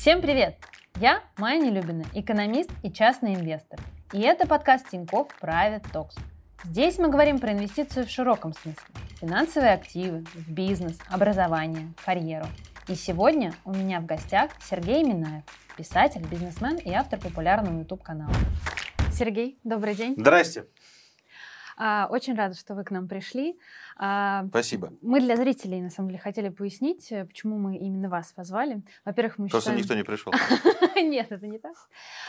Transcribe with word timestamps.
Всем 0.00 0.22
привет! 0.22 0.56
Я 0.98 1.22
Майя 1.36 1.60
Нелюбина, 1.60 2.06
экономист 2.14 2.70
и 2.82 2.90
частный 2.90 3.34
инвестор. 3.34 3.78
И 4.14 4.20
это 4.22 4.46
подкаст 4.46 4.88
Тинькофф 4.88 5.28
Private 5.42 5.92
Talks. 5.92 6.18
Здесь 6.64 6.96
мы 6.96 7.10
говорим 7.10 7.38
про 7.38 7.52
инвестиции 7.52 8.04
в 8.04 8.08
широком 8.08 8.54
смысле. 8.54 8.82
Финансовые 9.20 9.74
активы, 9.74 10.24
в 10.32 10.50
бизнес, 10.50 10.96
образование, 11.10 11.92
карьеру. 12.02 12.46
И 12.88 12.94
сегодня 12.94 13.52
у 13.66 13.74
меня 13.74 14.00
в 14.00 14.06
гостях 14.06 14.52
Сергей 14.62 15.04
Минаев, 15.04 15.44
писатель, 15.76 16.26
бизнесмен 16.26 16.76
и 16.76 16.94
автор 16.94 17.20
популярного 17.20 17.80
YouTube-канала. 17.80 18.32
Сергей, 19.12 19.60
добрый 19.64 19.94
день. 19.94 20.14
Здрасте. 20.16 20.64
А, 21.76 22.08
очень 22.10 22.36
рада, 22.36 22.54
что 22.54 22.74
вы 22.74 22.84
к 22.84 22.90
нам 22.90 23.08
пришли. 23.08 23.58
А, 24.02 24.46
Спасибо. 24.48 24.94
Мы 25.02 25.20
для 25.20 25.36
зрителей, 25.36 25.82
на 25.82 25.90
самом 25.90 26.08
деле, 26.08 26.22
хотели 26.22 26.48
пояснить, 26.48 27.12
э, 27.12 27.26
почему 27.26 27.58
мы 27.58 27.76
именно 27.76 28.08
вас 28.08 28.32
позвали. 28.32 28.82
Во-первых, 29.04 29.36
мы 29.36 29.48
Просто 29.48 29.72
считаем... 29.72 29.78
никто 29.78 29.94
не 29.94 30.04
пришел. 30.04 30.32
Нет, 30.96 31.30
это 31.30 31.46
не 31.46 31.58
так. 31.58 31.74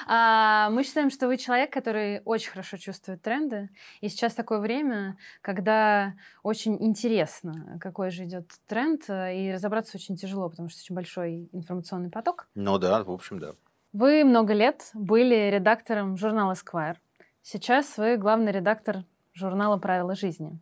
А, 0.05 0.69
мы 0.71 0.83
считаем, 0.83 1.09
что 1.09 1.27
вы 1.27 1.37
человек, 1.37 1.71
который 1.71 2.21
очень 2.25 2.51
хорошо 2.51 2.75
чувствует 2.75 3.21
тренды. 3.21 3.69
И 4.01 4.09
сейчас 4.09 4.33
такое 4.33 4.59
время, 4.59 5.15
когда 5.39 6.13
очень 6.43 6.75
интересно, 6.83 7.79
какой 7.79 8.11
же 8.11 8.25
идет 8.25 8.51
тренд, 8.67 9.03
э, 9.07 9.37
и 9.37 9.53
разобраться 9.53 9.95
очень 9.95 10.17
тяжело, 10.17 10.49
потому 10.49 10.67
что 10.67 10.81
очень 10.81 10.93
большой 10.93 11.49
информационный 11.53 12.09
поток. 12.09 12.49
Ну 12.53 12.77
да, 12.79 13.01
в 13.01 13.11
общем, 13.11 13.39
да. 13.39 13.53
Вы 13.93 14.25
много 14.25 14.53
лет 14.53 14.89
были 14.93 15.49
редактором 15.49 16.17
журнала 16.17 16.51
Esquire. 16.51 16.97
Сейчас 17.41 17.97
вы 17.97 18.17
главный 18.17 18.51
редактор 18.51 19.05
журнала 19.33 19.77
«Правила 19.77 20.15
жизни». 20.15 20.59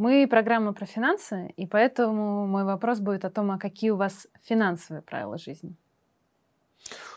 Мы 0.00 0.26
программа 0.26 0.72
про 0.72 0.86
финансы, 0.86 1.52
и 1.58 1.66
поэтому 1.66 2.46
мой 2.46 2.64
вопрос 2.64 3.00
будет 3.00 3.26
о 3.26 3.30
том, 3.30 3.50
а 3.50 3.58
какие 3.58 3.90
у 3.90 3.96
вас 3.96 4.26
финансовые 4.42 5.02
правила 5.02 5.36
жизни? 5.36 5.76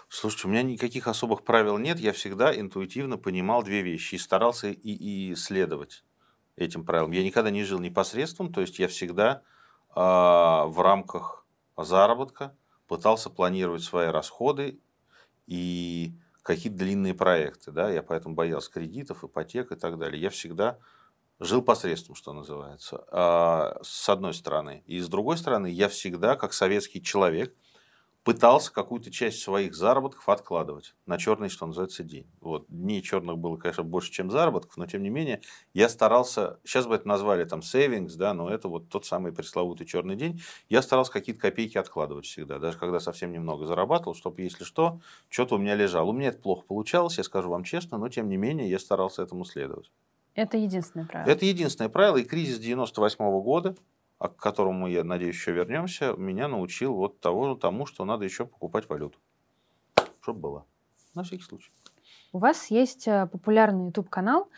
Слушайте, 0.09 0.49
у 0.49 0.51
меня 0.51 0.63
никаких 0.63 1.07
особых 1.07 1.45
правил 1.45 1.77
нет. 1.77 1.97
Я 1.97 2.11
всегда 2.11 2.53
интуитивно 2.53 3.17
понимал 3.17 3.63
две 3.63 3.83
вещи 3.83 4.15
и 4.15 4.17
старался 4.17 4.67
и, 4.67 4.91
и 5.29 5.33
следовать 5.35 6.03
этим 6.57 6.83
правилам. 6.83 7.11
Я 7.11 7.23
никогда 7.23 7.51
не 7.51 7.63
жил 7.63 7.79
непосредством, 7.79 8.51
то 8.51 8.59
есть 8.59 8.77
я 8.79 8.89
всегда 8.89 9.43
э, 9.95 10.01
в 10.01 10.75
рамках 10.83 11.47
заработка 11.77 12.53
пытался 12.89 13.29
планировать 13.29 13.83
свои 13.83 14.07
расходы 14.07 14.81
и 15.47 16.17
какие-то 16.41 16.79
длинные 16.79 17.13
проекты. 17.13 17.71
Да? 17.71 17.89
Я 17.89 18.03
поэтому 18.03 18.35
боялся 18.35 18.69
кредитов, 18.69 19.23
ипотек 19.23 19.71
и 19.71 19.77
так 19.77 19.97
далее. 19.97 20.21
Я 20.21 20.29
всегда 20.29 20.79
жил 21.39 21.61
посредством, 21.61 22.15
что 22.15 22.33
называется, 22.33 23.05
а, 23.11 23.79
с 23.81 24.09
одной 24.09 24.33
стороны. 24.33 24.83
И 24.85 24.99
с 24.99 25.09
другой 25.09 25.37
стороны, 25.37 25.67
я 25.67 25.89
всегда, 25.89 26.35
как 26.35 26.53
советский 26.53 27.01
человек, 27.01 27.55
пытался 28.23 28.71
какую-то 28.71 29.11
часть 29.11 29.41
своих 29.41 29.75
заработков 29.75 30.29
откладывать 30.29 30.95
на 31.05 31.17
черный, 31.17 31.49
что 31.49 31.65
называется, 31.65 32.03
день. 32.03 32.25
Вот. 32.39 32.65
Дней 32.69 33.01
черных 33.01 33.37
было, 33.37 33.57
конечно, 33.57 33.83
больше, 33.83 34.11
чем 34.11 34.31
заработков, 34.31 34.77
но 34.77 34.85
тем 34.85 35.03
не 35.03 35.09
менее 35.09 35.41
я 35.73 35.89
старался, 35.89 36.59
сейчас 36.63 36.87
бы 36.87 36.95
это 36.95 37.07
назвали 37.07 37.43
там 37.43 37.59
savings, 37.59 38.15
да, 38.15 38.33
но 38.33 38.49
это 38.49 38.69
вот 38.69 38.89
тот 38.89 39.05
самый 39.05 39.33
пресловутый 39.33 39.85
черный 39.85 40.15
день, 40.15 40.41
я 40.69 40.81
старался 40.81 41.11
какие-то 41.11 41.41
копейки 41.41 41.77
откладывать 41.77 42.25
всегда, 42.25 42.59
даже 42.59 42.77
когда 42.77 42.99
совсем 42.99 43.31
немного 43.31 43.65
зарабатывал, 43.65 44.15
чтобы, 44.15 44.41
если 44.41 44.63
что, 44.63 45.01
что-то 45.29 45.55
у 45.55 45.57
меня 45.57 45.75
лежало. 45.75 46.09
У 46.09 46.13
меня 46.13 46.29
это 46.29 46.39
плохо 46.39 46.63
получалось, 46.65 47.17
я 47.17 47.23
скажу 47.23 47.49
вам 47.49 47.63
честно, 47.63 47.97
но 47.97 48.07
тем 48.07 48.29
не 48.29 48.37
менее 48.37 48.69
я 48.69 48.79
старался 48.79 49.21
этому 49.23 49.43
следовать. 49.43 49.91
Это 50.35 50.57
единственное 50.57 51.05
правило. 51.05 51.31
Это 51.31 51.45
единственное 51.45 51.89
правило, 51.89 52.17
и 52.17 52.23
кризис 52.23 52.59
98 52.59 53.23
-го 53.25 53.41
года, 53.41 53.75
а 54.19 54.29
к 54.29 54.35
которому, 54.37 54.87
я 54.87 55.03
надеюсь, 55.03 55.35
еще 55.35 55.51
вернемся, 55.51 56.13
меня 56.17 56.47
научил 56.47 56.93
вот 56.95 57.19
того, 57.19 57.55
тому, 57.55 57.85
что 57.85 58.05
надо 58.05 58.25
еще 58.25 58.45
покупать 58.45 58.89
валюту. 58.89 59.19
Чтобы 60.21 60.39
было. 60.39 60.65
На 61.13 61.23
всякий 61.23 61.43
случай. 61.43 61.71
У 62.31 62.39
вас 62.39 62.71
есть 62.71 63.07
э, 63.07 63.27
популярный 63.27 63.87
YouTube-канал, 63.87 64.49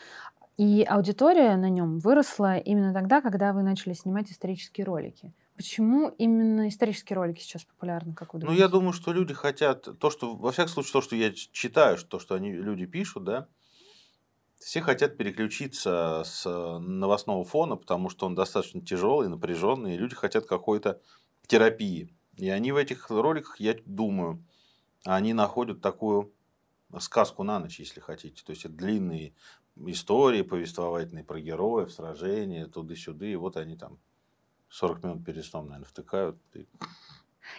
и 0.57 0.83
аудитория 0.87 1.57
на 1.57 1.69
нем 1.69 1.99
выросла 1.99 2.57
именно 2.57 2.93
тогда, 2.93 3.21
когда 3.21 3.51
вы 3.51 3.63
начали 3.63 3.93
снимать 3.93 4.31
исторические 4.31 4.85
ролики. 4.85 5.33
Почему 5.57 6.09
именно 6.17 6.67
исторические 6.69 7.15
ролики 7.15 7.41
сейчас 7.41 7.63
популярны, 7.65 8.13
как 8.13 8.33
вы 8.33 8.39
думаете? 8.39 8.57
Ну, 8.57 8.65
я 8.65 8.69
думаю, 8.69 8.93
что 8.93 9.11
люди 9.11 9.33
хотят, 9.33 9.87
то, 9.99 10.09
что, 10.09 10.35
во 10.35 10.51
всяком 10.51 10.69
случае, 10.69 10.93
то, 10.93 11.01
что 11.01 11.15
я 11.15 11.31
читаю, 11.33 11.97
то, 11.97 12.19
что 12.19 12.35
они, 12.35 12.51
люди 12.51 12.85
пишут, 12.85 13.23
да, 13.23 13.47
все 14.57 14.81
хотят 14.81 15.17
переключиться 15.17 16.23
с 16.25 16.45
новостного 16.79 17.43
фона, 17.43 17.75
потому 17.75 18.09
что 18.09 18.25
он 18.25 18.35
достаточно 18.35 18.81
тяжелый, 18.81 19.29
напряженный, 19.29 19.95
и 19.95 19.97
люди 19.97 20.15
хотят 20.15 20.45
какой-то 20.45 21.01
терапии. 21.47 22.15
И 22.37 22.49
они 22.49 22.71
в 22.71 22.77
этих 22.77 23.09
роликах, 23.09 23.59
я 23.59 23.75
думаю, 23.85 24.43
они 25.05 25.33
находят 25.33 25.81
такую 25.81 26.33
сказку 26.99 27.43
на 27.43 27.59
ночь, 27.59 27.79
если 27.79 27.99
хотите. 27.99 28.43
То 28.43 28.51
есть 28.51 28.65
это 28.65 28.73
длинные 28.73 29.33
истории 29.75 30.41
повествовательные 30.41 31.23
про 31.23 31.39
героев, 31.39 31.91
сражения, 31.91 32.67
туды-сюды. 32.67 33.31
И 33.31 33.35
вот 33.35 33.57
они 33.57 33.77
там 33.77 33.99
40 34.69 35.03
минут 35.03 35.25
перед 35.25 35.45
сном, 35.45 35.67
наверное, 35.67 35.87
втыкают. 35.87 36.37
И 36.53 36.67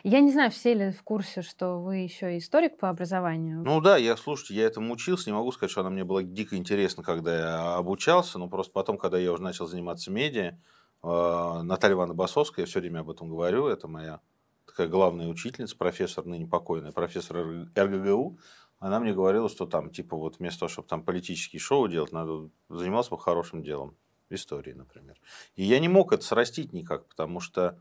я 0.03 0.21
не 0.21 0.33
знаю, 0.33 0.51
все 0.51 0.75
ли 0.75 0.91
в 0.91 1.03
курсе, 1.03 1.43
что 1.43 1.81
вы 1.81 1.97
еще 1.97 2.37
историк 2.39 2.79
по 2.79 2.89
образованию. 2.89 3.63
Ну 3.65 3.81
да, 3.81 3.97
я, 3.97 4.17
слушайте, 4.17 4.55
я 4.55 4.65
этому 4.65 4.93
учился, 4.95 5.31
не 5.31 5.35
могу 5.35 5.53
сказать, 5.53 5.71
что 5.71 5.81
она 5.81 5.91
мне 5.91 6.05
была 6.05 6.23
дико 6.23 6.57
интересна, 6.57 7.03
когда 7.03 7.39
я 7.39 7.75
обучался, 7.77 8.39
но 8.39 8.49
просто 8.49 8.73
потом, 8.73 8.99
когда 8.99 9.19
я 9.19 9.33
уже 9.33 9.43
начал 9.43 9.67
заниматься 9.67 10.11
медиа, 10.11 10.59
э, 11.03 11.61
Наталья 11.63 11.95
Ивановна 11.95 12.15
Басовская, 12.15 12.65
я 12.65 12.67
все 12.67 12.81
время 12.81 13.01
об 13.01 13.11
этом 13.11 13.29
говорю, 13.29 13.67
это 13.67 13.89
моя 13.89 14.21
такая 14.67 14.89
главная 14.89 15.29
учительница, 15.29 15.77
профессор, 15.77 16.27
ныне 16.27 16.47
покойная, 16.47 16.93
профессор 16.93 17.69
РГГУ, 17.77 18.39
она 18.79 19.01
мне 19.01 19.15
говорила, 19.15 19.49
что 19.49 19.67
там, 19.67 19.91
типа, 19.91 20.17
вот 20.17 20.39
вместо 20.39 20.61
того, 20.61 20.69
чтобы 20.69 20.89
там 20.89 21.03
политические 21.03 21.61
шоу 21.61 21.89
делать, 21.89 22.13
надо 22.13 22.51
заниматься 22.69 23.11
бы 23.11 23.19
хорошим 23.19 23.63
делом, 23.63 23.97
в 24.29 24.35
истории, 24.35 24.73
например. 24.73 25.17
И 25.55 25.65
я 25.65 25.79
не 25.79 25.89
мог 25.89 26.13
это 26.13 26.25
срастить 26.25 26.73
никак, 26.73 27.07
потому 27.07 27.41
что 27.41 27.79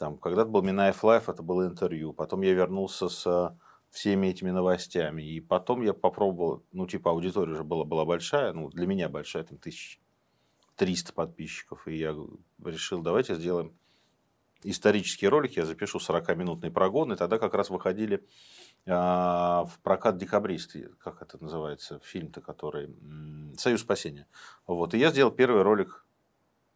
там, 0.00 0.16
когда-то 0.16 0.48
был 0.48 0.62
Минаев 0.62 1.04
Live, 1.04 1.28
это 1.28 1.42
было 1.42 1.66
интервью. 1.66 2.14
Потом 2.14 2.40
я 2.40 2.54
вернулся 2.54 3.10
с 3.10 3.26
э, 3.26 3.54
всеми 3.90 4.28
этими 4.28 4.48
новостями. 4.50 5.22
И 5.22 5.40
потом 5.40 5.82
я 5.82 5.92
попробовал, 5.92 6.64
ну, 6.72 6.86
типа, 6.86 7.10
аудитория 7.10 7.52
уже 7.52 7.64
была, 7.64 7.84
была 7.84 8.06
большая, 8.06 8.54
ну, 8.54 8.70
для 8.70 8.86
меня 8.86 9.10
большая, 9.10 9.44
там, 9.44 9.58
тысяч 9.58 10.00
триста 10.74 11.12
подписчиков. 11.12 11.86
И 11.86 11.98
я 11.98 12.16
решил, 12.64 13.02
давайте 13.02 13.34
сделаем 13.34 13.74
исторические 14.62 15.28
ролики, 15.28 15.58
я 15.58 15.66
запишу 15.66 15.98
40-минутный 15.98 16.70
прогон, 16.70 17.12
и 17.12 17.16
тогда 17.16 17.38
как 17.38 17.52
раз 17.52 17.68
выходили 17.68 18.26
а, 18.86 19.66
в 19.66 19.80
прокат 19.80 20.16
декабристы, 20.16 20.92
как 20.98 21.20
это 21.20 21.36
называется, 21.42 22.00
фильм-то, 22.02 22.40
который 22.40 22.88
«Союз 23.58 23.82
спасения». 23.82 24.26
Вот, 24.66 24.94
и 24.94 24.98
я 24.98 25.10
сделал 25.10 25.30
первый 25.30 25.60
ролик 25.62 26.06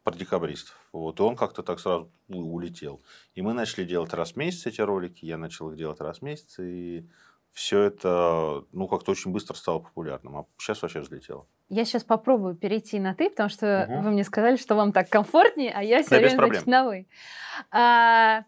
про 0.05 0.15
декабристов. 0.15 0.75
Вот, 0.93 1.19
и 1.19 1.23
он 1.23 1.35
как-то 1.35 1.63
так 1.63 1.79
сразу 1.79 2.11
улетел. 2.29 3.01
И 3.33 3.41
мы 3.41 3.53
начали 3.53 3.83
делать 3.83 4.13
раз 4.13 4.33
в 4.33 4.35
месяц 4.35 4.67
эти 4.67 4.79
ролики, 4.79 5.25
я 5.25 5.37
начал 5.37 5.71
их 5.71 5.77
делать 5.77 5.99
раз 5.99 6.19
в 6.19 6.21
месяц, 6.21 6.59
и 6.59 7.09
все 7.51 7.81
это, 7.81 8.65
ну, 8.71 8.87
как-то 8.87 9.11
очень 9.11 9.31
быстро 9.31 9.55
стало 9.55 9.79
популярным. 9.79 10.37
А 10.37 10.45
сейчас 10.59 10.83
вообще 10.83 10.99
взлетело. 10.99 11.47
Я 11.69 11.85
сейчас 11.85 12.03
попробую 12.03 12.55
перейти 12.55 12.99
на 12.99 13.15
ты, 13.15 13.31
потому 13.31 13.49
что 13.49 13.87
угу. 13.89 14.01
вы 14.03 14.11
мне 14.11 14.23
сказали, 14.23 14.57
что 14.57 14.75
вам 14.75 14.93
так 14.93 15.09
комфортнее, 15.09 15.73
а 15.75 15.81
я 15.81 16.03
все 16.03 16.11
да, 16.11 16.17
время 16.17 16.35
значит, 16.35 16.67
на 16.67 16.85
вы. 16.85 17.07
А, 17.71 18.41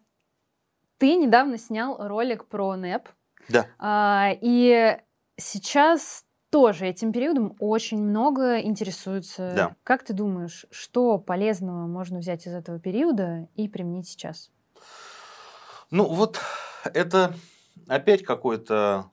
ты 1.00 1.16
недавно 1.16 1.58
снял 1.58 1.98
ролик 2.08 2.46
про 2.46 2.76
НЭП. 2.76 3.10
Да. 3.50 3.66
А, 3.80 4.30
и 4.40 5.00
сейчас 5.38 6.27
тоже 6.50 6.88
этим 6.88 7.12
периодом 7.12 7.56
очень 7.60 8.02
много 8.02 8.60
интересуются. 8.60 9.54
Да. 9.56 9.76
Как 9.84 10.04
ты 10.04 10.14
думаешь, 10.14 10.66
что 10.72 11.18
полезного 11.18 11.88
можно 11.88 12.20
взять 12.20 12.48
из 12.48 12.54
этого 12.54 12.80
периода 12.80 13.48
и 13.56 13.68
применить 13.68 14.08
сейчас? 14.08 14.52
Ну 15.92 16.06
вот 16.06 16.40
это 16.94 17.34
опять 17.88 18.24
какой-то 18.24 19.10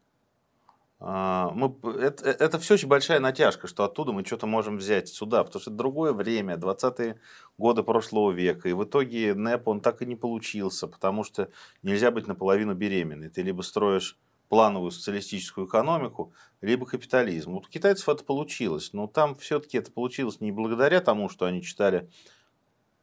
а, 1.07 1.51
мы, 1.51 1.77
это, 2.01 2.31
это 2.31 2.59
все 2.59 2.75
очень 2.75 2.89
большая 2.89 3.21
натяжка, 3.21 3.67
что 3.67 3.85
оттуда 3.85 4.13
мы 4.13 4.25
что-то 4.25 4.47
можем 4.47 4.79
взять 4.79 5.09
сюда, 5.09 5.45
потому 5.45 5.61
что 5.61 5.71
это 5.71 5.77
другое 5.77 6.15
время, 6.15 6.57
20-е 6.57 7.21
годы 7.59 7.83
прошлого 7.83 8.31
века, 8.31 8.71
и 8.71 8.73
в 8.73 8.85
итоге 8.85 9.35
НЭП 9.35 9.69
он 9.69 9.81
так 9.83 10.01
и 10.01 10.07
не 10.07 10.17
получился, 10.17 10.87
потому 10.87 11.23
что 11.23 11.51
нельзя 11.83 12.11
быть 12.11 12.27
наполовину 12.27 12.75
беременной. 12.75 13.29
Ты 13.29 13.43
либо 13.43 13.61
строишь 13.61 14.19
плановую 14.55 14.93
социалистическую 14.93 15.67
экономику, 15.67 16.33
либо 16.61 16.87
капитализм. 16.87 17.55
Вот 17.55 17.67
у 17.67 17.69
китайцев 17.69 18.09
это 18.09 18.23
получилось, 18.23 18.93
но 18.93 19.09
там 19.09 19.35
все-таки 19.35 19.79
это 19.79 19.91
получилось 19.91 20.41
не 20.41 20.53
благодаря 20.53 21.01
тому, 21.01 21.29
что 21.29 21.47
они 21.47 21.61
читали 21.61 22.09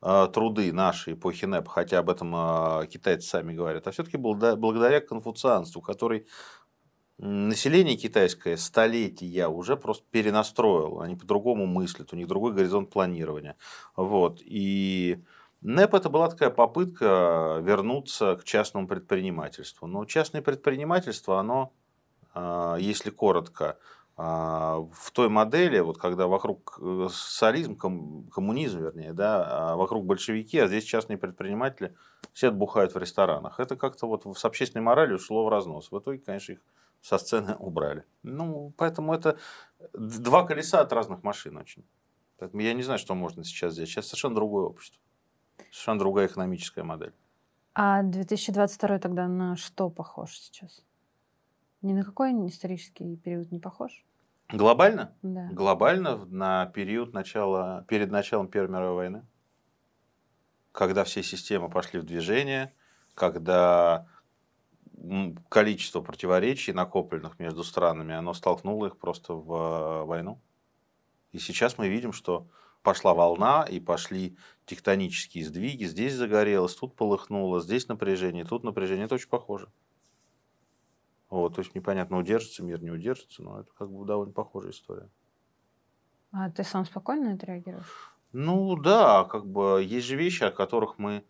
э, 0.01 0.27
труды 0.31 0.71
нашей 0.71 1.15
эпохи 1.15 1.43
НЭП, 1.43 1.67
хотя 1.67 1.99
об 1.99 2.09
этом 2.09 2.33
э, 2.33 2.87
китайцы 2.87 3.27
сами 3.27 3.53
говорят, 3.53 3.85
а 3.85 3.91
все-таки 3.91 4.15
благодаря 4.15 5.01
конфуцианству, 5.01 5.81
который 5.81 6.25
население 7.17 7.97
китайское 7.97 8.55
столетия 8.55 9.49
уже 9.49 9.75
просто 9.75 10.05
перенастроил, 10.09 11.01
они 11.01 11.17
по-другому 11.17 11.65
мыслят, 11.65 12.13
у 12.13 12.15
них 12.15 12.27
другой 12.27 12.53
горизонт 12.53 12.89
планирования. 12.89 13.57
Вот. 13.97 14.39
И 14.41 15.21
НЭП 15.61 15.93
это 15.93 16.09
была 16.09 16.29
такая 16.29 16.49
попытка 16.49 17.59
вернуться 17.61 18.35
к 18.35 18.43
частному 18.43 18.87
предпринимательству. 18.87 19.87
Но 19.87 20.05
частное 20.05 20.41
предпринимательство, 20.41 21.39
оно, 21.39 21.73
а, 22.33 22.77
если 22.77 23.11
коротко, 23.11 23.77
а, 24.17 24.79
в 24.91 25.11
той 25.11 25.29
модели, 25.29 25.79
вот 25.79 25.97
когда 25.97 26.27
вокруг 26.27 26.77
э, 26.81 27.07
социализм, 27.11 27.75
коммунизм, 27.75 28.79
вернее, 28.79 29.13
да, 29.13 29.71
а 29.71 29.75
вокруг 29.75 30.05
большевики, 30.05 30.59
а 30.59 30.67
здесь 30.67 30.83
частные 30.83 31.17
предприниматели 31.17 31.95
все 32.33 32.49
отбухают 32.49 32.93
в 32.93 32.97
ресторанах. 32.97 33.59
Это 33.59 33.75
как-то 33.75 34.07
вот 34.07 34.25
с 34.37 34.45
общественной 34.45 34.83
моралью 34.83 35.17
шло 35.17 35.45
в 35.45 35.49
разнос. 35.49 35.91
В 35.91 35.99
итоге, 35.99 36.19
конечно, 36.19 36.53
их 36.53 36.59
со 37.01 37.17
сцены 37.17 37.55
убрали. 37.59 38.03
Ну, 38.23 38.73
поэтому 38.77 39.13
это 39.13 39.37
два 39.93 40.45
колеса 40.45 40.81
от 40.81 40.91
разных 40.91 41.23
машин 41.23 41.57
очень. 41.57 41.83
Поэтому 42.37 42.61
я 42.61 42.73
не 42.73 42.83
знаю, 42.83 42.99
что 42.99 43.15
можно 43.15 43.43
сейчас 43.43 43.73
сделать. 43.73 43.89
Сейчас 43.89 44.07
совершенно 44.07 44.35
другое 44.35 44.65
общество. 44.65 45.01
Совершенно 45.71 45.99
другая 45.99 46.27
экономическая 46.27 46.83
модель. 46.83 47.13
А 47.73 48.03
2022 48.03 48.99
тогда 48.99 49.27
на 49.27 49.55
что 49.55 49.89
похож 49.89 50.37
сейчас? 50.37 50.83
Ни 51.81 51.93
на 51.93 52.03
какой 52.03 52.31
исторический 52.47 53.15
период 53.17 53.51
не 53.51 53.59
похож? 53.59 54.05
Глобально? 54.51 55.15
Да. 55.21 55.47
Глобально 55.51 56.25
на 56.25 56.65
период 56.67 57.13
начала, 57.13 57.85
перед 57.87 58.11
началом 58.11 58.47
Первой 58.47 58.69
мировой 58.69 58.95
войны. 58.95 59.25
Когда 60.71 61.03
все 61.03 61.23
системы 61.23 61.69
пошли 61.69 61.99
в 61.99 62.03
движение, 62.03 62.73
когда 63.13 64.07
количество 65.49 66.01
противоречий, 66.01 66.73
накопленных 66.73 67.39
между 67.39 67.63
странами, 67.63 68.13
оно 68.13 68.33
столкнуло 68.33 68.87
их 68.87 68.97
просто 68.97 69.33
в 69.33 69.53
э, 69.53 70.03
войну. 70.05 70.39
И 71.31 71.39
сейчас 71.39 71.77
мы 71.77 71.87
видим, 71.87 72.13
что 72.13 72.47
пошла 72.83 73.13
волна, 73.13 73.63
и 73.63 73.79
пошли 73.79 74.37
тектонические 74.65 75.45
сдвиги. 75.45 75.85
Здесь 75.85 76.13
загорелось, 76.13 76.75
тут 76.75 76.95
полыхнуло, 76.95 77.61
здесь 77.61 77.87
напряжение, 77.87 78.45
тут 78.45 78.63
напряжение. 78.63 79.05
Это 79.05 79.15
очень 79.15 79.29
похоже. 79.29 79.69
Вот, 81.29 81.55
то 81.55 81.61
есть 81.61 81.75
непонятно, 81.75 82.17
удержится 82.17 82.63
мир, 82.63 82.81
не 82.81 82.91
удержится, 82.91 83.41
но 83.41 83.61
это 83.61 83.71
как 83.77 83.89
бы 83.89 84.05
довольно 84.05 84.33
похожая 84.33 84.71
история. 84.71 85.09
А 86.31 86.49
ты 86.49 86.63
сам 86.63 86.85
спокойно 86.85 87.33
отреагируешь? 87.33 88.11
Ну 88.33 88.75
да, 88.75 89.25
как 89.25 89.45
бы 89.45 89.83
есть 89.83 90.07
же 90.07 90.15
вещи, 90.15 90.43
о 90.43 90.51
которых 90.51 90.97
мы, 90.97 91.25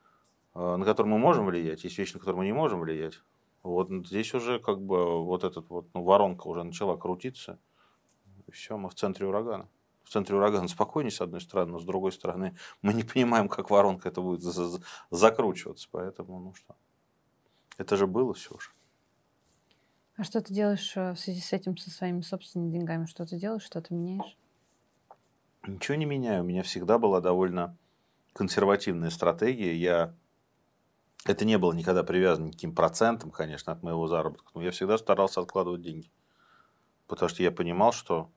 э, 0.56 0.76
на 0.76 0.86
которые 0.86 1.12
мы 1.12 1.20
можем 1.20 1.46
влиять, 1.46 1.84
есть 1.84 1.98
вещи, 1.98 2.14
на 2.14 2.20
которые 2.20 2.40
мы 2.40 2.46
не 2.46 2.54
можем 2.54 2.82
влиять. 2.82 3.22
Вот 3.64 3.90
здесь 4.08 4.34
уже 4.34 4.60
как 4.60 4.82
бы 4.82 5.24
вот 5.24 5.44
этот 5.44 5.70
вот 5.70 5.88
ну, 5.94 6.04
воронка 6.04 6.48
уже 6.48 6.64
начала 6.64 6.98
крутиться, 6.98 7.60
и 8.48 8.52
все, 8.52 8.78
мы 8.78 8.90
в 8.90 8.96
центре 8.96 9.28
урагана 9.28 9.70
в 10.12 10.14
центре 10.14 10.36
урагана 10.36 10.68
спокойнее, 10.68 11.10
с 11.10 11.22
одной 11.22 11.40
стороны, 11.40 11.72
но 11.72 11.80
с 11.80 11.86
другой 11.86 12.12
стороны, 12.12 12.54
мы 12.82 12.94
не 12.94 13.04
понимаем, 13.04 13.48
как 13.48 13.70
воронка 13.70 14.10
это 14.10 14.20
будет 14.20 14.42
закручиваться. 15.10 15.88
Поэтому, 15.90 16.38
ну 16.38 16.54
что, 16.54 16.76
это 17.78 17.96
же 17.96 18.08
было 18.08 18.34
все 18.34 18.54
уже. 18.54 18.72
А 20.18 20.26
что 20.26 20.42
ты 20.42 20.54
делаешь 20.54 20.92
э, 20.98 21.14
в 21.14 21.18
связи 21.18 21.40
с 21.40 21.54
этим, 21.54 21.78
со 21.78 21.90
своими 21.90 22.20
собственными 22.20 22.72
деньгами? 22.74 23.06
Что 23.06 23.26
ты 23.26 23.38
делаешь, 23.38 23.64
что 23.64 23.82
ты 23.82 23.94
меняешь? 23.94 24.38
Ничего 25.66 25.96
не 25.96 26.04
меняю. 26.04 26.44
У 26.44 26.46
меня 26.46 26.64
всегда 26.64 26.98
была 26.98 27.22
довольно 27.22 27.78
консервативная 28.34 29.12
стратегия. 29.12 29.74
Я... 29.78 30.14
Это 31.24 31.46
не 31.46 31.58
было 31.58 31.72
никогда 31.72 32.04
привязано 32.04 32.50
к 32.50 32.56
каким 32.56 32.76
процентам, 32.76 33.32
конечно, 33.32 33.72
от 33.72 33.82
моего 33.82 34.08
заработка, 34.08 34.52
но 34.56 34.62
я 34.62 34.72
всегда 34.72 34.98
старался 34.98 35.40
откладывать 35.40 35.82
деньги. 35.82 36.12
Потому 37.08 37.30
что 37.30 37.44
я 37.44 37.52
понимал, 37.52 37.94
что 37.94 38.30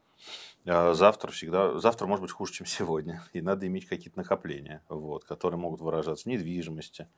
завтра 0.65 1.31
всегда, 1.31 1.79
завтра 1.79 2.07
может 2.07 2.23
быть 2.23 2.33
хуже, 2.33 2.53
чем 2.53 2.67
сегодня. 2.67 3.23
И 3.33 3.41
надо 3.41 3.67
иметь 3.67 3.87
какие-то 3.87 4.19
накопления, 4.19 4.83
вот, 4.89 5.25
которые 5.25 5.59
могут 5.61 5.81
выражаться 5.81 6.25
в 6.25 6.27
недвижимости, 6.27 7.09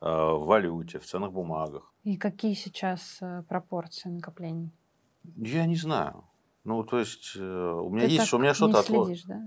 а, 0.00 0.34
в 0.34 0.46
валюте, 0.46 0.98
в 0.98 1.04
ценных 1.04 1.32
бумагах. 1.32 1.92
И 2.04 2.16
какие 2.16 2.54
сейчас 2.54 3.18
э, 3.20 3.42
пропорции 3.48 4.08
накоплений? 4.08 4.70
Я 5.36 5.66
не 5.66 5.76
знаю. 5.76 6.24
Ну, 6.66 6.82
то 6.82 6.98
есть, 6.98 7.34
э, 7.36 7.40
у 7.40 7.90
меня 7.90 8.06
Ты 8.06 8.14
есть, 8.14 8.32
у 8.32 8.38
меня 8.38 8.52
что-то 8.52 8.80
от... 8.80 8.88
Да? 8.88 9.40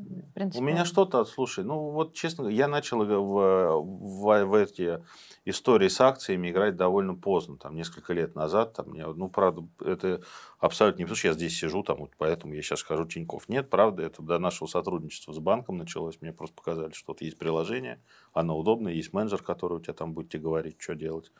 У 0.56 0.62
меня 0.62 0.86
что-то, 0.86 1.26
слушай, 1.26 1.66
ну, 1.66 1.90
вот, 1.90 2.14
честно 2.14 2.44
говоря, 2.44 2.58
я 2.58 2.68
начал 2.70 3.04
в, 3.04 3.82
в, 3.84 4.46
в 4.46 4.54
эти 4.54 5.04
истории 5.44 5.90
с 5.90 6.00
акциями 6.00 6.50
играть 6.50 6.78
довольно 6.78 7.16
поздно, 7.16 7.58
там, 7.58 7.76
несколько 7.76 8.14
лет 8.14 8.36
назад, 8.36 8.72
там, 8.72 8.92
мне, 8.92 9.06
ну, 9.06 9.28
правда, 9.28 9.68
это 9.82 10.22
абсолютно 10.60 11.00
не 11.00 11.04
потому, 11.04 11.18
что 11.18 11.28
я 11.28 11.34
здесь 11.34 11.60
сижу, 11.60 11.84
там, 11.84 11.98
вот 11.98 12.12
поэтому 12.18 12.54
я 12.54 12.62
сейчас 12.62 12.80
скажу 12.80 13.06
Тиньков. 13.06 13.50
Нет, 13.50 13.70
правда, 13.70 14.02
это 14.04 14.22
до 14.22 14.40
нашего 14.40 14.70
сотрудничества 14.70 15.34
с 15.34 15.40
банком 15.40 15.76
началось, 15.76 16.22
мне 16.22 16.32
просто 16.32 16.56
показали, 16.56 16.94
что 16.94 17.12
вот 17.12 17.22
есть 17.22 17.38
приложение, 17.38 18.02
оно 18.32 18.58
удобное, 18.58 18.94
есть 18.94 19.12
менеджер, 19.12 19.44
который 19.44 19.80
у 19.80 19.82
тебя 19.82 19.94
там 19.94 20.14
будет 20.14 20.30
тебе 20.30 20.44
говорить, 20.44 20.78
что 20.80 20.96
делать 20.96 21.34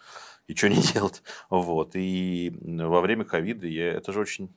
и 0.48 0.54
что 0.56 0.68
не 0.68 0.82
делать, 0.94 1.24
вот, 1.50 1.92
и 1.94 2.54
во 2.62 3.00
время 3.00 3.24
ковида 3.24 3.66
я, 3.66 3.94
это 3.94 4.12
же 4.12 4.20
очень, 4.20 4.50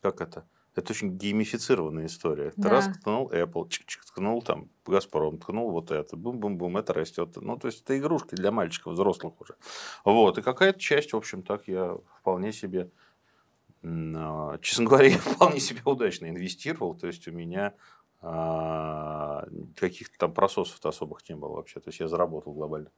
как 0.00 0.22
это, 0.22 0.46
это 0.74 0.92
очень 0.92 1.16
геймифицированная 1.18 2.06
история. 2.06 2.52
Да. 2.56 2.62
Ты 2.62 2.68
раз 2.68 2.88
ткнул 2.88 3.30
Apple, 3.30 3.68
чик-чик, 3.68 4.04
ткнул 4.06 4.40
там 4.42 4.68
Газпром, 4.86 5.38
ткнул 5.38 5.70
вот 5.70 5.90
это, 5.90 6.16
бум-бум-бум, 6.16 6.76
это 6.76 6.92
растет. 6.92 7.36
Ну, 7.36 7.56
то 7.56 7.66
есть, 7.66 7.82
это 7.82 7.98
игрушки 7.98 8.34
для 8.34 8.52
мальчиков, 8.52 8.92
взрослых 8.92 9.40
уже. 9.40 9.56
Вот, 10.04 10.38
и 10.38 10.42
какая-то 10.42 10.78
часть, 10.78 11.12
в 11.12 11.16
общем, 11.16 11.42
так 11.42 11.66
я 11.66 11.96
вполне 12.20 12.52
себе, 12.52 12.90
а, 13.84 14.58
честно 14.58 14.84
говоря, 14.84 15.08
я 15.10 15.18
вполне 15.18 15.60
себе 15.60 15.80
удачно 15.84 16.28
инвестировал. 16.28 16.94
То 16.94 17.08
есть, 17.08 17.26
у 17.26 17.32
меня 17.32 17.74
а, 18.22 19.46
каких-то 19.76 20.16
там 20.18 20.32
прососов 20.32 20.84
особых 20.84 21.28
не 21.28 21.34
было 21.34 21.56
вообще. 21.56 21.80
То 21.80 21.88
есть, 21.88 21.98
я 21.98 22.06
заработал 22.06 22.52
глобально. 22.52 22.90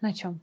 На 0.00 0.14
чем? 0.14 0.40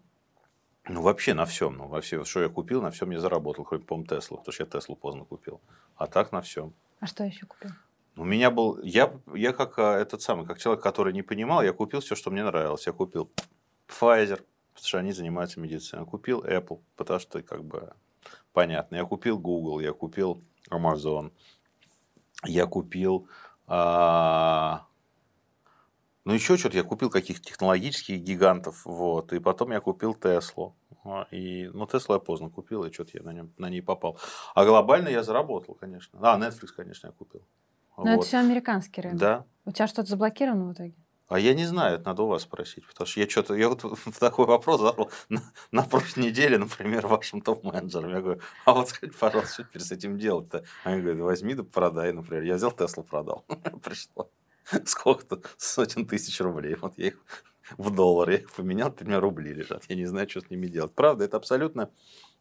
Ну, 0.88 1.02
вообще 1.02 1.34
на 1.34 1.46
всем. 1.46 1.78
Ну, 1.78 1.88
во 1.88 2.02
все, 2.02 2.24
что 2.26 2.42
я 2.42 2.50
купил, 2.50 2.82
на 2.82 2.92
всем 2.92 3.10
я 3.12 3.20
заработал, 3.20 3.64
кроме, 3.66 3.84
по-моему, 3.84 4.08
Теслу, 4.08 4.38
потому 4.38 4.54
что 4.54 4.64
я 4.64 4.70
Теслу 4.70 4.96
поздно 4.96 5.26
купил. 5.26 5.62
А 5.96 6.08
так 6.08 6.32
на 6.32 6.42
всем. 6.42 6.74
А 7.00 7.08
что 7.08 7.24
еще 7.24 7.46
купил? 7.46 7.72
У 8.18 8.24
меня 8.24 8.50
был, 8.50 8.80
я, 8.82 9.14
я 9.34 9.52
как 9.52 9.78
а, 9.78 9.98
этот 10.00 10.22
самый, 10.22 10.46
как 10.46 10.58
человек, 10.60 10.82
который 10.82 11.14
не 11.14 11.22
понимал, 11.22 11.62
я 11.62 11.74
купил 11.74 12.00
все, 12.00 12.16
что 12.16 12.32
мне 12.32 12.44
нравилось. 12.44 12.88
Я 12.88 12.94
купил 12.94 13.30
Pfizer, 13.88 14.42
потому 14.74 14.88
что 14.88 15.00
они 15.00 15.12
занимаются 15.12 15.60
медициной. 15.60 16.04
Я 16.04 16.10
купил 16.10 16.42
Apple, 16.44 16.82
потому 16.96 17.20
что 17.20 17.42
как 17.42 17.64
бы 17.64 17.94
понятно. 18.54 18.96
Я 18.96 19.06
купил 19.06 19.38
Google, 19.38 19.82
я 19.82 19.92
купил 19.92 20.42
Amazon, 20.70 21.32
я 22.46 22.66
купил 22.66 23.28
а, 23.68 24.88
ну, 26.25 26.33
еще 26.33 26.57
что-то 26.57 26.77
я 26.77 26.83
купил 26.83 27.10
каких-то 27.10 27.45
технологических 27.45 28.19
гигантов, 28.19 28.86
вот, 28.86 29.31
и 29.31 29.39
потом 29.39 29.72
я 29.72 29.80
купил 29.80 30.13
Теслу. 30.16 30.75
А, 31.04 31.27
и, 31.31 31.69
ну, 31.74 31.86
Теслу 31.86 32.15
я 32.15 32.20
поздно 32.20 32.50
купил, 32.50 32.84
и 32.84 32.91
что-то 32.91 33.12
я 33.13 33.24
на, 33.24 33.32
нем, 33.32 33.53
на 33.58 33.70
ней 33.70 33.82
попал. 33.82 34.20
А 34.55 34.65
глобально 34.65 35.10
я 35.10 35.24
заработал, 35.24 35.75
конечно. 35.75 36.17
А, 36.22 36.39
Netflix, 36.39 36.70
конечно, 36.75 37.08
я 37.08 37.13
купил. 37.13 37.41
Но 37.98 38.03
вот. 38.03 38.12
это 38.12 38.22
все 38.24 38.38
американский 38.39 39.01
рынок. 39.01 39.20
Да. 39.20 39.46
У 39.65 39.72
тебя 39.72 39.88
что-то 39.88 40.10
заблокировано 40.10 40.65
в 40.65 40.74
итоге? 40.74 40.96
А 41.27 41.39
я 41.39 41.55
не 41.55 41.65
знаю, 41.65 41.96
это 41.96 42.05
надо 42.05 42.24
у 42.24 42.27
вас 42.27 42.44
спросить, 42.44 42.86
потому 42.88 43.08
что 43.08 43.20
я 43.20 43.27
что-то, 43.27 43.55
я 43.55 43.70
вот 43.70 43.84
такой 44.20 44.46
вопрос 44.46 44.82
задал 44.82 45.10
на, 45.29 45.41
на 45.72 45.84
прошлой 45.84 46.25
неделе, 46.25 46.58
например, 46.58 47.08
вашим 47.08 47.41
топ-менеджерам. 47.41 48.12
Я 48.12 48.22
говорю, 48.22 48.41
а 48.65 48.74
вот 48.74 48.89
скажите, 48.89 49.17
пожалуйста, 49.17 49.53
что 49.53 49.63
теперь 49.63 49.82
с 49.82 49.91
этим 49.91 50.17
делать-то? 50.17 50.63
Они 50.84 51.01
говорят, 51.01 51.22
возьми 51.22 51.55
да 51.55 51.63
продай, 51.63 52.13
например. 52.13 52.44
Я 52.44 52.55
взял 52.55 52.72
Теслу, 52.72 53.03
продал. 53.03 53.44
Пришло. 53.84 54.29
сколько-то 54.86 55.41
сотен 55.57 56.05
тысяч 56.05 56.39
рублей. 56.41 56.75
Вот 56.75 56.93
я 56.98 57.07
их 57.07 57.17
в 57.77 57.93
доллар, 57.93 58.29
я 58.29 58.38
их 58.38 58.51
поменял, 58.51 58.93
у 59.00 59.03
меня 59.03 59.19
рубли 59.19 59.53
лежат. 59.53 59.86
Я 59.89 59.95
не 59.95 60.05
знаю, 60.05 60.29
что 60.29 60.41
с 60.41 60.50
ними 60.50 60.67
делать. 60.67 60.93
Правда, 60.93 61.25
это 61.25 61.38
абсолютно 61.38 61.91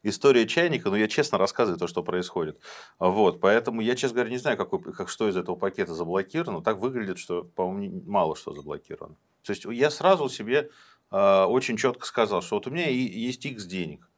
история 0.03 0.47
чайника, 0.47 0.91
но 0.91 0.97
я 0.97 1.09
честно 1.09 1.39
рассказываю 1.39 1.79
то, 1.79 1.87
что 1.87 2.03
происходит. 2.03 2.61
Вот, 2.99 3.41
поэтому 3.41 3.81
я, 3.81 3.97
честно 3.97 4.17
говоря, 4.17 4.31
не 4.31 4.39
знаю, 4.39 4.57
какой, 4.57 4.81
как, 4.93 5.09
что 5.09 5.29
из 5.29 5.37
этого 5.37 5.57
пакета 5.57 5.95
заблокировано. 5.95 6.63
Так 6.63 6.79
выглядит, 6.79 7.19
что, 7.19 7.45
по-моему, 7.45 8.03
мало 8.07 8.37
что 8.37 8.53
заблокировано. 8.53 9.17
То 9.43 9.53
есть 9.53 9.65
я 9.65 9.91
сразу 9.91 10.29
себе 10.29 10.71
э, 11.11 11.45
очень 11.45 11.77
четко 11.77 12.07
сказал, 12.07 12.43
что 12.43 12.57
вот 12.57 12.67
у 12.67 12.71
меня 12.71 12.89
есть 12.89 13.45
X 13.45 13.65
денег, 13.65 14.09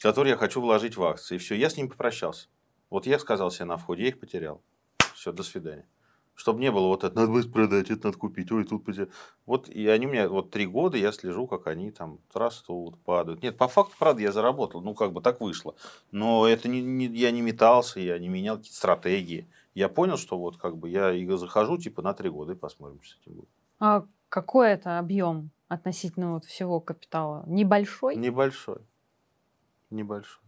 которые 0.00 0.32
я 0.32 0.36
хочу 0.36 0.60
вложить 0.60 0.96
в 0.96 1.04
акции. 1.04 1.36
И 1.36 1.38
все, 1.38 1.54
я 1.54 1.68
с 1.68 1.76
ними 1.76 1.88
попрощался. 1.88 2.48
Вот 2.90 3.06
я 3.06 3.18
сказал 3.18 3.50
себе 3.50 3.64
на 3.66 3.76
входе, 3.76 4.02
я 4.02 4.08
их 4.08 4.20
потерял. 4.20 4.62
Все, 5.14 5.32
до 5.32 5.42
свидания. 5.42 5.86
Чтобы 6.34 6.60
не 6.60 6.72
было 6.72 6.88
вот 6.88 7.04
это, 7.04 7.14
надо 7.14 7.30
будет 7.30 7.52
продать, 7.52 7.90
это 7.90 8.08
надо 8.08 8.18
купить, 8.18 8.50
ой, 8.50 8.64
тут 8.64 8.84
потерял. 8.84 9.08
Вот 9.46 9.68
и 9.68 9.86
они 9.86 10.06
у 10.06 10.10
меня, 10.10 10.28
вот 10.28 10.50
три 10.50 10.66
года 10.66 10.96
я 10.96 11.12
слежу, 11.12 11.46
как 11.46 11.68
они 11.68 11.90
там 11.92 12.18
растут, 12.32 12.98
падают. 13.04 13.42
Нет, 13.42 13.56
по 13.56 13.68
факту, 13.68 13.94
правда, 13.98 14.22
я 14.22 14.32
заработал, 14.32 14.80
ну, 14.80 14.94
как 14.94 15.12
бы 15.12 15.20
так 15.20 15.40
вышло. 15.40 15.76
Но 16.10 16.46
это 16.46 16.68
не, 16.68 16.82
не, 16.82 17.06
я 17.06 17.30
не 17.30 17.40
метался, 17.40 18.00
я 18.00 18.18
не 18.18 18.28
менял 18.28 18.56
какие-то 18.56 18.76
стратегии. 18.76 19.48
Я 19.74 19.88
понял, 19.88 20.16
что 20.16 20.38
вот 20.38 20.56
как 20.56 20.76
бы 20.76 20.88
я 20.88 21.12
и 21.12 21.26
захожу 21.36 21.78
типа 21.78 22.02
на 22.02 22.14
три 22.14 22.30
года 22.30 22.52
и 22.52 22.56
посмотрим, 22.56 23.00
что 23.02 23.16
с 23.16 23.20
этим 23.20 23.34
будет. 23.34 23.48
А 23.78 24.04
какой 24.28 24.70
это 24.70 24.98
объем 24.98 25.50
относительно 25.68 26.34
вот 26.34 26.44
всего 26.44 26.80
капитала? 26.80 27.44
Небольшой? 27.46 28.16
Небольшой. 28.16 28.78
Небольшой. 29.90 30.42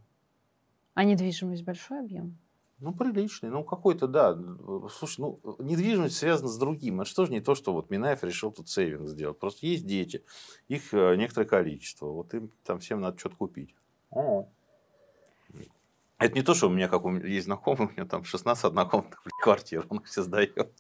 А 0.95 1.05
недвижимость 1.05 1.64
большой 1.64 2.00
объем? 2.00 2.38
Ну, 2.78 2.92
приличный. 2.92 3.49
Ну, 3.49 3.64
какой-то, 3.64 4.06
да. 4.06 4.38
Слушай, 4.90 5.21
ну, 5.21 5.40
недвижимость 5.59 6.16
связана 6.16 6.49
с 6.49 6.59
другим. 6.59 7.00
Это 7.00 7.09
что 7.09 7.25
же 7.25 7.33
не 7.33 7.40
то, 7.40 7.54
что 7.54 7.73
вот 7.73 7.88
Минаев 7.88 8.23
решил 8.23 8.52
тут 8.52 8.68
сейвинг 8.68 9.09
сделать. 9.09 9.38
Просто 9.38 9.66
есть 9.66 9.87
дети, 9.87 10.25
их 10.68 10.92
э, 10.92 11.16
некоторое 11.16 11.47
количество. 11.47 12.06
Вот 12.06 12.35
им 12.35 12.50
там 12.64 12.78
всем 12.80 13.00
надо 13.00 13.18
что-то 13.18 13.37
купить. 13.37 13.75
О. 14.11 14.47
Это 16.18 16.35
не 16.35 16.42
то, 16.42 16.54
что 16.54 16.68
у 16.68 16.71
меня, 16.71 16.88
как 16.88 17.04
у 17.04 17.11
меня 17.11 17.26
есть 17.26 17.47
знакомый, 17.47 17.88
у 17.88 17.92
него 17.92 18.06
там 18.06 18.25
16 18.25 18.64
однокомнатных 18.64 19.21
квартир, 19.42 19.87
он 19.88 19.99
их 19.99 20.06
все 20.06 20.23
сдает. 20.23 20.73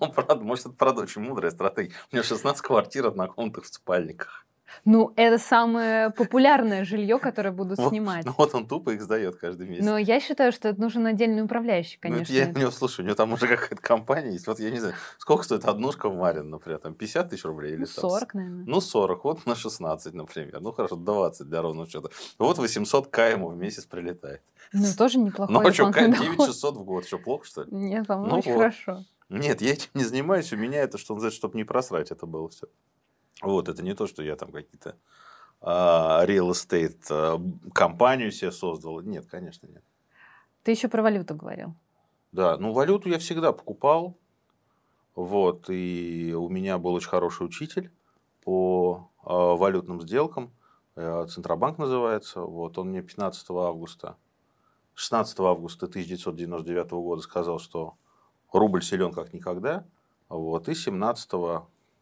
Он, 0.00 0.12
правда, 0.12 0.44
может, 0.44 0.66
это, 0.66 0.74
правда, 0.74 1.02
очень 1.02 1.22
мудрая 1.22 1.50
стратегия. 1.50 1.94
У 2.10 2.16
него 2.16 2.24
16 2.24 2.60
квартир 2.60 3.06
однокомнатных 3.06 3.64
в 3.64 3.72
спальниках. 3.72 4.46
Ну, 4.84 5.12
это 5.16 5.38
самое 5.38 6.10
популярное 6.10 6.84
жилье, 6.84 7.18
которое 7.18 7.50
будут 7.52 7.78
Вот, 7.78 7.90
снимать. 7.90 8.24
ну, 8.24 8.34
вот 8.36 8.54
он 8.54 8.66
тупо 8.66 8.90
их 8.90 9.02
сдает 9.02 9.36
каждый 9.36 9.66
месяц. 9.68 9.84
Но 9.84 9.98
я 9.98 10.20
считаю, 10.20 10.52
что 10.52 10.68
это 10.68 10.80
нужен 10.80 11.06
отдельный 11.06 11.42
управляющий, 11.42 11.98
Ну, 12.02 12.10
конечно. 12.10 12.32
я 12.32 12.48
у 12.48 12.58
него 12.58 12.70
слушаю, 12.70 13.04
у 13.04 13.06
него 13.06 13.16
там 13.16 13.32
уже 13.32 13.46
какая-то 13.48 13.82
компания 13.82 14.32
есть. 14.32 14.46
Вот 14.46 14.60
я 14.60 14.70
не 14.70 14.78
знаю, 14.78 14.94
сколько 15.18 15.42
стоит 15.44 15.64
однушка 15.64 16.08
в 16.08 16.16
Марин, 16.16 16.50
например, 16.50 16.78
там 16.78 16.94
50 16.94 17.30
тысяч 17.30 17.44
рублей 17.44 17.72
или 17.74 17.80
Ну, 17.80 17.86
там 17.86 18.10
40, 18.10 18.34
наверное. 18.34 18.64
Ну, 18.66 18.80
40, 18.80 19.24
вот 19.24 19.46
на 19.46 19.54
16, 19.54 20.14
например. 20.14 20.60
Ну, 20.60 20.72
хорошо, 20.72 20.96
20 20.96 21.48
для 21.48 21.62
ровного 21.62 21.88
счета. 21.88 22.08
Вот 22.38 22.58
800 22.58 23.08
к 23.08 23.28
ему 23.30 23.48
в 23.48 23.56
месяц 23.56 23.84
прилетает. 23.86 24.42
Ну, 24.72 24.86
тоже 24.96 25.18
неплохой 25.18 25.52
Ну, 25.54 25.60
а 25.60 25.72
что, 25.72 25.88
рекламный 25.88 26.16
9 26.16 26.30
доход. 26.30 26.46
600 26.46 26.76
в 26.76 26.84
год, 26.84 27.06
что, 27.06 27.18
плохо, 27.18 27.44
что 27.44 27.62
ли? 27.62 27.68
Нет, 27.72 28.06
по-моему, 28.06 28.30
Ну 28.34 28.38
очень 28.38 28.52
вот. 28.52 28.58
хорошо. 28.58 29.04
Нет, 29.28 29.60
я 29.62 29.72
этим 29.72 29.88
не 29.94 30.04
занимаюсь, 30.04 30.52
у 30.52 30.56
меня 30.56 30.80
это, 30.82 30.98
что 30.98 31.14
называется, 31.14 31.38
чтобы 31.38 31.56
не 31.56 31.64
просрать, 31.64 32.10
это 32.10 32.26
было 32.26 32.48
все. 32.48 32.66
Вот, 33.42 33.68
это 33.68 33.82
не 33.82 33.94
то, 33.94 34.06
что 34.06 34.22
я 34.22 34.36
там 34.36 34.52
какие-то 34.52 34.96
а, 35.60 36.24
real 36.26 36.50
estate 36.50 37.00
а, 37.10 37.40
компанию 37.72 38.32
себе 38.32 38.52
создал. 38.52 39.00
Нет, 39.00 39.26
конечно, 39.26 39.66
нет. 39.66 39.82
Ты 40.62 40.72
еще 40.72 40.88
про 40.88 41.02
валюту 41.02 41.34
говорил. 41.34 41.74
Да, 42.32 42.56
ну 42.58 42.72
валюту 42.72 43.08
я 43.08 43.18
всегда 43.18 43.52
покупал. 43.52 44.16
Вот, 45.14 45.68
и 45.68 46.34
у 46.36 46.48
меня 46.48 46.78
был 46.78 46.94
очень 46.94 47.08
хороший 47.08 47.44
учитель 47.44 47.90
по 48.44 49.10
э, 49.22 49.28
валютным 49.28 50.00
сделкам. 50.00 50.52
Э, 50.94 51.26
Центробанк 51.28 51.78
называется. 51.78 52.40
Вот, 52.42 52.78
он 52.78 52.90
мне 52.90 53.02
15 53.02 53.50
августа, 53.50 54.16
16 54.94 55.40
августа 55.40 55.86
1999 55.86 56.90
года 56.92 57.22
сказал, 57.22 57.58
что 57.58 57.94
рубль 58.52 58.82
силен 58.82 59.12
как 59.12 59.32
никогда. 59.32 59.84
Вот, 60.28 60.68
и 60.68 60.74
17 60.74 61.30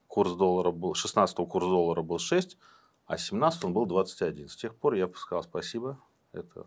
курс 0.09 0.33
доллара 0.33 0.73
был, 0.73 0.95
16 0.95 1.37
курс 1.37 1.67
доллара 1.67 2.03
был 2.03 2.19
6, 2.19 2.59
а 3.07 3.17
17 3.17 3.65
он 3.65 3.73
был 3.73 3.87
21. 3.87 4.49
С 4.49 4.57
тех 4.57 4.75
пор 4.75 4.95
я 4.95 5.09
сказал 5.15 5.45
спасибо. 5.45 5.99
Это 6.33 6.67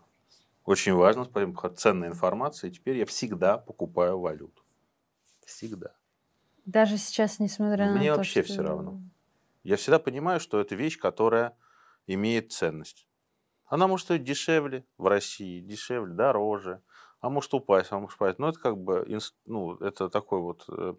очень 0.64 0.94
важно, 0.94 1.26
ценная 1.76 2.08
информация. 2.08 2.70
И 2.70 2.72
теперь 2.72 2.96
я 2.96 3.04
всегда 3.06 3.58
покупаю 3.58 4.18
валюту. 4.18 4.62
Всегда. 5.44 5.94
Даже 6.64 6.96
сейчас, 6.96 7.40
несмотря 7.40 7.90
на 7.90 7.96
Мне 7.98 8.12
то, 8.12 8.18
вообще 8.18 8.42
что- 8.42 8.52
всё 8.52 8.62
равно. 8.62 9.00
Я 9.64 9.76
всегда 9.76 9.98
понимаю, 9.98 10.40
что 10.40 10.60
это 10.60 10.74
вещь, 10.74 10.98
которая 10.98 11.56
имеет 12.06 12.52
ценность. 12.52 13.06
Она 13.66 13.86
может 13.86 14.04
стоить 14.06 14.24
дешевле 14.24 14.84
в 14.98 15.06
России, 15.06 15.60
дешевле, 15.60 16.14
дороже, 16.14 16.82
а 17.20 17.30
может 17.30 17.54
упасть, 17.54 17.90
а 17.92 17.98
может 17.98 18.16
упасть. 18.16 18.38
Но 18.38 18.48
это 18.48 18.58
как 18.58 18.76
бы 18.76 19.06
ну, 19.46 19.76
это 19.76 20.08
такой 20.08 20.40
вот 20.40 20.64
э, 20.68 20.94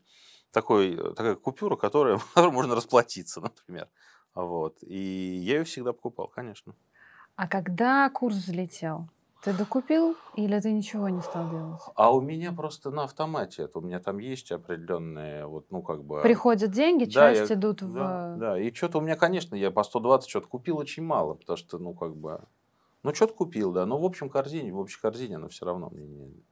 такой, 0.54 0.96
э, 0.96 1.14
такая 1.16 1.36
купюра, 1.36 1.76
которая, 1.76 2.20
можно 2.36 2.76
расплатиться, 2.76 3.42
например. 3.42 3.90
Вот. 4.36 4.78
И 4.82 4.98
я 5.44 5.58
ее 5.58 5.64
всегда 5.64 5.92
покупал, 5.92 6.28
конечно. 6.28 6.74
А 7.36 7.48
когда 7.48 8.10
курс 8.10 8.36
взлетел, 8.36 9.10
ты 9.44 9.54
докупил 9.54 10.16
или 10.36 10.58
ты 10.60 10.72
ничего 10.72 11.10
не 11.10 11.22
стал 11.22 11.50
делать? 11.50 11.82
А 11.96 12.16
у 12.16 12.22
меня 12.22 12.54
просто 12.54 12.92
на 12.92 13.04
автомате 13.04 13.64
это. 13.64 13.80
У 13.80 13.82
меня 13.82 14.00
там 14.00 14.20
есть 14.20 14.52
определенные, 14.52 15.46
вот, 15.46 15.66
ну, 15.70 15.82
как 15.82 16.04
бы... 16.04 16.22
Приходят 16.22 16.72
деньги, 16.72 17.06
Да, 17.06 17.34
часть 17.36 17.50
я- 17.50 17.56
идут 17.58 17.82
в... 17.82 17.94
Да, 17.94 18.36
да. 18.38 18.60
и 18.60 18.74
что-то 18.74 19.00
у 19.00 19.02
меня, 19.02 19.16
конечно, 19.16 19.56
я 19.56 19.70
по 19.72 19.84
120 19.84 20.30
что-то 20.30 20.48
купил 20.48 20.78
очень 20.78 21.04
мало, 21.04 21.34
потому 21.34 21.58
что, 21.58 21.78
ну, 21.78 21.94
как 21.94 22.16
бы... 22.16 22.42
Ну, 23.02 23.14
что-то 23.14 23.34
купил, 23.34 23.74
да, 23.74 23.86
но 23.86 24.00
в 24.00 24.06
общем 24.06 24.30
корзине, 24.30 24.72
в 24.72 24.80
общей 24.80 25.02
корзине 25.02 25.36
оно 25.36 25.50
все 25.50 25.66
равно 25.66 25.90
мне 25.90 26.06
не... 26.08 26.44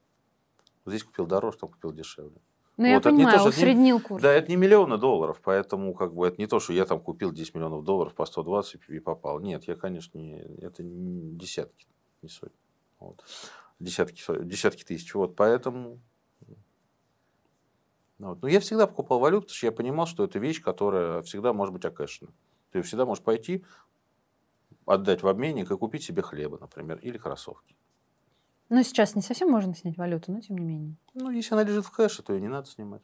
Здесь 0.86 1.04
купил 1.04 1.26
дороже, 1.28 1.60
там 1.60 1.70
купил 1.70 1.94
дешевле. 1.94 2.42
Ну, 2.82 2.88
я 2.88 2.96
Вот, 2.96 3.06
это 3.06 3.12
не 3.12 3.24
то, 3.24 3.30
понимаю, 3.30 3.40
что 3.40 3.50
это 3.50 3.58
не- 3.58 3.64
усреднил 3.64 4.00
курс. 4.00 4.24
Да, 4.24 4.34
это 4.34 4.50
не 4.50 4.56
миллионы 4.56 4.98
долларов, 4.98 5.40
поэтому 5.44 5.94
как 5.94 6.16
бы 6.16 6.28
это 6.28 6.42
не 6.42 6.48
то, 6.48 6.60
что 6.60 6.74
я 6.74 6.86
там 6.86 7.00
купил 7.00 7.32
10 7.32 7.54
миллионов 7.54 7.84
долларов 7.84 8.16
по 8.16 8.26
120 8.26 8.82
и 8.90 9.00
попал. 9.00 9.40
Нет, 9.40 9.66
я, 9.66 9.76
конечно, 9.76 10.18
не, 10.18 10.40
это 10.62 10.82
не 10.82 11.36
десятки, 11.36 11.86
не 12.24 12.30
сотни. 12.30 12.58
Вот. 13.00 13.24
Десятки, 13.80 14.24
десятки 14.44 14.84
тысяч. 14.84 15.14
Вот, 15.14 15.36
поэтому... 15.36 16.00
ну 18.18 18.30
Вот. 18.30 18.42
Но 18.42 18.48
я 18.48 18.60
всегда 18.60 18.88
покупал 18.88 19.20
валюту, 19.20 19.44
потому 19.44 19.58
что 19.58 19.68
я 19.68 19.72
понимал, 19.72 20.08
что 20.08 20.24
это 20.24 20.40
вещь, 20.40 20.60
которая 20.60 21.22
всегда 21.22 21.54
может 21.54 21.74
быть 21.74 21.86
окэшена. 21.86 22.32
Ты 22.72 22.82
всегда 22.82 23.06
можешь 23.06 23.24
пойти, 23.24 23.64
отдать 24.88 25.22
в 25.22 25.28
обменник 25.28 25.70
и 25.70 25.78
купить 25.78 26.02
себе 26.04 26.24
хлеба, 26.24 26.58
например, 26.60 26.98
или 26.98 27.20
кроссовки. 27.20 27.76
Ну, 28.74 28.82
сейчас 28.84 29.16
не 29.16 29.22
совсем 29.22 29.50
можно 29.50 29.76
снять 29.76 29.98
валюту, 29.98 30.32
но 30.32 30.40
тем 30.40 30.58
не 30.58 30.64
менее. 30.64 30.96
Ну, 31.14 31.30
если 31.30 31.54
она 31.56 31.64
лежит 31.64 31.84
в 31.84 31.92
кэше, 31.92 32.24
то 32.24 32.32
ее 32.32 32.40
не 32.40 32.48
надо 32.48 32.70
снимать. 32.70 33.02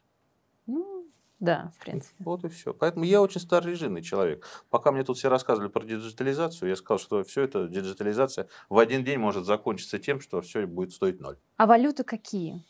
Ну, 0.65 1.05
да, 1.41 1.73
в 1.75 1.83
принципе. 1.83 2.23
Вот 2.23 2.45
и 2.45 2.47
все. 2.47 2.73
Поэтому 2.73 3.03
я 3.03 3.21
очень 3.21 3.41
старорежимный 3.41 4.01
человек. 4.01 4.47
Пока 4.69 4.93
мне 4.93 5.03
тут 5.03 5.17
все 5.17 5.27
рассказывали 5.27 5.67
про 5.67 5.83
диджитализацию, 5.83 6.69
я 6.69 6.77
сказал, 6.77 6.99
что 6.99 7.21
все 7.25 7.41
это 7.41 7.67
диджитализация 7.67 8.47
в 8.69 8.77
один 8.79 9.03
день 9.03 9.19
может 9.19 9.45
закончиться 9.45 9.99
тем, 9.99 10.21
что 10.21 10.39
все 10.39 10.65
будет 10.65 10.93
стоить 10.93 11.19
ноль. 11.19 11.37
А 11.57 11.65
валюты 11.65 12.05
какие? 12.05 12.63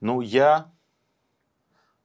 Ну, 0.00 0.22
я 0.22 0.72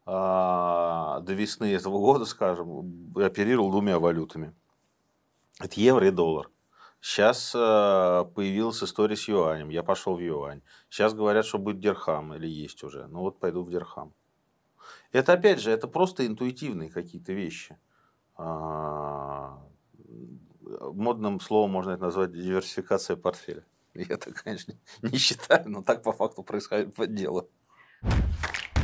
а, 0.06 1.22
до 1.22 1.32
весны 1.32 1.74
этого 1.74 2.00
года, 2.00 2.26
скажем, 2.26 3.14
оперировал 3.16 3.72
двумя 3.72 3.98
валютами. 3.98 4.54
Это 5.62 5.80
евро 5.80 6.06
и 6.06 6.12
доллар. 6.12 6.50
Сейчас 7.06 7.52
появилась 7.52 8.82
история 8.82 9.18
с 9.18 9.28
юанем. 9.28 9.68
Я 9.68 9.84
пошел 9.84 10.16
в 10.16 10.22
юань. 10.22 10.62
Сейчас 10.90 11.14
говорят, 11.14 11.46
что 11.46 11.58
будет 11.58 11.82
дирхам 11.82 12.34
или 12.34 12.48
есть 12.48 12.82
уже. 12.82 13.08
Ну 13.08 13.20
вот 13.20 13.40
пойду 13.40 13.62
в 13.64 13.70
дирхам. 13.70 14.14
Это 15.12 15.34
опять 15.34 15.60
же, 15.60 15.70
это 15.70 15.88
просто 15.90 16.26
интуитивные 16.26 16.90
какие-то 16.90 17.34
вещи. 17.34 17.78
А, 18.36 19.62
Модным 20.94 21.40
словом 21.40 21.72
можно 21.72 21.92
это 21.92 22.04
назвать 22.04 22.32
диверсификация 22.32 23.16
портфеля. 23.16 23.66
Я 23.94 24.06
это, 24.10 24.32
конечно, 24.34 24.74
не 25.02 25.18
считаю, 25.18 25.70
но 25.70 25.82
так 25.84 26.04
по 26.04 26.14
факту 26.14 26.44
происходит 26.44 26.96
дело. 27.14 27.48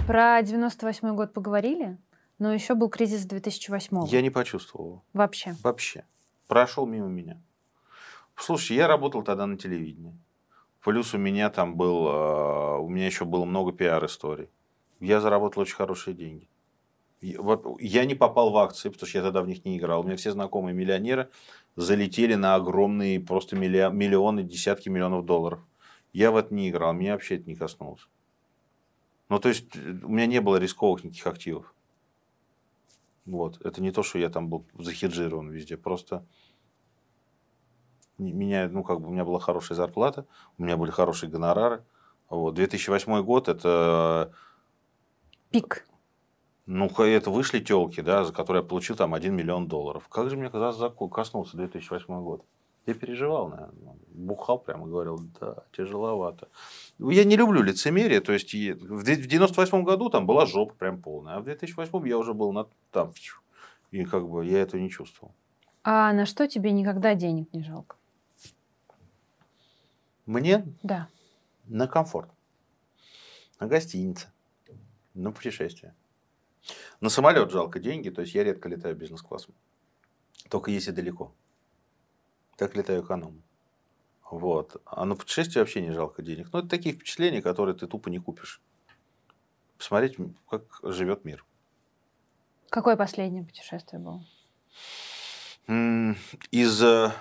Про 0.08 0.42
98 0.42 1.16
год 1.16 1.34
поговорили, 1.34 1.98
но 2.38 2.54
еще 2.54 2.76
был 2.76 2.90
кризис 2.90 3.26
2008 3.26 4.08
Я 4.08 4.22
не 4.22 4.30
почувствовал 4.30 4.86
его. 4.86 5.04
Вообще. 5.14 5.56
Вообще. 5.64 6.06
Прошел 6.48 6.86
мимо 6.86 7.08
меня. 7.08 7.42
Слушай, 8.40 8.78
я 8.78 8.88
работал 8.88 9.22
тогда 9.22 9.46
на 9.46 9.58
телевидении. 9.58 10.18
Плюс 10.82 11.14
у 11.14 11.18
меня 11.18 11.50
там 11.50 11.76
был, 11.76 12.08
э, 12.08 12.78
у 12.80 12.88
меня 12.88 13.06
еще 13.06 13.26
было 13.26 13.44
много 13.44 13.74
пиар-историй. 13.74 14.50
Я 15.02 15.20
заработал 15.20 15.62
очень 15.62 15.76
хорошие 15.76 16.14
деньги. 16.14 16.48
Я 17.22 18.06
не 18.06 18.16
попал 18.16 18.52
в 18.52 18.58
акции, 18.58 18.88
потому 18.88 19.10
что 19.10 19.18
я 19.18 19.24
тогда 19.26 19.42
в 19.42 19.48
них 19.48 19.66
не 19.66 19.78
играл. 19.78 20.02
У 20.02 20.04
меня 20.04 20.16
все 20.16 20.32
знакомые 20.32 20.74
миллионеры 20.74 21.30
залетели 21.76 22.36
на 22.36 22.56
огромные 22.56 23.20
просто 23.20 23.58
миллионы, 23.58 24.44
десятки 24.44 24.88
миллионов 24.88 25.26
долларов. 25.26 25.60
Я 26.14 26.32
в 26.32 26.38
это 26.38 26.54
не 26.54 26.70
играл, 26.70 26.94
меня 26.94 27.14
вообще 27.14 27.36
это 27.36 27.50
не 27.50 27.56
коснулось. 27.56 28.08
Ну, 29.28 29.40
то 29.40 29.50
есть, 29.50 29.76
э, 29.76 30.00
у 30.02 30.10
меня 30.10 30.28
не 30.28 30.40
было 30.40 30.56
рисковых 30.56 31.04
никаких 31.04 31.28
активов. 31.28 31.74
Вот. 33.26 33.60
Это 33.66 33.82
не 33.82 33.92
то, 33.92 34.02
что 34.02 34.18
я 34.18 34.30
там 34.30 34.48
был 34.48 34.66
захеджирован 34.78 35.50
везде. 35.50 35.76
Просто 35.76 36.26
меня, 38.20 38.68
ну, 38.70 38.84
как 38.84 39.00
бы 39.02 39.08
у 39.08 39.12
меня 39.12 39.26
была 39.26 39.40
хорошая 39.40 39.76
зарплата, 39.76 40.26
у 40.58 40.64
меня 40.64 40.78
были 40.78 40.92
хорошие 40.92 41.30
гонорары. 41.30 41.84
Вот. 42.30 42.54
2008 42.54 43.22
год 43.24 43.48
это, 43.48 44.32
Пик. 45.52 45.88
ну, 46.66 46.88
это 46.88 47.32
вышли 47.32 47.60
телки, 47.60 48.02
да, 48.02 48.24
за 48.24 48.34
которые 48.34 48.62
я 48.62 48.68
получил 48.68 48.96
там 48.96 49.14
1 49.14 49.36
миллион 49.36 49.68
долларов. 49.68 50.08
Как 50.10 50.30
же 50.30 50.38
мне 50.38 50.50
заку- 50.50 51.10
коснулся 51.10 51.58
2008 51.58 52.22
год? 52.24 52.44
Я 52.86 52.94
переживал, 52.94 53.50
наверное. 53.50 53.96
Бухал 54.08 54.58
прямо, 54.60 54.88
говорил, 54.88 55.20
да, 55.40 55.64
тяжеловато. 55.72 56.48
Я 56.98 57.24
не 57.24 57.36
люблю 57.36 57.62
лицемерие. 57.62 58.20
То 58.20 58.34
есть, 58.34 58.50
в 58.54 59.04
де- 59.04 59.16
в 59.16 59.28
98 59.28 59.84
году 59.84 60.10
там 60.10 60.26
была 60.26 60.46
жопа 60.46 60.74
прям 60.76 61.02
полная. 61.02 61.36
А 61.36 61.40
в 61.40 61.44
2008 61.44 62.08
я 62.08 62.18
уже 62.18 62.34
был 62.34 62.52
на, 62.52 62.66
там. 62.92 63.12
И 63.92 64.06
как 64.06 64.28
бы 64.28 64.46
я 64.46 64.60
этого 64.62 64.82
не 64.82 64.90
чувствовал. 64.90 65.34
А 65.84 66.12
на 66.14 66.26
что 66.26 66.48
тебе 66.48 66.72
никогда 66.72 67.16
денег 67.16 67.54
не 67.54 67.64
жалко? 67.64 67.96
Мне 70.30 70.64
Да. 70.84 71.08
на 71.66 71.88
комфорт. 71.88 72.30
На 73.60 73.66
гостинице. 73.66 74.32
На 75.16 75.32
путешествие. 75.32 75.96
На 77.02 77.10
самолет 77.10 77.50
жалко 77.50 77.80
деньги. 77.80 78.12
То 78.12 78.22
есть, 78.22 78.36
я 78.36 78.44
редко 78.44 78.70
летаю 78.70 78.96
бизнес-классом. 78.96 79.56
Только 80.48 80.70
если 80.70 80.92
далеко. 80.92 81.34
Так 82.58 82.76
летаю 82.76 83.04
экономно. 83.04 83.42
Вот. 84.30 84.80
А 84.86 85.04
на 85.06 85.16
путешествие 85.16 85.64
вообще 85.64 85.82
не 85.82 85.94
жалко 85.94 86.22
денег. 86.22 86.54
Но 86.54 86.60
это 86.60 86.68
такие 86.68 86.94
впечатления, 86.94 87.42
которые 87.42 87.76
ты 87.76 87.88
тупо 87.88 88.10
не 88.10 88.20
купишь. 88.20 88.62
Посмотреть, 89.80 90.18
как 90.48 90.80
живет 90.84 91.26
мир. 91.26 91.44
Какое 92.70 92.96
последнее 92.96 93.44
путешествие 93.44 94.00
было? 94.00 94.24
Из, 96.52 96.84
э, 96.84 97.12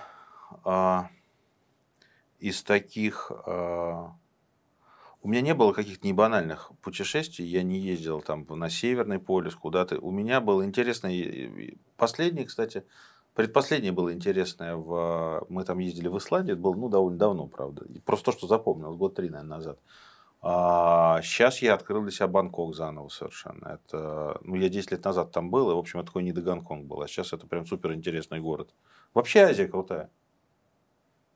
а, 0.64 1.08
из 2.38 2.62
таких... 2.62 3.30
А, 3.46 4.12
у 5.20 5.28
меня 5.28 5.40
не 5.40 5.54
было 5.54 5.72
каких-то 5.72 6.06
небанальных 6.06 6.70
путешествий, 6.80 7.44
я 7.46 7.62
не 7.62 7.78
ездил 7.78 8.20
там 8.20 8.46
на 8.48 8.70
Северный 8.70 9.18
полюс 9.18 9.54
куда-то. 9.54 9.98
У 9.98 10.10
меня 10.10 10.40
было 10.40 10.64
интересное... 10.64 11.76
Последний, 11.96 12.44
кстати, 12.44 12.84
предпоследнее 13.34 13.92
было 13.92 14.12
интересное. 14.12 14.76
В... 14.76 15.44
Мы 15.48 15.64
там 15.64 15.78
ездили 15.78 16.08
в 16.08 16.18
Исландию, 16.18 16.54
это 16.54 16.62
было 16.62 16.74
ну, 16.74 16.88
довольно 16.88 17.18
давно, 17.18 17.46
правда. 17.46 17.84
Просто 18.04 18.26
то, 18.26 18.38
что 18.38 18.46
запомнил, 18.46 18.96
год 18.96 19.16
три, 19.16 19.28
наверное, 19.28 19.56
назад. 19.56 19.78
А 20.40 21.20
сейчас 21.22 21.62
я 21.62 21.74
открыл 21.74 22.02
для 22.02 22.12
себя 22.12 22.28
Бангкок 22.28 22.74
заново 22.76 23.08
совершенно. 23.08 23.80
Это, 23.80 24.38
ну, 24.42 24.54
я 24.54 24.68
10 24.68 24.92
лет 24.92 25.04
назад 25.04 25.32
там 25.32 25.50
был, 25.50 25.70
и, 25.70 25.74
в 25.74 25.78
общем, 25.78 25.98
это 25.98 26.06
такой 26.06 26.22
не 26.22 26.32
до 26.32 26.42
Гонконг 26.42 26.86
был. 26.86 27.02
А 27.02 27.08
сейчас 27.08 27.32
это 27.32 27.46
прям 27.46 27.66
супер 27.66 27.92
интересный 27.92 28.38
город. 28.40 28.72
Вообще 29.14 29.40
Азия 29.40 29.66
крутая. 29.66 30.10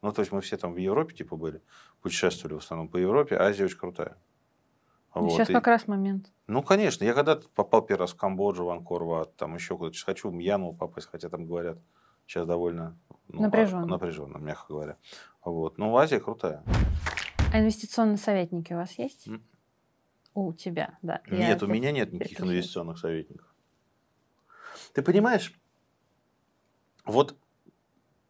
Ну, 0.02 0.12
то 0.12 0.21
есть 0.21 0.32
мы 0.32 0.40
все 0.40 0.56
там 0.56 0.75
в 0.75 0.76
Европе 0.76 1.14
типа 1.14 1.37
были, 1.37 1.62
путешествовали 2.00 2.54
в 2.54 2.59
основном 2.59 2.88
по 2.88 2.97
Европе, 2.97 3.37
Азия 3.37 3.64
очень 3.64 3.78
крутая. 3.78 4.16
Вот. 5.14 5.32
Сейчас 5.32 5.50
и... 5.50 5.52
как 5.52 5.66
раз 5.66 5.87
момент. 5.87 6.32
Ну, 6.47 6.62
конечно. 6.62 7.04
Я 7.04 7.14
когда-то 7.14 7.49
попал 7.54 7.82
первый 7.82 8.02
раз 8.02 8.12
в 8.12 8.16
Камбоджу, 8.16 8.64
в 8.64 8.71
Анкор-Ват, 8.71 9.37
там 9.37 9.54
еще 9.54 9.76
куда-то. 9.76 9.94
Сейчас 9.94 10.04
хочу 10.04 10.30
в 10.30 10.35
Мьянму 10.35 10.75
попасть, 10.75 11.09
хотя 11.11 11.28
там 11.28 11.47
говорят, 11.47 11.78
сейчас 12.26 12.47
довольно 12.47 12.99
ну, 13.28 13.42
напряженно. 13.42 13.87
напряженно, 13.87 14.38
мягко 14.38 14.73
говоря. 14.73 14.97
Вот. 15.44 15.78
Но 15.78 15.97
Азия 15.97 16.18
крутая. 16.18 16.64
А 17.52 17.61
инвестиционные 17.61 18.16
советники 18.16 18.73
у 18.73 18.76
вас 18.76 18.99
есть? 18.99 19.28
Mm. 19.28 19.42
У 20.35 20.52
тебя, 20.54 20.99
да. 21.02 21.21
Нет, 21.30 21.61
Я 21.61 21.68
у 21.68 21.71
меня 21.71 21.92
нет 21.92 22.12
никаких 22.12 22.40
инвестиционных 22.40 22.99
советников. 22.99 23.47
Ты 24.94 25.02
понимаешь, 25.02 25.54
вот 27.04 27.37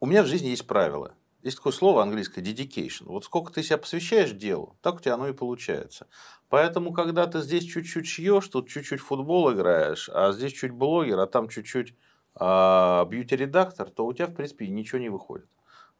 у 0.00 0.06
меня 0.06 0.24
в 0.24 0.26
жизни 0.26 0.48
есть 0.48 0.66
правила. 0.66 1.14
Есть 1.42 1.56
такое 1.56 1.72
слово 1.72 2.02
английское 2.02 2.40
dedication. 2.40 3.06
Вот 3.06 3.24
сколько 3.24 3.52
ты 3.52 3.62
себя 3.62 3.78
посвящаешь 3.78 4.30
делу, 4.30 4.76
так 4.80 4.96
у 4.96 5.00
тебя 5.00 5.14
оно 5.14 5.28
и 5.28 5.32
получается. 5.32 6.06
Поэтому, 6.48 6.92
когда 6.92 7.26
ты 7.26 7.40
здесь 7.40 7.64
чуть-чуть 7.64 8.06
шьешь, 8.06 8.46
тут 8.48 8.68
чуть-чуть 8.68 9.00
футбол 9.00 9.52
играешь, 9.52 10.08
а 10.12 10.32
здесь 10.32 10.52
чуть 10.52 10.70
блогер, 10.70 11.18
а 11.18 11.26
там 11.26 11.48
чуть-чуть 11.48 11.94
а, 12.34 13.04
бьюти-редактор, 13.06 13.90
то 13.90 14.06
у 14.06 14.12
тебя, 14.12 14.26
в 14.26 14.34
принципе, 14.34 14.68
ничего 14.68 15.00
не 15.00 15.08
выходит. 15.08 15.48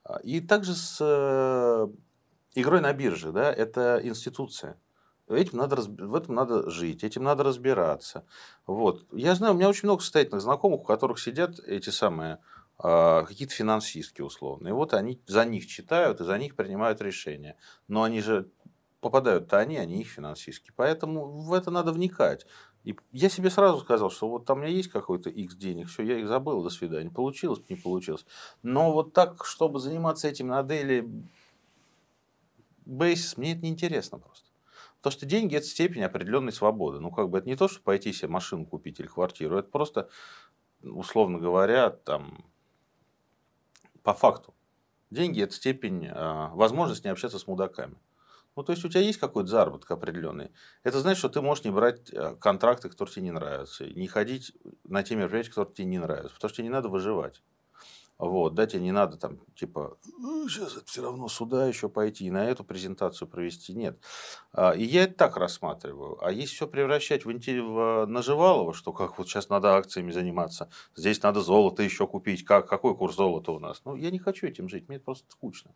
А, 0.05 0.21
и 0.23 0.41
также 0.41 0.75
с 0.75 0.99
э, 1.01 1.89
игрой 2.55 2.81
на 2.81 2.93
бирже, 2.93 3.33
да, 3.33 3.53
это 3.53 4.01
институция. 4.03 4.79
Этим 5.29 5.59
надо, 5.59 5.77
в 5.77 6.15
этом 6.15 6.35
надо 6.35 6.69
жить, 6.69 7.05
этим 7.05 7.23
надо 7.25 7.43
разбираться. 7.43 8.25
Вот. 8.67 9.07
Я 9.13 9.35
знаю, 9.35 9.55
у 9.55 9.57
меня 9.57 9.69
очень 9.69 9.87
много 9.87 10.03
состоятельных 10.03 10.43
знакомых, 10.43 10.81
у 10.81 10.85
которых 10.85 11.19
сидят 11.19 11.59
эти 11.61 11.91
самые 11.91 12.39
какие-то 12.83 13.55
финансистки 13.55 14.23
условно. 14.23 14.69
И 14.69 14.73
вот 14.73 14.93
они 14.93 15.21
за 15.27 15.45
них 15.45 15.67
читают 15.67 16.21
и 16.21 16.25
за 16.25 16.37
них 16.37 16.57
принимают 16.57 17.01
решения. 17.01 17.57
Но 17.87 18.03
они 18.03 18.21
же 18.21 18.51
попадают-то 19.01 19.59
они, 19.59 19.77
а 19.77 19.85
не 19.85 20.01
их 20.01 20.09
финансистки. 20.09 20.73
Поэтому 20.75 21.27
в 21.27 21.53
это 21.53 21.71
надо 21.71 21.93
вникать. 21.93 22.47
И 22.85 22.97
я 23.13 23.29
себе 23.29 23.51
сразу 23.51 23.79
сказал, 23.81 24.11
что 24.11 24.29
вот 24.29 24.45
там 24.45 24.59
у 24.59 24.63
меня 24.63 24.73
есть 24.73 24.89
какой-то 24.89 25.31
X 25.31 25.55
денег, 25.55 25.89
все, 25.89 26.03
я 26.03 26.19
их 26.19 26.27
забыл, 26.27 26.65
до 26.65 26.71
свидания. 26.71 27.11
Получилось, 27.11 27.61
не 27.69 27.77
получилось. 27.77 28.27
Но 28.63 28.93
вот 28.93 29.13
так, 29.13 29.45
чтобы 29.45 29.79
заниматься 29.79 30.27
этим 30.27 30.49
на 30.49 30.65
деле, 30.65 31.09
бейсис, 32.85 33.37
мне 33.37 33.53
это 33.53 33.63
неинтересно 33.63 34.19
просто. 34.19 34.49
То, 35.01 35.11
что 35.11 35.27
деньги– 35.27 35.57
это 35.57 35.67
степень 35.67 36.03
определенной 36.03 36.53
свободы. 36.53 37.01
Ну, 37.01 37.11
как 37.11 37.29
бы 37.29 37.39
это 37.39 37.49
не 37.49 37.57
то, 37.57 37.69
что 37.69 37.81
пойти 37.81 38.13
себе 38.13 38.29
машину 38.29 38.67
купить 38.67 38.99
или 39.01 39.07
квартиру. 39.07 39.59
Это 39.59 39.69
просто, 39.69 40.09
условно 40.83 41.39
говоря, 41.39 41.91
там, 41.91 42.45
по 44.03 44.15
факту. 44.15 44.55
Деньги– 45.11 45.43
это 45.43 45.53
степень, 45.53 46.07
э, 46.07 46.49
возможность 46.55 47.05
не 47.05 47.11
общаться 47.11 47.39
с 47.39 47.47
мудаками. 47.47 47.97
Ну, 48.57 48.63
то 48.63 48.73
есть, 48.73 48.85
у 48.85 48.89
тебя 48.89 49.01
есть 49.01 49.19
какой-то 49.19 49.49
заработок 49.49 49.91
определенный. 49.91 50.51
Это 50.83 51.01
значит, 51.01 51.19
что 51.19 51.29
ты 51.29 51.41
можешь 51.41 51.65
не 51.65 51.71
брать 51.71 52.13
э, 52.13 52.37
контракты, 52.37 52.89
которые 52.89 53.15
тебе 53.15 53.25
не 53.25 53.31
нравятся, 53.31 53.87
не 53.87 54.07
ходить 54.07 54.53
на 54.85 55.03
те 55.03 55.17
мероприятия, 55.17 55.51
которые 55.51 55.75
тебе 55.75 55.87
не 55.87 55.99
нравятся, 55.99 56.35
потому 56.35 56.49
что 56.49 56.57
тебе 56.57 56.69
не 56.69 56.73
надо 56.73 56.89
выживать. 56.89 57.43
Вот, 58.23 58.55
да, 58.55 58.69
тебе 58.69 58.83
не 58.83 58.93
надо 58.93 59.17
там, 59.17 59.41
типа, 59.57 59.99
сейчас 60.49 60.77
это 60.77 60.87
все 60.87 61.03
равно 61.03 61.27
сюда 61.27 61.67
еще 61.67 61.89
пойти, 61.89 62.27
и 62.27 62.31
на 62.31 62.45
эту 62.45 62.63
презентацию 62.63 63.27
провести. 63.27 63.75
Нет. 63.75 63.99
А, 64.53 64.71
и 64.71 64.85
я 64.85 65.03
это 65.05 65.15
так 65.15 65.37
рассматриваю. 65.37 66.25
А 66.25 66.31
если 66.31 66.55
все 66.55 66.69
превращать 66.69 67.25
в, 67.25 67.33
в 67.33 68.07
наживалово, 68.07 68.75
что 68.75 68.93
как 68.93 69.19
вот 69.19 69.29
сейчас 69.29 69.49
надо 69.49 69.75
акциями 69.75 70.13
заниматься, 70.13 70.71
здесь 70.95 71.21
надо 71.21 71.41
золото 71.41 71.83
еще 71.83 72.07
купить, 72.07 72.45
как, 72.45 72.69
какой 72.69 72.97
курс 72.97 73.17
золота 73.17 73.51
у 73.51 73.59
нас? 73.59 73.83
Ну, 73.85 73.97
я 73.97 74.13
не 74.13 74.21
хочу 74.21 74.47
этим 74.47 74.69
жить, 74.69 74.87
мне 74.87 74.99
это 74.99 75.07
просто 75.07 75.29
скучно. 75.29 75.73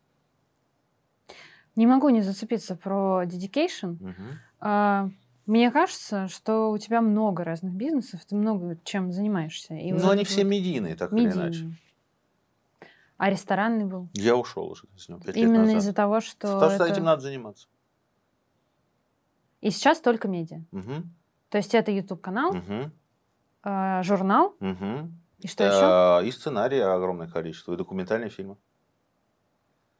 Не 1.74 1.88
могу 1.88 2.10
не 2.10 2.22
зацепиться 2.22 2.76
про 2.76 3.24
dedication. 3.24 3.94
Угу. 4.00 4.22
А, 4.60 5.10
мне 5.46 5.72
кажется, 5.72 6.28
что 6.28 6.70
у 6.70 6.78
тебя 6.78 7.00
много 7.00 7.42
разных 7.42 7.72
бизнесов, 7.72 8.24
ты 8.24 8.36
много 8.36 8.78
чем 8.84 9.10
занимаешься. 9.10 9.74
И 9.74 9.90
Но 9.90 9.98
вот 9.98 10.12
они 10.12 10.20
вот 10.20 10.28
все 10.28 10.44
медийные, 10.44 10.94
так 10.94 11.10
медийные. 11.10 11.32
или 11.32 11.42
иначе. 11.42 11.76
А 13.16 13.30
ресторанный 13.30 13.84
был? 13.84 14.08
Я 14.12 14.36
ушел 14.36 14.70
уже 14.70 14.84
с 14.96 15.08
него 15.08 15.20
Именно 15.34 15.76
из-за 15.76 15.92
того, 15.92 16.20
что... 16.20 16.48
Потому 16.48 16.72
это... 16.72 16.84
что 16.84 16.92
этим 16.92 17.04
надо 17.04 17.22
заниматься. 17.22 17.66
И 19.62 19.70
сейчас 19.70 20.00
только 20.00 20.28
медиа. 20.28 20.62
Угу. 20.72 21.02
То 21.48 21.58
есть 21.58 21.74
это 21.74 21.90
YouTube 21.90 22.20
канал, 22.20 22.50
угу. 22.50 22.90
э, 23.64 24.02
журнал. 24.02 24.54
Угу. 24.60 25.10
И 25.40 25.48
что 25.48 25.64
еще? 25.64 26.28
И 26.28 26.30
сценарии 26.30 26.78
огромное 26.78 27.28
количество, 27.28 27.72
и 27.72 27.76
документальные 27.76 28.30
фильмы. 28.30 28.56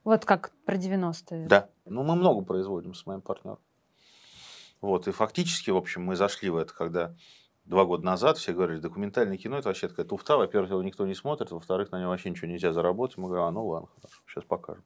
Вот 0.05 0.25
как 0.25 0.53
про 0.65 0.77
90-е. 0.77 1.47
Да. 1.47 1.69
Ну, 1.85 2.03
мы 2.05 2.15
много 2.15 2.45
производим 2.45 2.95
с 2.95 3.07
моим 3.07 3.21
партнером. 3.21 3.59
Вот, 4.81 5.09
и 5.09 5.11
фактически, 5.11 5.71
в 5.71 5.77
общем, 5.77 6.05
мы 6.05 6.17
зашли 6.17 6.49
в 6.49 6.57
это, 6.57 6.73
когда 6.73 7.15
два 7.67 7.85
года 7.85 8.05
назад 8.05 8.39
все 8.39 8.53
говорили, 8.53 8.79
документальное 8.79 9.37
кино 9.37 9.59
это 9.59 9.69
вообще 9.69 9.89
такая 9.89 10.07
туфта. 10.07 10.37
Во-первых, 10.37 10.71
его 10.71 10.83
никто 10.83 11.07
не 11.07 11.15
смотрит, 11.15 11.51
во-вторых, 11.51 11.91
на 11.91 12.01
него 12.01 12.11
вообще 12.11 12.31
ничего 12.31 12.49
нельзя 12.49 12.73
заработать. 12.73 13.19
Мы 13.19 13.29
говорим, 13.29 13.47
а 13.47 13.53
ну 13.53 13.67
ладно, 13.67 13.89
хорошо, 13.97 14.23
сейчас 14.29 14.45
покажем. 14.45 14.85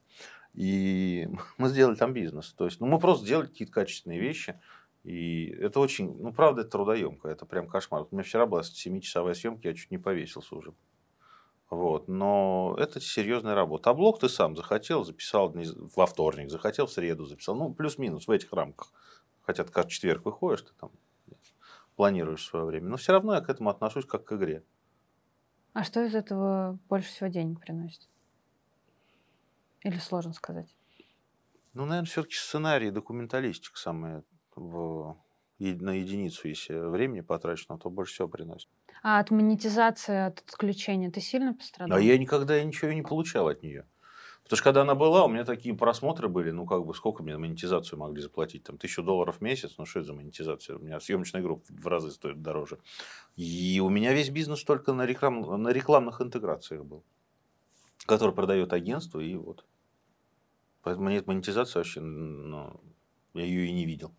И 0.55 1.29
мы 1.59 1.69
сделали 1.69 1.95
там 1.95 2.13
бизнес. 2.13 2.53
То 2.55 2.65
есть, 2.65 2.81
ну, 2.81 2.87
мы 2.87 2.99
просто 2.99 3.25
сделали 3.25 3.47
какие-то 3.47 3.73
качественные 3.73 4.21
вещи. 4.21 4.61
И 5.05 5.47
это 5.47 5.81
очень, 5.81 6.15
ну, 6.21 6.33
правда, 6.33 6.63
это 6.63 6.71
трудоемко, 6.71 7.29
это 7.29 7.47
прям 7.47 7.69
кошмар. 7.69 8.07
У 8.11 8.15
меня 8.15 8.23
вчера 8.23 8.47
была 8.47 8.61
7-часовая 8.61 9.35
съемка, 9.35 9.69
я 9.69 9.75
чуть 9.75 9.91
не 9.91 9.99
повесился 9.99 10.55
уже. 10.55 10.75
Вот. 11.71 12.09
Но 12.09 12.77
это 12.79 13.01
серьезная 13.01 13.55
работа. 13.55 13.91
А 13.91 13.95
блог 13.95 14.19
ты 14.19 14.29
сам 14.29 14.57
захотел, 14.57 15.05
записал 15.05 15.55
во 15.97 16.07
вторник, 16.07 16.51
захотел 16.51 16.87
в 16.87 16.93
среду, 16.93 17.25
записал. 17.25 17.55
Ну, 17.55 17.73
плюс-минус 17.73 18.27
в 18.27 18.31
этих 18.31 18.53
рамках. 18.53 18.93
Хотя 19.43 19.65
ты 19.65 19.73
каждый 19.73 19.91
четверг 19.91 20.25
выходишь, 20.25 20.63
ты 20.63 20.73
там 20.79 20.91
планируешь 22.01 22.47
свое 22.47 22.65
время. 22.65 22.89
Но 22.89 22.97
все 22.97 23.13
равно 23.13 23.35
я 23.35 23.43
к 23.43 23.51
этому 23.51 23.69
отношусь 23.69 24.07
как 24.07 24.25
к 24.25 24.33
игре. 24.33 24.65
А 25.75 25.85
что 25.85 26.03
из 26.03 26.15
этого 26.15 26.79
больше 26.89 27.11
всего 27.11 27.29
денег 27.29 27.61
приносит? 27.61 28.09
Или 29.83 29.99
сложно 29.99 30.33
сказать? 30.33 30.75
Ну, 31.75 31.85
наверное, 31.85 32.07
все-таки 32.07 32.37
сценарий, 32.37 32.91
документалистика 32.91 33.79
самая 33.79 34.25
в, 34.57 35.19
на 35.59 35.91
единицу, 35.91 36.49
если 36.49 36.73
времени 36.73 37.21
потрачено, 37.21 37.79
то 37.79 37.91
больше 37.91 38.15
всего 38.15 38.29
приносит. 38.29 38.71
А 39.03 39.21
от 39.21 39.31
монетизации, 39.31 40.27
от 40.27 40.39
отключения 40.41 41.11
ты 41.11 41.21
сильно 41.21 41.53
пострадал? 41.53 41.99
А 41.99 42.01
я 42.01 42.17
никогда 42.17 42.65
ничего 42.65 42.93
не 42.93 43.03
получал 43.03 43.49
от 43.49 43.63
нее. 43.63 43.87
Потому 44.45 44.57
что 44.57 44.65
когда 44.65 44.83
она 44.83 44.95
была, 44.95 45.25
у 45.25 45.29
меня 45.29 45.45
такие 45.45 45.75
просмотры 45.77 46.29
были, 46.29 46.51
ну 46.51 46.67
как 46.67 46.85
бы 46.85 46.95
сколько 46.95 47.23
мне 47.23 47.39
монетизацию 47.39 47.99
могли 47.99 48.21
заплатить, 48.21 48.65
там 48.65 48.79
тысячу 48.79 49.03
долларов 49.03 49.37
в 49.39 49.41
месяц, 49.41 49.75
ну 49.79 49.87
что 49.87 50.01
это 50.01 50.09
за 50.09 50.15
монетизация? 50.15 50.77
У 50.77 50.81
меня 50.81 50.99
съемочная 50.99 51.41
группа 51.41 51.65
в 51.69 51.87
разы 51.87 52.11
стоит 52.11 52.43
дороже. 52.43 52.79
И 53.37 53.81
у 53.81 53.89
меня 53.89 54.13
весь 54.13 54.31
бизнес 54.31 54.65
только 54.65 54.93
на, 54.93 55.07
реклам, 55.07 55.63
на 55.63 55.69
рекламных 55.69 56.21
интеграциях 56.21 56.85
был, 56.85 57.05
который 58.07 58.35
продает 58.35 58.73
агентство, 58.73 59.21
и 59.21 59.37
вот. 59.37 59.65
Поэтому 60.83 61.11
нет 61.11 61.27
монетизации 61.27 61.79
вообще, 61.79 62.01
ну, 62.01 62.81
я 63.35 63.45
ее 63.45 63.67
и 63.67 63.73
не 63.73 63.85
видел. 63.85 64.13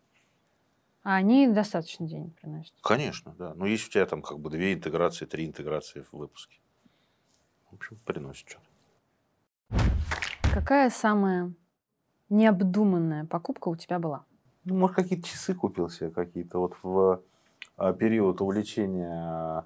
А 1.04 1.16
они 1.16 1.48
достаточно 1.48 2.08
денег 2.08 2.36
приносят? 2.36 2.74
Конечно, 2.82 3.34
да. 3.38 3.54
Но 3.56 3.66
есть 3.66 3.88
у 3.88 3.90
тебя 3.90 4.06
там 4.06 4.22
как 4.22 4.40
бы 4.40 4.50
две 4.52 4.74
интеграции, 4.74 5.26
три 5.26 5.46
интеграции 5.46 6.04
в 6.04 6.14
выпуске. 6.14 6.60
В 7.72 7.76
общем, 7.76 7.98
приносит 8.06 8.48
что-то. 8.48 8.71
Какая 10.54 10.90
самая 10.90 11.54
необдуманная 12.30 13.26
покупка 13.26 13.70
у 13.70 13.78
тебя 13.78 14.00
была? 14.00 14.26
Ну, 14.66 14.76
может, 14.76 14.98
какие-то 14.98 15.26
часы 15.26 15.56
купил 15.56 15.90
себе 15.90 16.10
какие-то 16.10 16.60
вот 16.60 16.76
в 16.84 17.22
а, 17.78 17.94
период 17.94 18.42
увлечения 18.42 19.64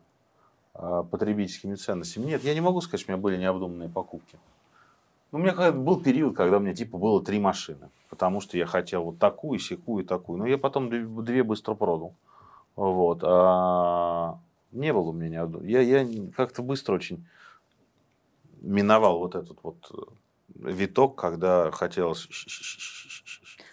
а, 0.76 1.04
потребительскими 1.04 1.74
ценностями. 1.74 2.26
Нет, 2.26 2.44
я 2.44 2.54
не 2.54 2.62
могу 2.62 2.82
сказать, 2.82 3.02
что 3.02 3.12
у 3.12 3.16
меня 3.16 3.22
были 3.22 3.38
необдуманные 3.38 3.90
покупки. 3.90 4.38
Ну, 5.32 5.40
у 5.40 5.42
меня 5.42 5.72
был 5.72 6.04
период, 6.04 6.36
когда 6.36 6.58
у 6.58 6.60
меня 6.60 6.76
типа 6.76 7.00
было 7.00 7.24
три 7.24 7.40
машины, 7.40 7.90
потому 8.12 8.40
что 8.40 8.56
я 8.56 8.68
хотел 8.68 9.06
вот 9.06 9.18
такую, 9.18 9.58
секую, 9.58 10.06
такую. 10.06 10.38
Но 10.38 10.46
я 10.46 10.60
потом 10.60 10.90
две, 10.90 11.04
две 11.04 11.44
быстро 11.44 11.74
продал. 11.74 12.14
Вот. 12.76 13.22
А 13.24 14.38
не 14.72 14.94
было 14.94 15.10
у 15.10 15.14
меня 15.14 15.30
ни 15.30 15.36
одной. 15.38 15.68
Я, 15.68 15.82
я 15.82 16.08
как-то 16.36 16.62
быстро 16.62 16.94
очень 16.94 17.26
миновал 18.62 19.18
вот 19.18 19.34
этот 19.34 19.58
вот 19.64 19.78
э, 19.92 19.98
виток, 20.54 21.16
когда 21.16 21.72
хотелось... 21.72 22.28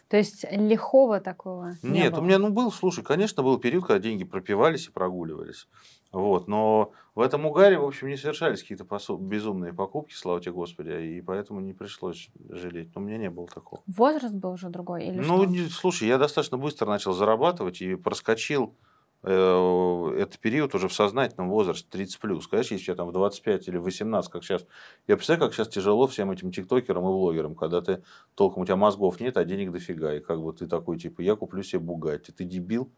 То 0.08 0.18
есть 0.18 0.44
лихого 0.50 1.20
такого 1.20 1.72
не 1.82 2.00
Нет, 2.00 2.12
было. 2.12 2.20
у 2.20 2.24
меня 2.24 2.38
ну, 2.38 2.50
был, 2.50 2.70
слушай, 2.70 3.02
конечно, 3.02 3.42
был 3.42 3.58
период, 3.58 3.86
когда 3.86 3.98
деньги 3.98 4.24
пропивались 4.24 4.88
и 4.88 4.90
прогуливались. 4.90 5.68
Вот, 6.12 6.46
но 6.48 6.92
в 7.14 7.20
этом 7.20 7.46
угаре, 7.46 7.78
в 7.78 7.84
общем, 7.86 8.08
не 8.08 8.18
совершались 8.18 8.60
какие-то 8.60 8.84
посу- 8.84 9.16
безумные 9.16 9.72
покупки, 9.72 10.12
слава 10.12 10.40
тебе 10.42 10.52
Господи, 10.52 10.90
и 10.90 11.22
поэтому 11.22 11.60
не 11.60 11.72
пришлось 11.72 12.28
жалеть. 12.50 12.94
Но 12.94 13.00
у 13.00 13.04
меня 13.04 13.16
не 13.16 13.30
было 13.30 13.46
такого. 13.46 13.82
Возраст 13.86 14.34
был 14.34 14.50
уже 14.50 14.68
другой 14.68 15.06
или 15.06 15.18
Ну, 15.18 15.48
что? 15.48 15.70
слушай, 15.70 16.08
я 16.08 16.18
достаточно 16.18 16.58
быстро 16.58 16.86
начал 16.86 17.14
зарабатывать 17.14 17.80
и 17.80 17.94
проскочил 17.94 18.74
этот 19.22 20.38
период 20.40 20.74
уже 20.74 20.88
в 20.88 20.92
сознательном 20.92 21.48
возрасте 21.48 21.86
30 21.90 22.18
плюс. 22.18 22.48
Конечно, 22.48 22.74
если 22.74 22.90
я 22.90 22.96
там 22.96 23.08
в 23.08 23.12
25 23.12 23.68
или 23.68 23.76
18, 23.76 24.30
как 24.30 24.42
сейчас. 24.42 24.66
Я 25.06 25.16
представляю, 25.16 25.48
как 25.48 25.54
сейчас 25.54 25.68
тяжело 25.68 26.08
всем 26.08 26.32
этим 26.32 26.50
тиктокерам 26.50 27.04
и 27.04 27.06
блогерам, 27.06 27.54
когда 27.54 27.80
ты 27.80 28.02
толком 28.34 28.64
у 28.64 28.66
тебя 28.66 28.74
мозгов 28.74 29.20
нет, 29.20 29.36
а 29.36 29.44
денег 29.44 29.70
дофига. 29.70 30.14
И 30.14 30.20
как 30.20 30.42
бы 30.42 30.52
ты 30.52 30.66
такой, 30.66 30.98
типа, 30.98 31.20
я 31.20 31.36
куплю 31.36 31.62
себе 31.62 31.78
Бугатти. 31.78 32.32
Ты 32.32 32.44
дебил? 32.44 32.90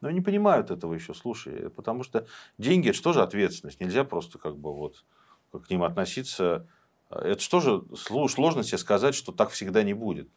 Но 0.00 0.08
они 0.08 0.20
не 0.20 0.24
понимают 0.24 0.70
этого 0.70 0.94
еще, 0.94 1.12
слушай. 1.12 1.68
Потому 1.68 2.04
что 2.04 2.26
деньги 2.56 2.88
это 2.88 3.12
же 3.12 3.20
ответственность? 3.20 3.80
Нельзя 3.80 4.04
просто 4.04 4.38
как 4.38 4.56
бы 4.56 4.74
вот 4.74 5.04
к 5.52 5.68
ним 5.68 5.82
относиться. 5.82 6.66
Это 7.10 7.40
что 7.40 7.60
же 7.60 7.82
сложно 7.96 8.62
себе 8.62 8.78
сказать, 8.78 9.14
что 9.14 9.30
так 9.32 9.50
всегда 9.50 9.82
не 9.82 9.92
будет 9.92 10.30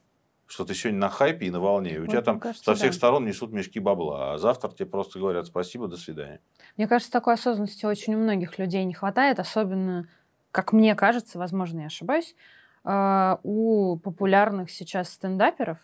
что 0.53 0.65
ты 0.65 0.75
сегодня 0.75 0.99
на 0.99 1.09
хайпе 1.09 1.47
и 1.47 1.51
на 1.51 1.59
волне. 1.59 1.95
И 1.95 1.99
у 1.99 2.05
тебя 2.05 2.21
там 2.21 2.39
кажется, 2.39 2.63
со 2.63 2.75
всех 2.75 2.91
да. 2.91 2.97
сторон 2.97 3.25
несут 3.25 3.51
мешки 3.51 3.79
бабла, 3.79 4.33
а 4.33 4.37
завтра 4.37 4.69
тебе 4.69 4.85
просто 4.85 5.17
говорят 5.17 5.47
спасибо, 5.47 5.87
до 5.87 5.97
свидания. 5.97 6.41
Мне 6.77 6.87
кажется, 6.87 7.11
такой 7.11 7.33
осознанности 7.33 7.87
очень 7.87 8.13
у 8.13 8.19
многих 8.19 8.59
людей 8.59 8.83
не 8.85 8.93
хватает, 8.93 9.39
особенно, 9.39 10.07
как 10.51 10.71
мне 10.71 10.93
кажется, 10.93 11.39
возможно, 11.39 11.79
я 11.79 11.85
ошибаюсь, 11.87 12.35
а, 12.83 13.39
у 13.41 13.97
популярных 13.97 14.69
сейчас 14.69 15.09
стендаперов, 15.09 15.79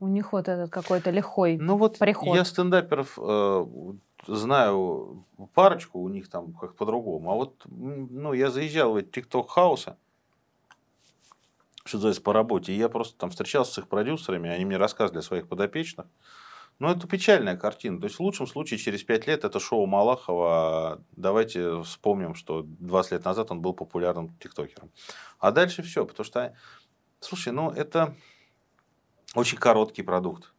у 0.00 0.06
них 0.08 0.32
вот 0.32 0.48
этот 0.48 0.70
какой-то 0.70 1.10
лихой 1.10 1.58
ну 1.58 1.76
вот 1.76 1.98
приход. 1.98 2.36
Я 2.36 2.44
стендаперов 2.44 3.18
э, 3.20 3.66
знаю 4.26 5.24
парочку, 5.54 6.00
у 6.00 6.08
них 6.08 6.28
там 6.28 6.52
как 6.54 6.74
по-другому. 6.74 7.30
А 7.32 7.34
вот 7.34 7.62
ну, 7.66 8.32
я 8.32 8.50
заезжал 8.50 8.92
в 8.92 8.96
эти 8.96 9.08
тикток-хаусы, 9.08 9.96
что 11.86 11.96
называется, 11.96 12.22
по 12.22 12.32
работе. 12.32 12.72
И 12.72 12.76
я 12.76 12.88
просто 12.88 13.16
там 13.16 13.30
встречался 13.30 13.72
с 13.72 13.78
их 13.78 13.88
продюсерами, 13.88 14.50
они 14.50 14.64
мне 14.64 14.76
рассказывали 14.76 15.20
о 15.20 15.22
своих 15.22 15.48
подопечных. 15.48 16.06
Но 16.78 16.90
это 16.90 17.08
печальная 17.08 17.56
картина. 17.56 17.98
То 18.00 18.04
есть 18.06 18.16
в 18.16 18.20
лучшем 18.20 18.46
случае 18.46 18.78
через 18.78 19.02
пять 19.02 19.26
лет 19.26 19.44
это 19.44 19.58
шоу 19.58 19.86
Малахова. 19.86 21.02
Давайте 21.12 21.82
вспомним, 21.82 22.34
что 22.34 22.62
20 22.66 23.12
лет 23.12 23.24
назад 23.24 23.50
он 23.50 23.62
был 23.62 23.72
популярным 23.72 24.36
тиктокером. 24.38 24.90
А 25.38 25.52
дальше 25.52 25.82
все, 25.82 26.04
потому 26.04 26.24
что, 26.24 26.54
слушай, 27.20 27.52
ну 27.52 27.70
это 27.70 28.14
очень 29.34 29.56
короткий 29.56 30.02
продукт 30.02 30.52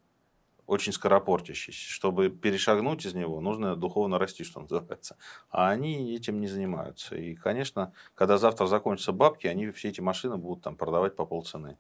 очень 0.68 0.92
скоропортящийся. 0.92 1.90
Чтобы 1.90 2.30
перешагнуть 2.30 3.06
из 3.06 3.14
него, 3.16 3.40
нужно 3.40 3.76
духовно 3.76 4.20
расти, 4.20 4.44
что 4.44 4.60
называется. 4.60 5.18
А 5.50 5.70
они 5.70 6.14
этим 6.14 6.40
не 6.40 6.48
занимаются. 6.48 7.16
И, 7.16 7.36
конечно, 7.36 7.94
когда 8.14 8.38
завтра 8.38 8.68
закончатся 8.68 9.14
бабки, 9.14 9.48
они 9.48 9.72
все 9.72 9.90
эти 9.90 10.02
машины 10.02 10.38
будут 10.38 10.64
там 10.64 10.76
продавать 10.76 11.16
по 11.16 11.26
полцены. 11.26 11.78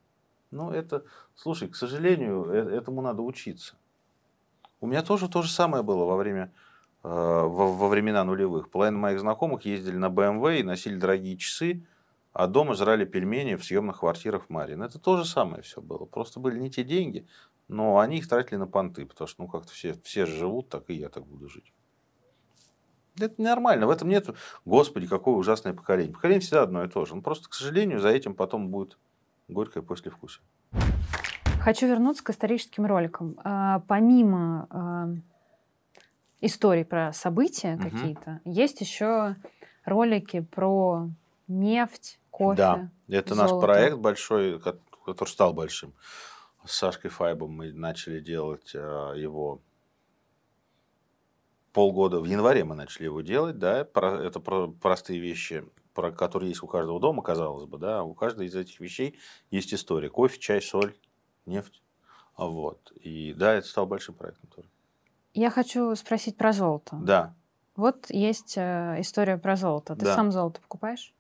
Ну, 0.50 0.72
это, 0.72 1.04
слушай, 1.36 1.68
к 1.68 1.76
сожалению, 1.76 2.46
э, 2.50 2.78
этому 2.78 3.02
надо 3.02 3.22
учиться. 3.22 3.76
У 4.80 4.88
меня 4.88 5.04
тоже 5.04 5.28
то 5.28 5.42
же 5.42 5.52
самое 5.52 5.84
было 5.84 6.06
во 6.06 6.16
время 6.16 6.54
э, 7.04 7.08
во, 7.10 7.74
во 7.74 7.88
времена 7.90 8.24
нулевых. 8.24 8.70
Половина 8.70 8.98
моих 8.98 9.20
знакомых 9.20 9.66
ездили 9.66 9.98
на 9.98 10.08
BMW 10.08 10.62
и 10.62 10.64
носили 10.64 10.96
дорогие 10.96 11.36
часы, 11.36 11.86
а 12.32 12.48
дома 12.48 12.76
жрали 12.76 13.04
пельмени 13.04 13.56
в 13.56 13.66
съемных 13.66 14.00
квартирах 14.00 14.46
в 14.46 14.50
Марин. 14.50 14.82
Это 14.82 15.00
то 15.00 15.18
же 15.18 15.26
самое 15.26 15.62
все 15.64 15.82
было. 15.82 16.06
Просто 16.06 16.40
были 16.40 16.60
не 16.60 16.72
те 16.72 16.86
деньги, 16.86 17.28
но 17.68 18.00
они 18.00 18.18
их 18.18 18.28
тратили 18.28 18.58
на 18.58 18.68
понты, 18.68 19.06
потому 19.06 19.28
что, 19.28 19.42
ну, 19.44 19.48
как-то 19.48 19.72
все, 19.72 19.94
все 20.04 20.26
живут, 20.26 20.70
так 20.70 20.90
и 20.90 20.94
я 20.94 21.10
так 21.10 21.26
буду 21.26 21.50
жить. 21.50 21.74
Это 23.20 23.42
нормально, 23.42 23.88
в 23.88 23.90
этом 23.90 24.10
нет, 24.10 24.28
господи, 24.64 25.08
какое 25.08 25.36
ужасное 25.36 25.74
поколение. 25.74 26.14
Поколение 26.14 26.40
всегда 26.40 26.62
одно 26.62 26.84
и 26.84 26.88
то 26.88 27.04
же. 27.06 27.16
Но 27.16 27.22
просто, 27.22 27.50
к 27.50 27.54
сожалению, 27.54 28.00
за 28.00 28.10
этим 28.10 28.36
потом 28.36 28.70
будет 28.70 28.98
горькое 29.48 29.84
послевкусие. 29.84 30.44
Хочу 31.60 31.88
вернуться 31.88 32.24
к 32.24 32.30
историческим 32.30 32.86
роликам. 32.86 33.40
А, 33.44 33.80
помимо 33.88 34.68
а, 34.70 35.10
историй 36.42 36.86
про 36.86 37.12
события 37.12 37.74
угу. 37.76 37.84
какие-то, 37.90 38.40
есть 38.46 38.80
еще 38.82 39.36
ролики 39.84 40.42
про 40.42 41.10
нефть, 41.48 42.20
кофе. 42.30 42.58
Да, 42.58 42.92
это 43.08 43.34
золото. 43.34 43.54
наш 43.54 43.62
проект 43.62 43.98
большой, 43.98 44.60
который 44.60 45.28
стал 45.28 45.54
большим 45.54 45.94
с 46.68 46.76
Сашкой 46.76 47.10
Файбом 47.10 47.52
мы 47.52 47.72
начали 47.72 48.20
делать 48.20 48.72
э, 48.76 49.14
его 49.16 49.62
полгода, 51.74 52.20
в 52.20 52.26
январе 52.26 52.64
мы 52.64 52.76
начали 52.76 53.06
его 53.06 53.22
делать, 53.22 53.58
да, 53.60 53.82
это 53.82 54.40
простые 54.40 55.20
вещи, 55.20 55.64
про 55.94 56.12
которые 56.12 56.50
есть 56.50 56.64
у 56.64 56.68
каждого 56.68 57.00
дома, 57.00 57.22
казалось 57.24 57.66
бы, 57.66 57.78
да, 57.78 58.04
у 58.04 58.14
каждой 58.14 58.48
из 58.48 58.56
этих 58.56 58.80
вещей 58.80 59.20
есть 59.52 59.74
история. 59.74 60.10
Кофе, 60.10 60.40
чай, 60.40 60.62
соль, 60.62 60.96
нефть. 61.46 61.82
Вот. 62.36 62.92
И 63.00 63.34
да, 63.34 63.54
это 63.54 63.68
стал 63.68 63.86
большим 63.86 64.16
проектом 64.16 64.50
тоже. 64.56 64.68
Я 65.34 65.52
хочу 65.52 65.96
спросить 65.96 66.36
про 66.36 66.52
золото. 66.52 66.98
Да. 67.02 67.36
Вот 67.76 68.10
есть 68.10 68.58
э, 68.58 68.96
история 69.00 69.38
про 69.38 69.56
золото. 69.56 69.96
Ты 69.96 70.06
да. 70.06 70.16
сам 70.16 70.32
золото 70.32 70.62
покупаешь? 70.62 71.14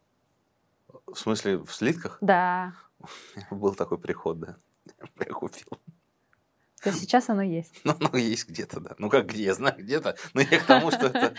В 1.05 1.15
смысле, 1.15 1.57
в 1.59 1.71
слитках? 1.71 2.17
Да. 2.21 2.73
Был 3.51 3.75
такой 3.75 3.99
приход, 3.99 4.39
да. 4.39 4.57
я 5.19 5.33
купил. 5.33 5.79
То 6.81 6.93
сейчас 6.93 7.29
оно 7.29 7.41
есть? 7.41 7.73
Ну, 7.83 7.95
ну, 7.99 8.17
есть 8.17 8.47
где-то, 8.47 8.79
да. 8.79 8.95
Ну, 8.97 9.09
как 9.09 9.27
где? 9.27 9.43
Я 9.43 9.53
знаю 9.55 9.75
где-то. 9.77 10.15
Но 10.33 10.41
я 10.41 10.59
к 10.59 10.65
тому, 10.65 10.91
что 10.91 11.07
это... 11.07 11.33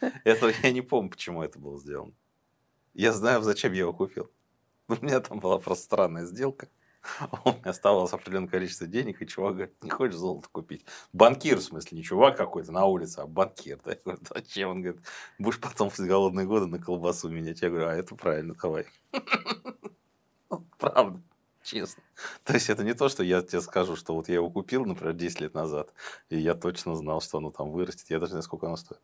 Это 0.24 0.52
я 0.62 0.72
не 0.72 0.80
помню, 0.80 1.10
почему 1.10 1.42
это 1.42 1.58
было 1.58 1.78
сделано. 1.78 2.14
Я 2.94 3.12
знаю, 3.12 3.42
зачем 3.42 3.74
я 3.74 3.80
его 3.80 3.92
купил. 3.92 4.30
У 4.88 4.94
меня 4.94 5.20
там 5.20 5.40
была 5.40 5.58
просто 5.58 5.84
странная 5.84 6.24
сделка. 6.24 6.68
У 7.44 7.50
меня 7.50 7.70
оставалось 7.70 8.12
определенное 8.12 8.48
количество 8.48 8.86
денег, 8.86 9.20
и 9.20 9.26
чувак 9.26 9.54
говорит, 9.54 9.84
не 9.84 9.90
хочешь 9.90 10.16
золото 10.16 10.48
купить? 10.50 10.86
Банкир, 11.12 11.58
в 11.58 11.62
смысле, 11.62 11.98
не 11.98 12.02
чувак 12.02 12.36
какой-то 12.38 12.72
на 12.72 12.86
улице, 12.86 13.18
а 13.20 13.26
банкир. 13.26 13.78
Да? 13.84 13.92
Я 13.92 13.98
говорю, 14.02 14.20
зачем? 14.34 14.70
Он 14.70 14.82
говорит, 14.82 15.02
будешь 15.38 15.60
потом 15.60 15.90
в 15.90 15.98
голодные 15.98 16.46
годы 16.46 16.66
на 16.66 16.78
колбасу 16.78 17.28
менять. 17.28 17.60
Я 17.60 17.68
говорю, 17.68 17.88
а 17.88 17.94
это 17.94 18.14
правильно, 18.16 18.54
давай. 18.54 18.86
Правда 20.78 21.20
честно. 21.70 22.02
То 22.44 22.54
есть 22.54 22.70
это 22.70 22.84
не 22.84 22.94
то, 22.94 23.08
что 23.08 23.22
я 23.22 23.42
тебе 23.42 23.60
скажу, 23.60 23.96
что 23.96 24.14
вот 24.14 24.28
я 24.28 24.36
его 24.36 24.50
купил, 24.50 24.84
например, 24.84 25.14
10 25.14 25.40
лет 25.40 25.54
назад, 25.54 25.92
и 26.28 26.38
я 26.38 26.54
точно 26.54 26.94
знал, 26.96 27.20
что 27.20 27.38
оно 27.38 27.50
там 27.50 27.70
вырастет. 27.70 28.10
Я 28.10 28.18
даже 28.18 28.30
не 28.30 28.34
знаю, 28.34 28.42
сколько 28.42 28.66
оно 28.66 28.76
стоит. 28.76 29.00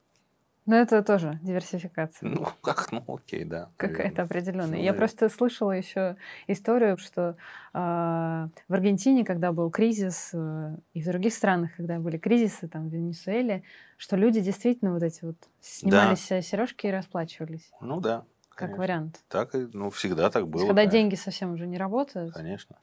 Ну, 0.66 0.74
это 0.74 1.00
тоже 1.04 1.38
диверсификация. 1.42 2.28
Ну, 2.28 2.48
как, 2.60 2.90
ну, 2.90 3.04
окей, 3.06 3.44
да. 3.44 3.70
Какая-то 3.76 4.22
определенная. 4.22 4.78
Ну, 4.78 4.84
я 4.84 4.92
да. 4.92 4.98
просто 4.98 5.28
слышала 5.28 5.70
еще 5.70 6.16
историю, 6.48 6.98
что 6.98 7.36
э, 7.72 7.78
в 7.78 8.74
Аргентине, 8.74 9.24
когда 9.24 9.52
был 9.52 9.70
кризис, 9.70 10.30
э, 10.34 10.76
и 10.92 11.02
в 11.02 11.06
других 11.06 11.34
странах, 11.34 11.70
когда 11.76 12.00
были 12.00 12.18
кризисы, 12.18 12.66
там, 12.66 12.88
в 12.88 12.92
Венесуэле, 12.92 13.62
что 13.96 14.16
люди 14.16 14.40
действительно 14.40 14.92
вот 14.92 15.04
эти 15.04 15.24
вот 15.24 15.36
снимали 15.60 16.10
да. 16.10 16.16
себе 16.16 16.42
сережки 16.42 16.88
и 16.88 16.90
расплачивались. 16.90 17.70
Ну 17.80 18.00
да. 18.00 18.24
Как 18.56 18.70
Конечно. 18.70 18.82
вариант. 18.82 19.24
Так 19.28 19.54
и, 19.54 19.68
ну, 19.74 19.90
всегда 19.90 20.30
так 20.30 20.48
было. 20.48 20.62
когда 20.62 20.76
конечно. 20.76 20.92
деньги 20.92 21.14
совсем 21.14 21.52
уже 21.52 21.66
не 21.66 21.76
работают. 21.76 22.32
Конечно. 22.32 22.76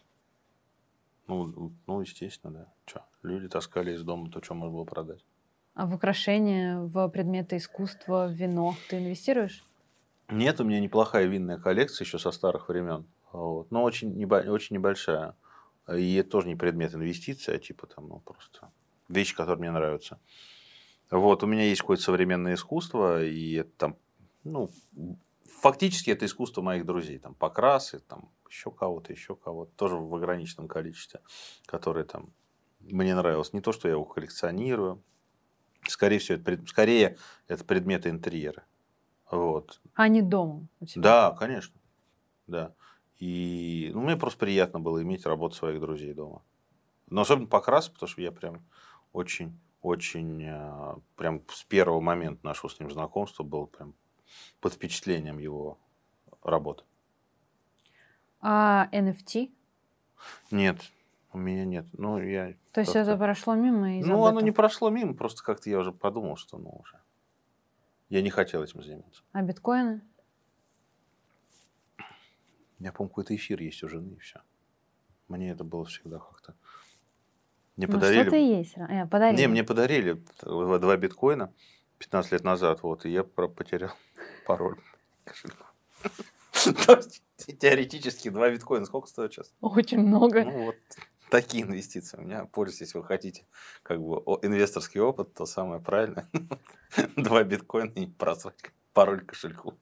Ну, 1.26 1.74
ну, 1.88 2.02
естественно, 2.02 2.54
да. 2.54 2.74
Что, 2.86 3.06
люди 3.24 3.48
таскали 3.50 3.92
из 3.94 4.04
дома 4.04 4.30
то, 4.30 4.40
что 4.44 4.54
можно 4.54 4.72
было 4.72 4.84
продать. 4.84 5.26
А 5.74 5.88
в 5.88 5.96
украшения, 5.96 6.80
в 6.80 7.10
предметы 7.10 7.58
искусства, 7.58 8.28
в 8.28 8.34
вино 8.34 8.76
ты 8.88 9.00
инвестируешь? 9.00 9.66
Нет, 10.30 10.62
у 10.62 10.64
меня 10.64 10.80
неплохая 10.80 11.26
винная 11.26 11.58
коллекция 11.58 12.06
еще 12.06 12.20
со 12.20 12.30
старых 12.30 12.70
времен. 12.70 13.08
Вот. 13.32 13.72
Но 13.72 13.82
очень, 13.82 14.14
небо, 14.14 14.44
очень 14.48 14.76
небольшая. 14.76 15.34
И 15.92 16.14
это 16.18 16.30
тоже 16.30 16.50
не 16.50 16.56
предмет 16.56 16.94
инвестиции, 16.94 17.56
а 17.56 17.58
типа 17.58 17.88
там, 17.88 18.10
ну, 18.10 18.20
просто 18.20 18.70
вещи, 19.10 19.36
которые 19.36 19.58
мне 19.58 19.72
нравятся. 19.72 20.20
Вот, 21.10 21.42
у 21.42 21.48
меня 21.48 21.64
есть 21.64 21.82
какое-то 21.82 22.04
современное 22.04 22.54
искусство, 22.54 23.24
и 23.24 23.54
это 23.54 23.72
там, 23.76 23.98
ну, 24.44 24.70
фактически 25.62 26.10
это 26.10 26.26
искусство 26.26 26.62
моих 26.62 26.86
друзей. 26.86 27.20
Там 27.20 27.36
покрасы, 27.36 28.00
там 28.00 28.30
еще 28.50 28.72
кого-то, 28.72 29.12
еще 29.14 29.36
кого-то. 29.36 29.72
Тоже 29.76 29.96
в 29.96 30.14
ограниченном 30.16 30.68
количестве, 30.68 31.22
которые 31.66 32.06
там 32.06 32.34
мне 32.80 33.16
нравилось. 33.16 33.54
Не 33.54 33.62
то, 33.62 33.72
что 33.72 33.88
я 33.88 33.94
его 33.94 34.06
коллекционирую. 34.06 35.04
Скорее 35.88 36.20
всего, 36.20 36.40
это, 36.40 36.66
скорее 36.68 37.18
это 37.48 37.64
предметы 37.64 38.10
интерьера. 38.10 38.64
Вот. 39.30 39.82
А 39.96 40.08
не 40.08 40.22
дома 40.22 40.68
у 40.80 40.86
тебя? 40.86 41.02
Да, 41.02 41.32
конечно. 41.38 41.80
Да. 42.48 42.74
И 43.18 43.92
ну, 43.94 44.02
мне 44.02 44.18
просто 44.18 44.40
приятно 44.40 44.80
было 44.80 45.02
иметь 45.02 45.26
работу 45.26 45.56
своих 45.56 45.80
друзей 45.80 46.14
дома. 46.14 46.44
Но 47.10 47.22
особенно 47.22 47.48
Покрас, 47.48 47.90
потому 47.90 48.10
что 48.10 48.22
я 48.22 48.32
прям 48.32 48.66
очень, 49.12 49.60
очень, 49.82 50.44
э, 50.44 50.96
прям 51.16 51.42
с 51.50 51.64
первого 51.64 52.02
момента 52.02 52.46
нашего 52.46 52.70
с 52.70 52.80
ним 52.80 52.92
знакомства 52.92 53.44
был 53.44 53.68
прям 53.68 53.96
под 54.60 54.74
впечатлением 54.74 55.40
его 55.40 55.78
работы. 56.44 56.84
А 58.42 58.90
NFT? 58.92 59.52
Нет, 60.52 60.82
у 61.32 61.38
меня 61.38 61.66
нет. 61.66 61.86
Ну, 61.94 62.20
я 62.22 62.54
То 62.72 62.82
есть 62.82 62.96
это 62.96 63.18
прошло 63.18 63.56
мимо? 63.56 64.00
И 64.00 64.04
ну, 64.04 64.26
оно 64.26 64.42
не 64.42 64.52
прошло 64.52 64.90
мимо, 64.90 65.14
просто 65.14 65.44
как-то 65.44 65.70
я 65.70 65.80
уже 65.80 65.92
подумал, 65.92 66.38
что 66.38 66.58
ну 66.58 66.70
уже. 66.82 67.00
Я 68.10 68.22
не 68.22 68.30
хотел 68.30 68.62
этим 68.62 68.84
заниматься. 68.84 69.24
А 69.32 69.42
биткоины? 69.42 70.02
У 71.98 72.04
меня, 72.80 72.92
по-моему, 72.92 73.10
какой-то 73.10 73.36
эфир 73.36 73.62
есть 73.62 73.82
у 73.84 73.88
жены, 73.88 74.14
и 74.14 74.20
все. 74.20 74.42
Мне 75.28 75.52
это 75.52 75.64
было 75.64 75.86
всегда 75.86 76.20
как-то... 76.20 76.54
Мне 77.76 77.88
ну, 77.88 77.94
подарили... 77.94 78.22
что-то 78.22 78.36
есть. 78.36 78.78
А, 78.78 79.08
подарили. 79.08 79.42
Не, 79.42 79.48
мне 79.48 79.64
подарили 79.64 80.24
два 80.44 80.98
биткоина 80.98 81.54
15 82.04 82.32
лет 82.34 82.44
назад, 82.44 82.84
вот, 82.84 83.06
и 83.06 83.10
я 83.10 83.24
потерял 83.24 83.92
пароль 84.46 84.78
кошелька. 85.24 85.66
Теоретически 87.60 88.30
два 88.30 88.50
биткоина 88.50 88.86
сколько 88.86 89.08
стоит 89.08 89.34
сейчас? 89.34 89.54
Очень 89.62 90.00
много. 90.00 90.44
Ну, 90.44 90.66
вот 90.66 90.76
такие 91.30 91.64
инвестиции. 91.64 92.18
У 92.18 92.22
меня 92.22 92.46
пользуйтесь, 92.46 92.88
если 92.88 92.98
вы 92.98 93.06
хотите 93.06 93.46
как 93.84 94.02
бы 94.02 94.18
инвесторский 94.42 95.00
опыт, 95.00 95.34
то 95.34 95.46
самое 95.46 95.82
правильное. 95.82 96.28
Два 97.16 97.44
биткоина 97.44 97.92
и 97.92 98.06
просрать 98.06 98.60
пароль 98.94 99.26
кошельку. 99.26 99.74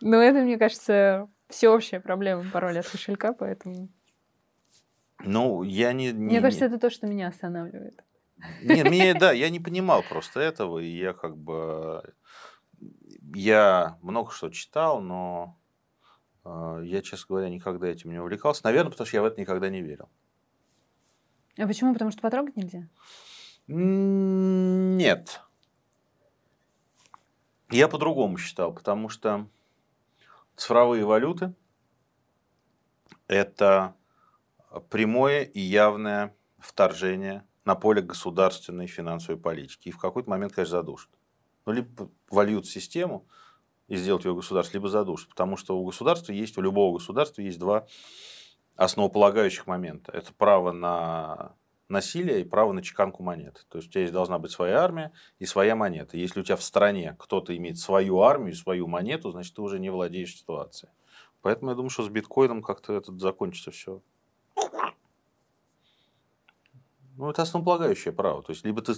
Ну, 0.00 0.16
это, 0.16 0.40
мне 0.40 0.56
кажется, 0.56 1.28
всеобщая 1.48 2.00
проблема 2.00 2.44
пароля 2.50 2.80
от 2.80 2.88
кошелька, 2.88 3.32
поэтому... 3.32 3.88
Ну, 5.24 5.62
я 5.62 5.92
не... 5.92 6.12
Мне 6.12 6.40
кажется, 6.40 6.64
это 6.64 6.78
то, 6.78 6.90
что 6.90 7.06
меня 7.06 7.28
останавливает. 7.28 8.02
Нет, 8.62 8.88
мне, 8.88 9.14
да, 9.14 9.32
я 9.32 9.50
не 9.50 9.60
понимал 9.60 10.02
просто 10.02 10.40
этого, 10.40 10.78
и 10.78 10.88
я 10.88 11.12
как 11.12 11.36
бы... 11.36 12.14
Я 13.34 13.98
много 14.02 14.30
что 14.30 14.50
читал, 14.50 15.00
но 15.00 15.58
э, 16.44 16.82
я, 16.84 17.02
честно 17.02 17.26
говоря, 17.28 17.48
никогда 17.48 17.88
этим 17.88 18.10
не 18.10 18.18
увлекался. 18.18 18.64
Наверное, 18.64 18.90
потому 18.90 19.06
что 19.06 19.16
я 19.16 19.22
в 19.22 19.26
это 19.26 19.40
никогда 19.40 19.70
не 19.70 19.80
верил. 19.80 20.08
А 21.58 21.66
почему? 21.66 21.92
Потому 21.92 22.10
что 22.10 22.20
потрогать 22.20 22.56
нельзя? 22.56 22.88
Нет. 23.68 25.40
Я 27.70 27.88
по-другому 27.88 28.36
считал, 28.36 28.74
потому 28.74 29.08
что 29.08 29.48
цифровые 30.56 31.04
валюты– 31.04 31.54
это 33.28 33.94
прямое 34.90 35.42
и 35.42 35.60
явное 35.60 36.34
вторжение 36.58 37.46
на 37.64 37.74
поле 37.74 38.02
государственной 38.02 38.86
финансовой 38.86 39.40
политики. 39.40 39.88
И 39.88 39.92
в 39.92 39.98
какой-то 39.98 40.28
момент, 40.28 40.52
конечно, 40.52 40.78
задушат. 40.78 41.10
Ну, 41.64 41.72
либо 41.72 42.10
вольют 42.30 42.66
систему 42.66 43.26
и 43.88 43.96
сделать 43.96 44.24
ее 44.24 44.34
государство, 44.34 44.76
либо 44.76 44.88
задушат. 44.88 45.28
Потому 45.28 45.56
что 45.56 45.78
у 45.78 45.84
государства 45.84 46.32
есть, 46.32 46.58
у 46.58 46.62
любого 46.62 46.98
государства 46.98 47.40
есть 47.40 47.58
два 47.58 47.86
основополагающих 48.76 49.66
момента. 49.66 50.12
Это 50.12 50.32
право 50.32 50.72
на 50.72 51.54
насилие 51.88 52.40
и 52.40 52.44
право 52.44 52.72
на 52.72 52.82
чеканку 52.82 53.22
монет. 53.22 53.66
То 53.68 53.78
есть 53.78 53.88
у 53.88 53.92
тебя 53.92 54.00
есть 54.02 54.12
должна 54.12 54.38
быть 54.38 54.50
своя 54.50 54.82
армия 54.82 55.12
и 55.38 55.46
своя 55.46 55.76
монета. 55.76 56.16
Если 56.16 56.40
у 56.40 56.42
тебя 56.42 56.56
в 56.56 56.62
стране 56.62 57.14
кто-то 57.18 57.56
имеет 57.56 57.78
свою 57.78 58.20
армию, 58.22 58.54
свою 58.54 58.88
монету, 58.88 59.30
значит, 59.30 59.54
ты 59.54 59.62
уже 59.62 59.78
не 59.78 59.90
владеешь 59.90 60.36
ситуацией. 60.36 60.90
Поэтому 61.42 61.70
я 61.70 61.76
думаю, 61.76 61.90
что 61.90 62.02
с 62.02 62.08
биткоином 62.08 62.62
как-то 62.62 62.94
это 62.94 63.16
закончится 63.18 63.70
все 63.70 64.00
ну, 67.16 67.30
это 67.30 67.42
основополагающее 67.42 68.12
право. 68.12 68.42
То 68.42 68.52
есть, 68.52 68.64
либо 68.64 68.82
ты, 68.82 68.94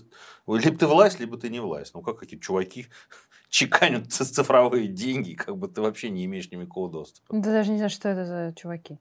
либо 0.46 0.78
ты 0.78 0.86
власть, 0.86 1.20
либо 1.20 1.36
ты 1.36 1.48
не 1.48 1.60
власть. 1.60 1.94
Ну, 1.94 2.02
как 2.02 2.18
какие-то 2.18 2.44
чуваки 2.44 2.86
чеканят 3.48 4.12
цифровые 4.12 4.88
деньги, 4.88 5.34
как 5.34 5.56
бы 5.56 5.68
ты 5.68 5.80
вообще 5.80 6.10
не 6.10 6.24
имеешь 6.24 6.50
никакого 6.50 6.90
доступа. 6.90 7.34
Ты 7.34 7.42
даже 7.42 7.70
не 7.70 7.78
знаешь, 7.78 7.92
что 7.92 8.08
это 8.08 8.24
за 8.24 8.54
чуваки. 8.56 8.98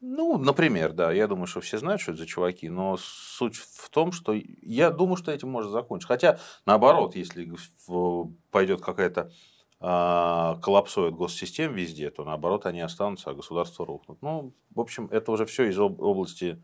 Ну, 0.00 0.38
например, 0.38 0.92
да. 0.92 1.10
Я 1.10 1.26
думаю, 1.26 1.46
что 1.46 1.60
все 1.60 1.78
знают, 1.78 2.00
что 2.00 2.12
это 2.12 2.20
за 2.20 2.26
чуваки. 2.26 2.68
Но 2.68 2.96
суть 2.98 3.56
в 3.56 3.90
том, 3.90 4.12
что 4.12 4.32
я 4.34 4.90
думаю, 4.90 5.16
что 5.16 5.32
этим 5.32 5.48
можно 5.48 5.70
закончить. 5.70 6.06
Хотя, 6.06 6.38
наоборот, 6.66 7.16
если 7.16 7.50
пойдет 8.50 8.80
какая-то 8.80 9.32
а, 9.80 10.56
коллапсует 10.62 11.14
госсистем 11.14 11.72
везде, 11.74 12.10
то 12.10 12.24
наоборот 12.24 12.66
они 12.66 12.80
останутся, 12.80 13.30
а 13.30 13.34
государство 13.34 13.86
рухнут. 13.86 14.22
Ну, 14.22 14.54
в 14.74 14.80
общем, 14.80 15.08
это 15.10 15.32
уже 15.32 15.46
все 15.46 15.64
из 15.68 15.78
области 15.78 16.62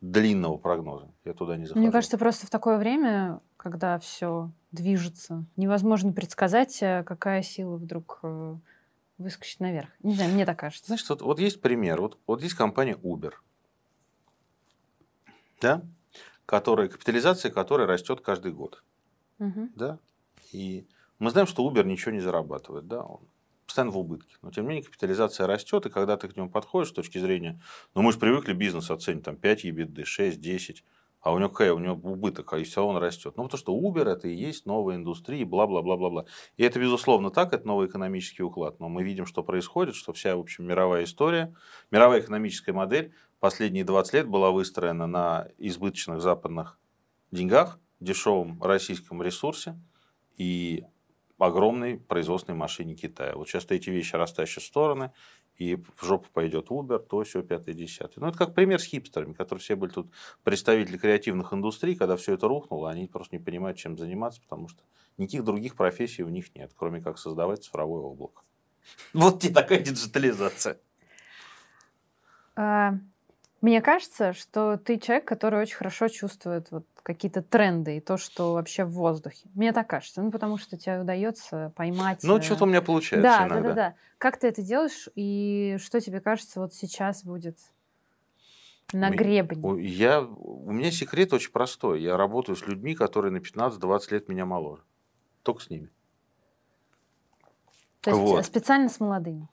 длинного 0.00 0.56
прогноза. 0.56 1.08
Я 1.24 1.34
туда 1.34 1.56
не 1.56 1.66
захожу. 1.66 1.80
Мне 1.80 1.92
кажется, 1.92 2.18
просто 2.18 2.46
в 2.46 2.50
такое 2.50 2.78
время, 2.78 3.40
когда 3.56 3.98
все 3.98 4.50
движется, 4.72 5.44
невозможно 5.56 6.12
предсказать, 6.12 6.82
э, 6.82 7.04
какая 7.04 7.42
сила 7.42 7.76
вдруг 7.76 8.20
э, 8.22 8.56
выскочит 9.18 9.60
наверх. 9.60 9.90
Не 10.02 10.14
знаю, 10.14 10.32
мне 10.32 10.46
так 10.46 10.58
кажется. 10.58 10.86
Знаешь, 10.86 11.08
вот, 11.08 11.22
вот 11.22 11.38
есть 11.38 11.60
пример. 11.60 12.00
Вот, 12.00 12.18
вот 12.26 12.42
есть 12.42 12.54
компания 12.54 12.94
Uber, 12.94 13.32
да? 15.60 15.82
которая, 16.46 16.88
капитализация 16.88 17.50
которой 17.50 17.86
растет 17.86 18.22
каждый 18.22 18.52
год. 18.52 18.82
Угу. 19.38 19.68
Да? 19.76 19.98
И 20.52 20.86
мы 21.18 21.30
знаем, 21.30 21.46
что 21.46 21.68
Uber 21.68 21.84
ничего 21.84 22.12
не 22.12 22.20
зарабатывает. 22.20 22.88
Да? 22.88 23.02
Он 23.02 23.20
постоянно 23.70 23.92
в 23.92 23.98
убытке. 23.98 24.34
Но 24.42 24.50
тем 24.50 24.64
не 24.64 24.70
менее 24.70 24.84
капитализация 24.84 25.46
растет, 25.46 25.86
и 25.86 25.90
когда 25.90 26.16
ты 26.16 26.26
к 26.26 26.36
нему 26.36 26.50
подходишь 26.50 26.90
с 26.90 26.92
точки 26.92 27.18
зрения, 27.18 27.60
ну 27.94 28.02
мы 28.02 28.10
же 28.12 28.18
привыкли 28.18 28.52
бизнес 28.52 28.90
оценить 28.90 29.22
там 29.22 29.36
5 29.36 29.64
EBITDA, 29.64 30.04
6, 30.04 30.40
10, 30.40 30.84
а 31.20 31.32
у 31.32 31.38
него 31.38 31.50
какая? 31.50 31.72
У 31.72 31.78
него 31.78 31.94
убыток, 31.94 32.52
а 32.52 32.58
и 32.58 32.64
все 32.64 32.84
он 32.84 32.96
растет. 32.96 33.34
Ну, 33.36 33.44
потому 33.44 33.58
что 33.58 33.78
Uber 33.78 34.08
это 34.08 34.26
и 34.26 34.34
есть 34.34 34.66
новая 34.66 34.96
индустрия, 34.96 35.44
бла-бла-бла-бла-бла. 35.44 36.24
И 36.56 36.64
это, 36.64 36.80
безусловно, 36.80 37.30
так, 37.30 37.52
это 37.52 37.64
новый 37.64 37.86
экономический 37.86 38.42
уклад. 38.42 38.80
Но 38.80 38.88
мы 38.88 39.04
видим, 39.04 39.26
что 39.26 39.44
происходит, 39.44 39.94
что 39.94 40.12
вся, 40.12 40.34
в 40.34 40.40
общем, 40.40 40.66
мировая 40.66 41.04
история, 41.04 41.54
мировая 41.92 42.22
экономическая 42.22 42.72
модель 42.72 43.12
последние 43.38 43.84
20 43.84 44.14
лет 44.14 44.28
была 44.28 44.50
выстроена 44.50 45.06
на 45.06 45.48
избыточных 45.58 46.20
западных 46.20 46.78
деньгах, 47.30 47.78
дешевом 48.00 48.60
российском 48.62 49.22
ресурсе 49.22 49.78
и 50.38 50.84
огромной 51.42 51.98
производственной 51.98 52.56
машине 52.56 52.94
Китая. 52.94 53.34
Вот 53.34 53.48
сейчас 53.48 53.66
эти 53.70 53.90
вещи 53.90 54.16
растащат 54.16 54.62
в 54.62 54.66
стороны, 54.66 55.12
и 55.56 55.76
в 55.76 56.04
жопу 56.04 56.26
пойдет 56.32 56.68
Uber, 56.68 56.98
то 56.98 57.22
все, 57.22 57.42
пятый, 57.42 57.74
десятый. 57.74 58.20
Ну, 58.20 58.28
это 58.28 58.38
как 58.38 58.54
пример 58.54 58.80
с 58.80 58.84
хипстерами, 58.84 59.34
которые 59.34 59.62
все 59.62 59.76
были 59.76 59.90
тут 59.90 60.10
представители 60.42 60.96
креативных 60.96 61.52
индустрий, 61.52 61.96
когда 61.96 62.16
все 62.16 62.34
это 62.34 62.48
рухнуло, 62.48 62.90
они 62.90 63.06
просто 63.06 63.36
не 63.36 63.42
понимают, 63.42 63.76
чем 63.76 63.98
заниматься, 63.98 64.40
потому 64.40 64.68
что 64.68 64.82
никаких 65.18 65.44
других 65.44 65.76
профессий 65.76 66.22
у 66.22 66.28
них 66.28 66.54
нет, 66.54 66.72
кроме 66.74 67.02
как 67.02 67.18
создавать 67.18 67.62
цифровое 67.62 68.00
облако. 68.00 68.42
Вот 69.12 69.40
тебе 69.40 69.52
такая 69.52 69.80
диджитализация. 69.80 70.78
А, 72.56 72.94
мне 73.60 73.82
кажется, 73.82 74.32
что 74.32 74.78
ты 74.78 74.98
человек, 74.98 75.26
который 75.26 75.60
очень 75.60 75.76
хорошо 75.76 76.08
чувствует 76.08 76.70
вот 76.70 76.86
какие-то 77.02 77.42
тренды 77.42 77.96
и 77.96 78.00
то, 78.00 78.16
что 78.16 78.54
вообще 78.54 78.84
в 78.84 78.90
воздухе. 78.90 79.48
Мне 79.54 79.72
так 79.72 79.88
кажется. 79.88 80.22
Ну, 80.22 80.30
потому 80.30 80.58
что 80.58 80.76
тебе 80.76 81.00
удается 81.00 81.72
поймать... 81.76 82.20
Ну, 82.22 82.40
что-то 82.40 82.64
у 82.64 82.66
меня 82.66 82.82
получается 82.82 83.22
да, 83.22 83.46
иногда. 83.46 83.60
Да, 83.60 83.68
да, 83.68 83.74
да. 83.74 83.94
Как 84.18 84.38
ты 84.38 84.48
это 84.48 84.62
делаешь 84.62 85.08
и 85.14 85.76
что 85.80 86.00
тебе 86.00 86.20
кажется 86.20 86.60
вот 86.60 86.74
сейчас 86.74 87.24
будет 87.24 87.58
на 88.92 89.10
гребне? 89.10 89.82
Я, 89.82 90.20
у 90.22 90.70
меня 90.72 90.90
секрет 90.90 91.32
очень 91.32 91.52
простой. 91.52 92.02
Я 92.02 92.16
работаю 92.16 92.56
с 92.56 92.66
людьми, 92.66 92.94
которые 92.94 93.32
на 93.32 93.38
15-20 93.38 94.12
лет 94.12 94.28
меня 94.28 94.44
моложе. 94.44 94.82
Только 95.42 95.62
с 95.62 95.70
ними. 95.70 95.90
То 98.00 98.10
есть 98.10 98.22
вот. 98.22 98.46
специально 98.46 98.88
с 98.88 98.98
молодыми? 98.98 99.48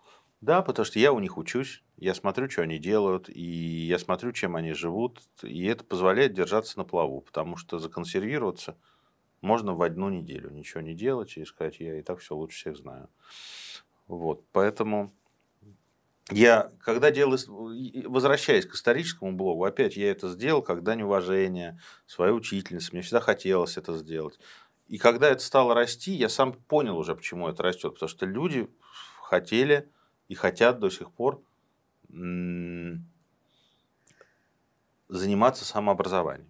Да, 0.47 0.61
потому 0.61 0.85
что 0.85 0.97
я 0.97 1.11
у 1.11 1.19
них 1.19 1.37
учусь, 1.37 1.83
я 1.97 2.15
смотрю, 2.15 2.49
что 2.49 2.61
они 2.61 2.79
делают, 2.79 3.27
и 3.27 3.41
я 3.41 3.99
смотрю, 3.99 4.31
чем 4.31 4.55
они 4.55 4.71
живут, 4.71 5.19
и 5.43 5.65
это 5.65 5.83
позволяет 5.83 6.33
держаться 6.33 6.77
на 6.77 6.85
плаву, 6.85 7.19
потому 7.19 7.57
что 7.57 7.79
законсервироваться 7.79 8.77
можно 9.41 9.73
в 9.73 9.81
одну 9.81 10.07
неделю, 10.07 10.49
ничего 10.49 10.79
не 10.79 10.93
делать 10.93 11.35
и 11.35 11.43
сказать, 11.43 11.81
я 11.81 11.99
и 11.99 12.01
так 12.01 12.19
все 12.19 12.33
лучше 12.33 12.59
всех 12.59 12.77
знаю. 12.77 13.09
Вот, 14.07 14.45
поэтому 14.53 15.11
я, 16.31 16.71
когда 16.79 17.11
делаю, 17.11 17.39
возвращаясь 18.09 18.65
к 18.65 18.75
историческому 18.75 19.33
блогу, 19.33 19.65
опять 19.65 19.97
я 19.97 20.09
это 20.11 20.29
сделал, 20.29 20.61
когда 20.61 20.95
неуважение, 20.95 21.77
своей 22.05 22.31
учительницы, 22.31 22.91
мне 22.93 23.01
всегда 23.01 23.19
хотелось 23.19 23.75
это 23.75 23.97
сделать. 23.97 24.39
И 24.87 24.97
когда 24.97 25.27
это 25.29 25.43
стало 25.43 25.73
расти, 25.73 26.13
я 26.13 26.29
сам 26.29 26.53
понял 26.53 26.97
уже, 26.97 27.17
почему 27.17 27.49
это 27.49 27.63
растет, 27.63 27.95
потому 27.95 28.07
что 28.07 28.25
люди 28.25 28.69
хотели 29.21 29.91
и 30.27 30.35
хотят 30.35 30.79
до 30.79 30.89
сих 30.89 31.11
пор 31.11 31.41
заниматься 35.09 35.65
самообразованием 35.65 36.47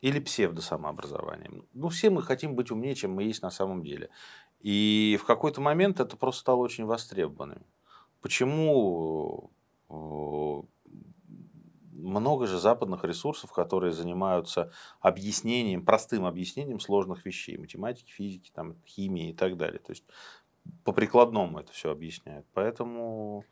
или 0.00 0.20
псевдосамообразованием. 0.20 1.66
Ну, 1.72 1.88
все 1.88 2.10
мы 2.10 2.22
хотим 2.22 2.54
быть 2.54 2.70
умнее, 2.70 2.94
чем 2.94 3.14
мы 3.14 3.22
есть 3.22 3.40
на 3.40 3.50
самом 3.50 3.82
деле. 3.82 4.10
И 4.60 5.18
в 5.18 5.24
какой-то 5.24 5.62
момент 5.62 5.98
это 5.98 6.16
просто 6.16 6.40
стало 6.40 6.58
очень 6.58 6.84
востребованным. 6.84 7.64
почему 8.20 9.50
э, 9.88 10.62
много 11.92 12.46
же 12.46 12.58
западных 12.58 13.04
ресурсов, 13.04 13.52
которые 13.52 13.92
занимаются 13.92 14.70
объяснением, 15.00 15.84
простым 15.84 16.26
объяснением 16.26 16.80
сложных 16.80 17.24
вещей, 17.24 17.56
математики, 17.56 18.10
физики, 18.10 18.50
там, 18.54 18.76
химии 18.86 19.30
и 19.30 19.34
так 19.34 19.56
далее. 19.56 19.78
То 19.78 19.92
есть 19.92 20.04
по 20.84 20.92
прикладному 20.92 21.58
это 21.58 21.72
все 21.72 21.90
объясняют. 21.90 22.46
Поэтому 22.54 23.44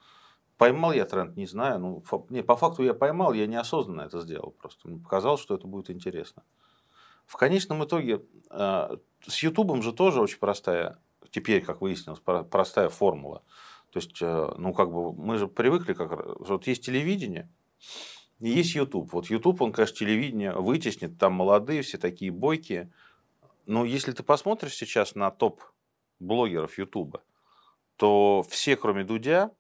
поймал 0.57 0.93
я 0.93 1.05
тренд, 1.05 1.37
не 1.37 1.47
знаю. 1.47 1.79
Ну, 1.81 2.05
не, 2.29 2.43
по 2.43 2.57
факту 2.57 2.83
я 2.83 2.95
поймал, 2.95 3.33
я 3.33 3.47
неосознанно 3.47 4.03
это 4.03 4.21
сделал 4.21 4.53
просто. 4.53 4.89
Мне 4.89 4.99
показалось, 4.99 5.41
что 5.41 5.55
это 5.55 5.67
будет 5.67 5.91
интересно. 5.91 6.45
В 7.27 7.37
конечном 7.37 7.85
итоге 7.85 8.23
э, 8.51 8.97
с 9.27 9.43
Ютубом 9.43 9.83
же 9.83 9.93
тоже 9.93 10.21
очень 10.21 10.39
простая, 10.39 10.99
теперь, 11.31 11.65
как 11.65 11.81
выяснилось, 11.81 12.21
простая 12.21 12.89
формула. 12.89 13.43
То 13.91 13.99
есть, 13.99 14.21
э, 14.21 14.55
ну, 14.57 14.73
как 14.73 14.91
бы 14.91 15.13
мы 15.13 15.39
же 15.39 15.49
привыкли, 15.49 15.93
как 15.93 16.11
вот 16.41 16.67
есть 16.67 16.85
телевидение, 16.85 17.49
и 18.41 18.49
есть 18.49 18.75
YouTube. 18.75 19.13
Вот 19.13 19.27
YouTube, 19.27 19.63
он, 19.63 19.73
конечно, 19.73 19.97
телевидение 19.97 20.53
вытеснит, 20.53 21.19
там 21.19 21.33
молодые, 21.35 21.83
все 21.83 21.97
такие 21.97 22.33
бойкие. 22.33 22.93
Но 23.67 23.85
если 23.85 24.13
ты 24.13 24.23
посмотришь 24.23 24.75
сейчас 24.75 25.15
на 25.15 25.31
топ 25.31 25.63
блогеров 26.23 26.79
YouTube, 26.79 27.19
то 27.97 28.45
все, 28.49 28.77
кроме 28.77 29.05
Дудя, 29.05 29.51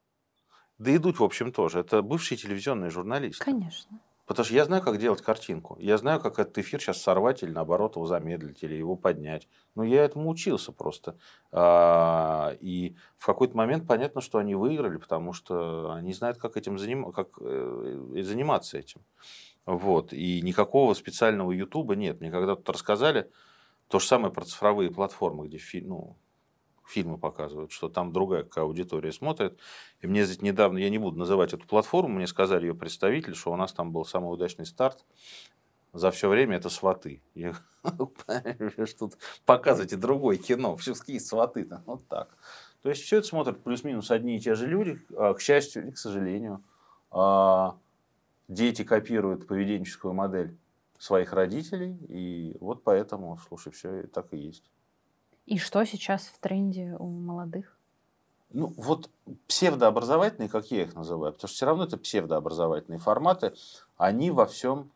да 0.78 0.90
и 0.90 0.98
Дудь, 0.98 1.18
в 1.18 1.24
общем, 1.24 1.52
тоже, 1.52 1.80
это 1.80 2.02
бывшие 2.02 2.38
телевизионные 2.38 2.90
журналисты. 2.90 3.44
Конечно. 3.44 4.00
Потому 4.24 4.46
что 4.46 4.54
я 4.54 4.64
знаю, 4.64 4.82
как 4.82 4.98
делать 4.98 5.20
картинку. 5.20 5.76
Я 5.80 5.98
знаю, 5.98 6.20
как 6.20 6.38
этот 6.38 6.56
эфир 6.56 6.80
сейчас 6.80 7.02
сорвать 7.02 7.42
или 7.42 7.50
наоборот 7.50 7.96
его 7.96 8.06
замедлить, 8.06 8.62
или 8.62 8.74
его 8.74 8.96
поднять. 8.96 9.48
Но 9.74 9.82
я 9.82 10.04
этому 10.04 10.30
учился 10.30 10.72
просто. 10.72 11.16
А, 11.50 12.56
и 12.60 12.96
в 13.18 13.26
какой-то 13.26 13.56
момент 13.56 13.86
понятно, 13.86 14.20
что 14.20 14.38
они 14.38 14.54
выиграли, 14.54 14.96
потому 14.96 15.32
что 15.32 15.92
они 15.92 16.14
знают, 16.14 16.38
как, 16.38 16.56
этим 16.56 16.78
заним... 16.78 17.12
как 17.12 17.28
э, 17.40 18.22
заниматься 18.22 18.78
этим. 18.78 19.02
Вот. 19.66 20.12
И 20.12 20.40
никакого 20.40 20.94
специального 20.94 21.50
Ютуба 21.50 21.96
нет. 21.96 22.20
Мне 22.20 22.30
когда 22.30 22.54
тут 22.54 22.68
рассказали 22.70 23.28
то 23.88 23.98
же 23.98 24.06
самое 24.06 24.32
про 24.32 24.44
цифровые 24.44 24.90
платформы, 24.90 25.46
где 25.48 25.60
ну, 25.82 26.16
фильмы 26.86 27.18
показывают, 27.18 27.72
что 27.72 27.88
там 27.88 28.12
другая 28.12 28.42
какая 28.42 28.64
аудитория 28.64 29.12
смотрит. 29.12 29.58
И 30.00 30.06
мне 30.06 30.24
здесь 30.24 30.42
недавно, 30.42 30.78
я 30.78 30.90
не 30.90 30.98
буду 30.98 31.18
называть 31.18 31.52
эту 31.52 31.66
платформу, 31.66 32.16
мне 32.16 32.26
сказали 32.26 32.66
ее 32.66 32.74
представитель, 32.74 33.34
что 33.34 33.52
у 33.52 33.56
нас 33.56 33.72
там 33.72 33.92
был 33.92 34.04
самый 34.04 34.32
удачный 34.32 34.66
старт 34.66 35.04
за 35.92 36.10
все 36.10 36.28
время 36.28 36.56
это 36.56 36.70
сваты. 36.70 37.22
Я 37.34 37.54
что 38.86 39.10
показывайте 39.44 39.96
другое 39.96 40.38
кино, 40.38 40.76
все 40.76 40.94
какие 40.94 41.18
сваты 41.18 41.62
-то? 41.62 41.82
вот 41.86 42.06
так. 42.08 42.36
То 42.82 42.88
есть 42.88 43.02
все 43.02 43.18
это 43.18 43.26
смотрят 43.26 43.62
плюс-минус 43.62 44.10
одни 44.10 44.36
и 44.36 44.40
те 44.40 44.54
же 44.54 44.66
люди, 44.66 44.98
а, 45.16 45.34
к 45.34 45.40
счастью 45.40 45.84
или 45.84 45.90
к 45.90 45.98
сожалению. 45.98 46.62
А, 47.10 47.76
дети 48.48 48.84
копируют 48.84 49.46
поведенческую 49.46 50.14
модель 50.14 50.56
своих 50.98 51.32
родителей, 51.32 51.96
и 52.08 52.56
вот 52.60 52.82
поэтому, 52.84 53.38
слушай, 53.48 53.72
все 53.72 54.04
так 54.04 54.32
и 54.32 54.38
есть. 54.38 54.64
И 55.46 55.58
что 55.58 55.84
сейчас 55.84 56.22
в 56.26 56.38
тренде 56.38 56.94
у 56.98 57.06
молодых? 57.06 57.78
Ну, 58.50 58.72
вот 58.76 59.10
псевдообразовательные, 59.48 60.48
как 60.48 60.70
я 60.70 60.82
их 60.82 60.94
называю, 60.94 61.32
потому 61.32 61.48
что 61.48 61.56
все 61.56 61.66
равно 61.66 61.84
это 61.84 61.96
псевдообразовательные 61.96 62.98
форматы, 62.98 63.54
они 63.96 64.30
во 64.30 64.44
всем, 64.44 64.92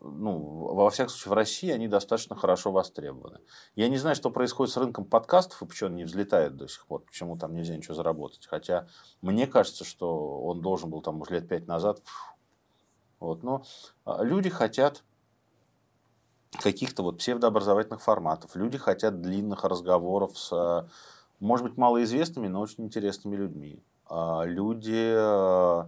ну, 0.00 0.38
во 0.74 0.88
всяком 0.88 1.10
случае, 1.10 1.30
в 1.30 1.34
России 1.34 1.70
они 1.70 1.86
достаточно 1.86 2.34
хорошо 2.34 2.72
востребованы. 2.72 3.40
Я 3.76 3.88
не 3.88 3.98
знаю, 3.98 4.16
что 4.16 4.30
происходит 4.30 4.72
с 4.72 4.78
рынком 4.78 5.04
подкастов 5.04 5.60
и 5.60 5.66
почему 5.66 5.90
он 5.90 5.96
не 5.96 6.04
взлетает 6.04 6.56
до 6.56 6.66
сих 6.66 6.86
пор, 6.86 7.02
почему 7.02 7.36
там 7.36 7.54
нельзя 7.54 7.76
ничего 7.76 7.94
заработать. 7.94 8.46
Хотя 8.46 8.88
мне 9.20 9.46
кажется, 9.46 9.84
что 9.84 10.40
он 10.42 10.62
должен 10.62 10.88
был 10.88 11.02
там 11.02 11.20
уже 11.20 11.34
лет 11.34 11.46
пять 11.46 11.66
назад. 11.66 12.00
Вот, 13.20 13.42
но 13.42 13.64
а, 14.06 14.22
люди 14.24 14.48
хотят 14.48 15.04
каких-то 16.58 17.02
вот 17.02 17.18
псевдообразовательных 17.18 18.02
форматов. 18.02 18.56
Люди 18.56 18.78
хотят 18.78 19.20
длинных 19.20 19.64
разговоров 19.64 20.38
с, 20.38 20.52
э, 20.52 20.88
может 21.40 21.66
быть, 21.66 21.76
малоизвестными, 21.76 22.48
но 22.48 22.60
очень 22.60 22.84
интересными 22.84 23.36
людьми. 23.36 23.82
А 24.06 24.44
люди... 24.44 25.14
Э, 25.16 25.84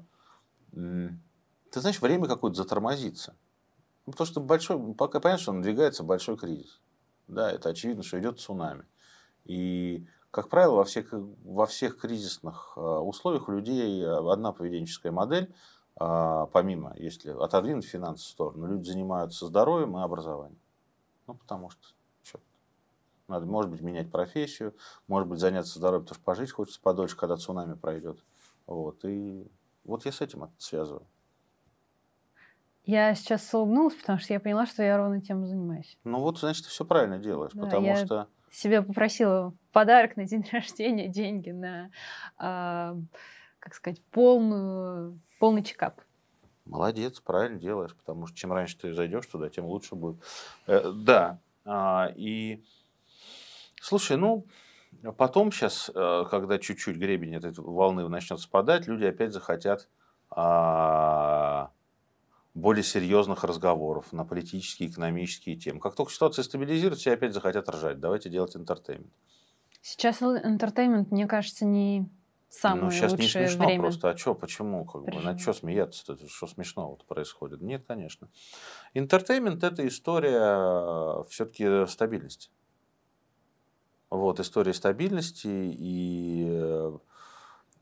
ты 0.73 1.81
знаешь, 1.81 2.01
время 2.01 2.27
какое-то 2.27 2.57
затормозится. 2.57 3.35
Ну, 4.07 4.13
потому 4.13 4.27
что 4.27 4.41
большой, 4.41 4.95
пока 4.95 5.21
понятно, 5.21 5.43
что 5.43 5.53
надвигается 5.53 6.05
большой 6.05 6.37
кризис. 6.37 6.81
Да, 7.29 7.51
это 7.51 7.71
очевидно, 7.71 8.03
что 8.03 8.19
идет 8.21 8.39
цунами. 8.39 8.85
И, 9.45 10.07
как 10.31 10.49
правило, 10.49 10.77
во 10.77 10.85
всех, 10.85 11.13
во 11.13 11.67
всех 11.67 11.99
кризисных 11.99 12.75
э, 12.77 12.81
условиях 12.81 13.49
у 13.49 13.53
людей 13.53 14.07
одна 14.07 14.53
поведенческая 14.53 15.13
модель– 15.13 15.55
помимо, 15.99 16.95
если 16.97 17.31
отодвинуть 17.31 17.87
финансы 17.87 18.25
в 18.25 18.29
сторону, 18.29 18.67
люди 18.67 18.89
занимаются 18.89 19.47
здоровьем 19.47 19.97
и 19.97 20.03
образованием. 20.03 20.61
Ну, 21.27 21.35
потому 21.35 21.71
что 21.71 21.81
что 22.23 22.41
надо, 23.29 23.47
может 23.47 23.71
быть, 23.71 23.81
менять 23.81 24.11
профессию, 24.11 24.75
может 25.09 25.29
быть, 25.29 25.41
заняться 25.41 25.79
здоровьем, 25.79 26.05
потому 26.05 26.17
что 26.17 26.25
пожить 26.25 26.53
хочется 26.53 26.81
подольше, 26.81 27.17
когда 27.17 27.37
цунами 27.37 27.75
пройдет. 27.75 28.23
Вот, 28.67 29.05
и 29.05 29.51
вот 29.85 30.05
я 30.05 30.13
с 30.13 30.21
этим 30.21 30.45
это 30.45 30.53
связываю. 30.59 31.07
Я 32.85 33.15
сейчас 33.17 33.53
улыбнулась, 33.53 33.95
потому 33.95 34.21
что 34.21 34.33
я 34.33 34.39
поняла, 34.39 34.65
что 34.65 34.83
я 34.83 34.97
ровно 34.97 35.21
тем 35.21 35.45
занимаюсь. 35.45 35.99
Ну 36.05 36.21
вот, 36.21 36.39
значит, 36.39 36.65
ты 36.65 36.71
все 36.71 36.85
правильно 36.85 37.19
делаешь, 37.19 37.51
да, 37.53 37.63
потому 37.63 37.87
я 37.87 37.97
что... 37.97 38.29
себе 38.49 38.81
попросила 38.81 39.55
подарок 39.73 40.17
на 40.17 40.25
день 40.25 40.47
рождения, 40.53 41.09
деньги 41.09 41.51
на, 41.51 41.91
э, 42.39 43.01
как 43.59 43.75
сказать, 43.75 44.01
полную 44.13 45.19
полный 45.39 45.63
чекап. 45.63 46.01
Молодец, 46.65 47.21
правильно 47.21 47.59
делаешь, 47.59 47.95
потому 47.95 48.27
что 48.27 48.37
чем 48.37 48.53
раньше 48.53 48.77
ты 48.77 48.93
зайдешь 48.93 49.27
туда, 49.27 49.49
тем 49.49 49.67
лучше 49.67 49.95
будет. 49.95 50.21
Э, 50.67 50.91
да, 50.93 51.41
а, 51.65 52.13
и 52.17 52.65
слушай, 53.81 54.17
ну, 54.17 54.47
потом 55.17 55.53
сейчас, 55.53 55.91
э, 55.95 56.25
когда 56.29 56.59
чуть-чуть 56.59 56.97
гребень 56.97 57.37
этой 57.37 57.53
волны 57.53 58.09
начнет 58.09 58.41
спадать, 58.41 58.89
люди 58.89 59.05
опять 59.05 59.33
захотят 59.33 59.89
а, 60.31 61.71
более 62.55 62.83
серьезных 62.83 63.45
разговоров 63.45 64.13
на 64.13 64.25
политические, 64.25 64.89
экономические 64.89 65.57
темы. 65.57 65.79
Как 65.79 65.95
только 65.95 66.13
ситуация 66.13 66.43
стабилизируется, 66.43 67.03
все 67.03 67.13
опять 67.13 67.33
захотят 67.33 67.69
ржать. 67.69 68.01
Давайте 68.01 68.31
делать 68.31 68.57
интертеймент. 68.57 69.13
Сейчас 69.83 70.21
интертеймент, 70.23 71.13
мне 71.13 71.27
кажется, 71.27 71.65
не 71.65 72.09
самое 72.49 72.85
ну, 72.85 72.91
сейчас 72.91 73.13
лучшее 73.13 73.45
не 73.45 73.49
смешно 73.49 73.67
время. 73.67 73.83
просто. 73.83 74.11
А 74.11 74.17
что, 74.17 74.35
почему? 74.35 74.85
Как 74.85 75.05
бы, 75.05 75.21
на 75.21 75.39
что 75.39 75.53
смеяться? 75.53 76.17
Что 76.29 76.47
смешного 76.47 76.97
происходит? 76.97 77.61
Нет, 77.61 77.85
конечно. 77.87 78.29
Entertainment– 78.95 79.63
это 79.65 79.87
история 79.87 81.21
э, 81.21 81.25
все-таки 81.29 81.87
стабильности. 81.87 82.51
Вот, 84.11 84.41
история 84.41 84.73
стабильности 84.73 85.49
и 85.49 86.47
э, 86.49 86.99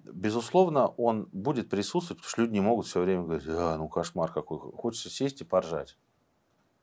безусловно, 0.04 0.88
он 0.88 1.28
будет 1.32 1.70
присутствовать, 1.70 2.20
потому 2.20 2.30
что 2.30 2.42
люди 2.42 2.52
не 2.52 2.60
могут 2.60 2.86
все 2.86 3.00
время 3.00 3.22
говорить, 3.22 3.46
а, 3.48 3.76
ну 3.76 3.88
кошмар 3.88 4.32
какой, 4.32 4.58
хочется 4.58 5.10
сесть 5.10 5.40
и 5.40 5.44
поржать. 5.44 5.96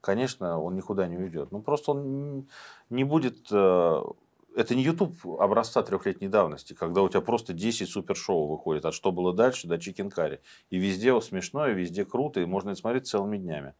Конечно, 0.01 0.59
он 0.59 0.75
никуда 0.75 1.07
не 1.07 1.17
уйдет. 1.17 1.51
Ну, 1.51 1.61
просто 1.61 1.91
он 1.91 2.47
не 2.89 3.03
будет 3.03 3.47
э, 3.51 4.01
это 4.55 4.75
не 4.75 4.83
YouTube 4.83 5.25
образца 5.39 5.81
трехлетней 5.83 6.27
давности, 6.27 6.73
когда 6.73 7.01
у 7.01 7.09
тебя 7.09 7.21
просто 7.21 7.53
10 7.53 7.89
супершоу 7.89 8.47
выходит, 8.47 8.85
от 8.85 8.93
что 8.93 9.11
было 9.11 9.33
дальше 9.33 9.67
до 9.67 9.77
Chicken 9.77 10.09
Curry. 10.09 10.41
И 10.69 10.77
везде 10.77 11.19
смешное, 11.21 11.71
везде 11.71 12.05
круто, 12.05 12.39
и 12.39 12.45
можно 12.45 12.71
это 12.71 12.79
смотреть 12.79 13.07
целыми 13.07 13.37
днями. 13.37 13.73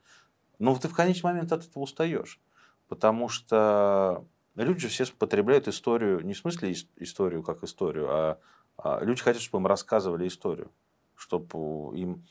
Но 0.60 0.75
ты 0.77 0.88
в 0.88 0.95
конечный 0.95 1.31
момент 1.31 1.51
от 1.51 1.65
этого 1.65 1.84
устаешь. 1.84 2.39
Потому 2.88 3.29
что 3.29 4.25
люди 4.55 4.81
же 4.81 4.88
все 4.89 5.05
потребляют 5.17 5.67
историю, 5.67 6.21
не 6.25 6.34
в 6.34 6.38
смысле 6.38 6.73
историю 6.97 7.43
как 7.43 7.63
историю, 7.63 8.07
а, 8.10 8.39
а 8.77 9.03
люди 9.03 9.21
хотят, 9.21 9.41
чтобы 9.41 9.62
им 9.62 9.67
рассказывали 9.67 10.27
историю. 10.27 10.71
Чтобы 11.15 11.97
им 11.97 12.25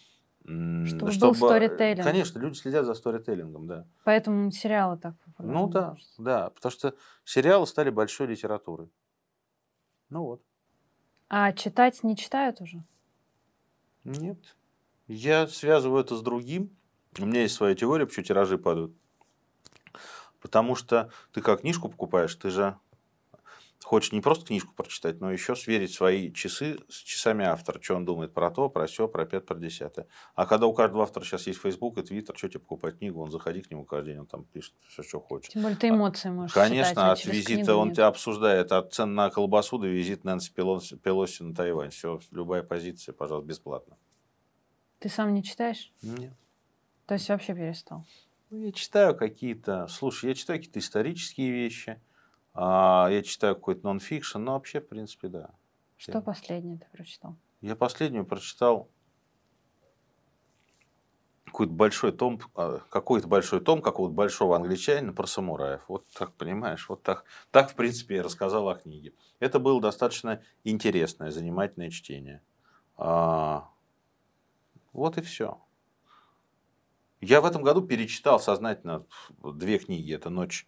чтобы, 0.45 1.13
чтобы 1.13 1.39
был 1.39 1.49
сторителлинг. 1.49 2.05
Конечно, 2.05 2.39
люди 2.39 2.57
следят 2.57 2.85
за 2.87 2.95
сторителлингом, 2.95 3.67
да. 3.67 3.87
Поэтому 4.05 4.51
сериалы 4.51 4.99
так 4.99 5.15
популярны. 5.21 5.59
Ну 5.59 5.69
да, 5.69 5.97
да, 6.19 6.51
потому 6.51 6.73
что 6.73 6.95
сериалы 7.25 7.67
стали 7.67 7.91
большой 7.91 8.27
литературой. 8.27 8.91
Ну 10.09 10.25
вот. 10.25 10.43
А 11.29 11.53
читать 11.53 12.03
не 12.03 12.17
читают 12.17 12.61
уже? 12.61 12.83
Нет. 14.05 14.39
Я 15.07 15.47
связываю 15.47 16.03
это 16.03 16.17
с 16.17 16.23
другим. 16.23 16.77
У 17.19 17.27
меня 17.27 17.43
есть 17.43 17.55
своя 17.55 17.75
теория, 17.75 18.07
почему 18.07 18.25
тиражи 18.25 18.59
падают. 18.59 18.93
Потому 20.41 20.75
что 20.75 21.11
ты 21.33 21.43
как 21.43 21.61
книжку 21.61 21.89
покупаешь, 21.89 22.35
ты 22.35 22.51
же 22.51 22.79
хочешь 23.83 24.13
не 24.13 24.21
просто 24.21 24.47
книжку 24.47 24.75
прочитать, 24.75 25.21
но 25.21 25.31
еще 25.33 25.57
сверить 25.57 25.93
свои 25.93 26.33
часы 26.33 26.79
с 26.89 26.97
часами 26.97 27.45
автора, 27.45 27.81
что 27.83 27.97
он 27.97 28.05
думает 28.05 28.35
про 28.35 28.51
то, 28.51 28.69
про 28.69 28.87
все, 28.87 29.09
про 29.09 29.25
пять, 29.27 29.47
про 29.47 29.59
десятое. 29.59 30.07
А 30.35 30.47
когда 30.47 30.67
у 30.67 30.75
каждого 30.75 31.03
автора 31.03 31.25
сейчас 31.25 31.47
есть 31.47 31.61
Facebook 31.61 31.99
и 31.99 32.01
Twitter, 32.03 32.37
что 32.37 32.49
тебе 32.49 32.61
покупать 32.61 32.99
книгу, 32.99 33.21
он 33.21 33.31
заходи 33.31 33.63
к 33.63 33.71
нему 33.71 33.85
каждый 33.85 34.11
день, 34.13 34.21
он 34.21 34.27
там 34.27 34.45
пишет 34.45 34.75
все, 34.89 35.03
что 35.03 35.21
хочет. 35.21 35.53
Тем 35.53 35.63
более 35.63 35.77
ты 35.77 35.89
эмоции 35.89 36.31
можешь 36.31 36.53
Конечно, 36.53 36.91
читать, 36.91 36.99
а 36.99 37.13
от 37.13 37.19
через 37.19 37.49
визита 37.49 37.77
он 37.77 37.89
нет. 37.89 37.97
тебя 37.97 38.07
обсуждает 38.07 38.73
от 38.73 38.93
цен 38.93 39.15
на 39.15 39.31
колбасу 39.31 39.79
до 39.79 39.87
визит 39.87 40.25
Нэнси 40.25 40.53
Пелоси, 40.53 40.97
Пелоси 40.97 41.43
на 41.43 41.55
Тайвань. 41.55 41.91
Все, 41.91 42.21
любая 42.31 42.63
позиция, 42.63 43.13
пожалуйста, 43.13 43.49
бесплатно. 43.49 43.97
Ты 44.99 45.09
сам 45.09 45.33
не 45.33 45.43
читаешь? 45.43 45.93
Нет. 46.03 46.35
То 47.07 47.15
есть 47.15 47.29
вообще 47.29 47.55
перестал? 47.55 48.05
Ну, 48.51 48.67
я 48.67 48.73
читаю 48.73 49.17
какие-то, 49.17 49.87
слушай, 49.89 50.29
я 50.29 50.35
читаю 50.35 50.59
какие-то 50.59 50.81
исторические 50.81 51.51
вещи, 51.51 52.01
а, 52.55 53.09
я 53.11 53.23
читаю 53.23 53.55
какой-то 53.55 53.85
нон-фикшн, 53.85 54.39
но 54.39 54.53
вообще, 54.53 54.81
в 54.81 54.89
принципе, 54.89 55.29
да. 55.29 55.51
Что 55.97 56.13
Я- 56.13 56.21
последнее 56.21 56.79
ты 56.79 56.87
прочитал? 56.91 57.37
Я 57.61 57.77
последнюю 57.77 58.25
прочитал 58.27 58.89
какой-то 61.45 61.73
большой 61.73 62.13
том, 62.13 62.41
а, 62.55 62.79
какой-то 62.91 63.27
большой 63.29 63.61
том 63.61 63.83
какого-то 63.83 64.15
большого 64.15 64.57
англичанина 64.57 65.13
про 65.13 65.27
самураев. 65.27 65.83
Вот 65.89 66.07
так, 66.09 66.33
понимаешь, 66.35 66.89
вот 66.89 67.03
так, 67.03 67.25
так, 67.51 67.71
в 67.71 67.75
принципе, 67.75 68.17
я 68.17 68.23
рассказал 68.23 68.69
о 68.69 68.77
книге. 68.77 69.13
Это 69.41 69.59
было 69.59 69.81
достаточно 69.81 70.43
интересное, 70.65 71.31
занимательное 71.31 71.91
чтение. 71.91 72.43
А, 72.97 73.69
вот 74.93 75.19
и 75.19 75.23
все. 75.23 75.61
Я 77.21 77.41
в 77.41 77.45
этом 77.45 77.63
году 77.63 77.83
перечитал 77.83 78.41
сознательно 78.41 79.05
две 79.43 79.79
книги. 79.79 80.15
Это 80.15 80.31
«Ночь 80.31 80.67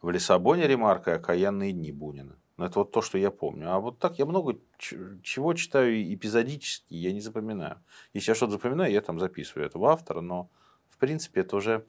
в 0.00 0.10
Лиссабоне» 0.10 0.66
Ремарка 0.66 1.14
«Окаянные 1.14 1.72
дни» 1.72 1.92
Бунина. 1.92 2.36
Но 2.56 2.66
это 2.66 2.80
вот 2.80 2.90
то, 2.90 3.02
что 3.02 3.18
я 3.18 3.30
помню. 3.30 3.72
А 3.72 3.78
вот 3.78 3.98
так 3.98 4.18
я 4.18 4.26
много 4.26 4.58
чего 4.78 5.54
читаю 5.54 6.12
эпизодически, 6.12 6.94
я 6.94 7.12
не 7.12 7.20
запоминаю. 7.20 7.80
Если 8.14 8.32
я 8.32 8.34
что-то 8.34 8.52
запоминаю, 8.52 8.92
я 8.92 9.00
там 9.00 9.20
записываю 9.20 9.66
этого 9.66 9.92
автора, 9.92 10.20
но 10.20 10.50
в 10.88 10.98
принципе 10.98 11.42
это 11.42 11.56
уже 11.56 11.86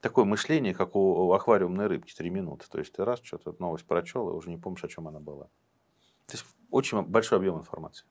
такое 0.00 0.24
мышление, 0.24 0.72
как 0.72 0.96
у 0.96 1.32
аквариумной 1.32 1.86
рыбки, 1.86 2.14
три 2.14 2.30
минуты. 2.30 2.64
То 2.70 2.78
есть 2.78 2.94
ты 2.94 3.04
раз 3.04 3.20
что-то 3.22 3.54
новость 3.58 3.84
прочел, 3.84 4.30
и 4.30 4.32
уже 4.32 4.48
не 4.48 4.56
помнишь, 4.56 4.84
о 4.84 4.88
чем 4.88 5.06
она 5.06 5.20
была. 5.20 5.44
То 6.26 6.32
есть 6.32 6.46
очень 6.70 7.02
большой 7.02 7.38
объем 7.38 7.58
информации. 7.58 8.06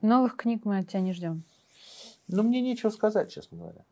Новых 0.00 0.36
книг 0.36 0.64
мы 0.64 0.78
от 0.78 0.88
тебя 0.88 1.00
не 1.00 1.12
ждем. 1.12 1.44
Но 2.26 2.42
мне 2.42 2.60
нечего 2.60 2.90
сказать, 2.90 3.32
честно 3.32 3.58
говоря. 3.58 3.84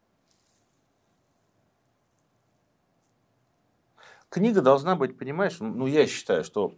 Книга 4.33 4.63
должна 4.63 4.97
быть, 4.97 5.19
понимаешь, 5.19 5.59
ну 5.61 5.87
я 5.87 6.07
считаю, 6.07 6.43
что 6.43 6.75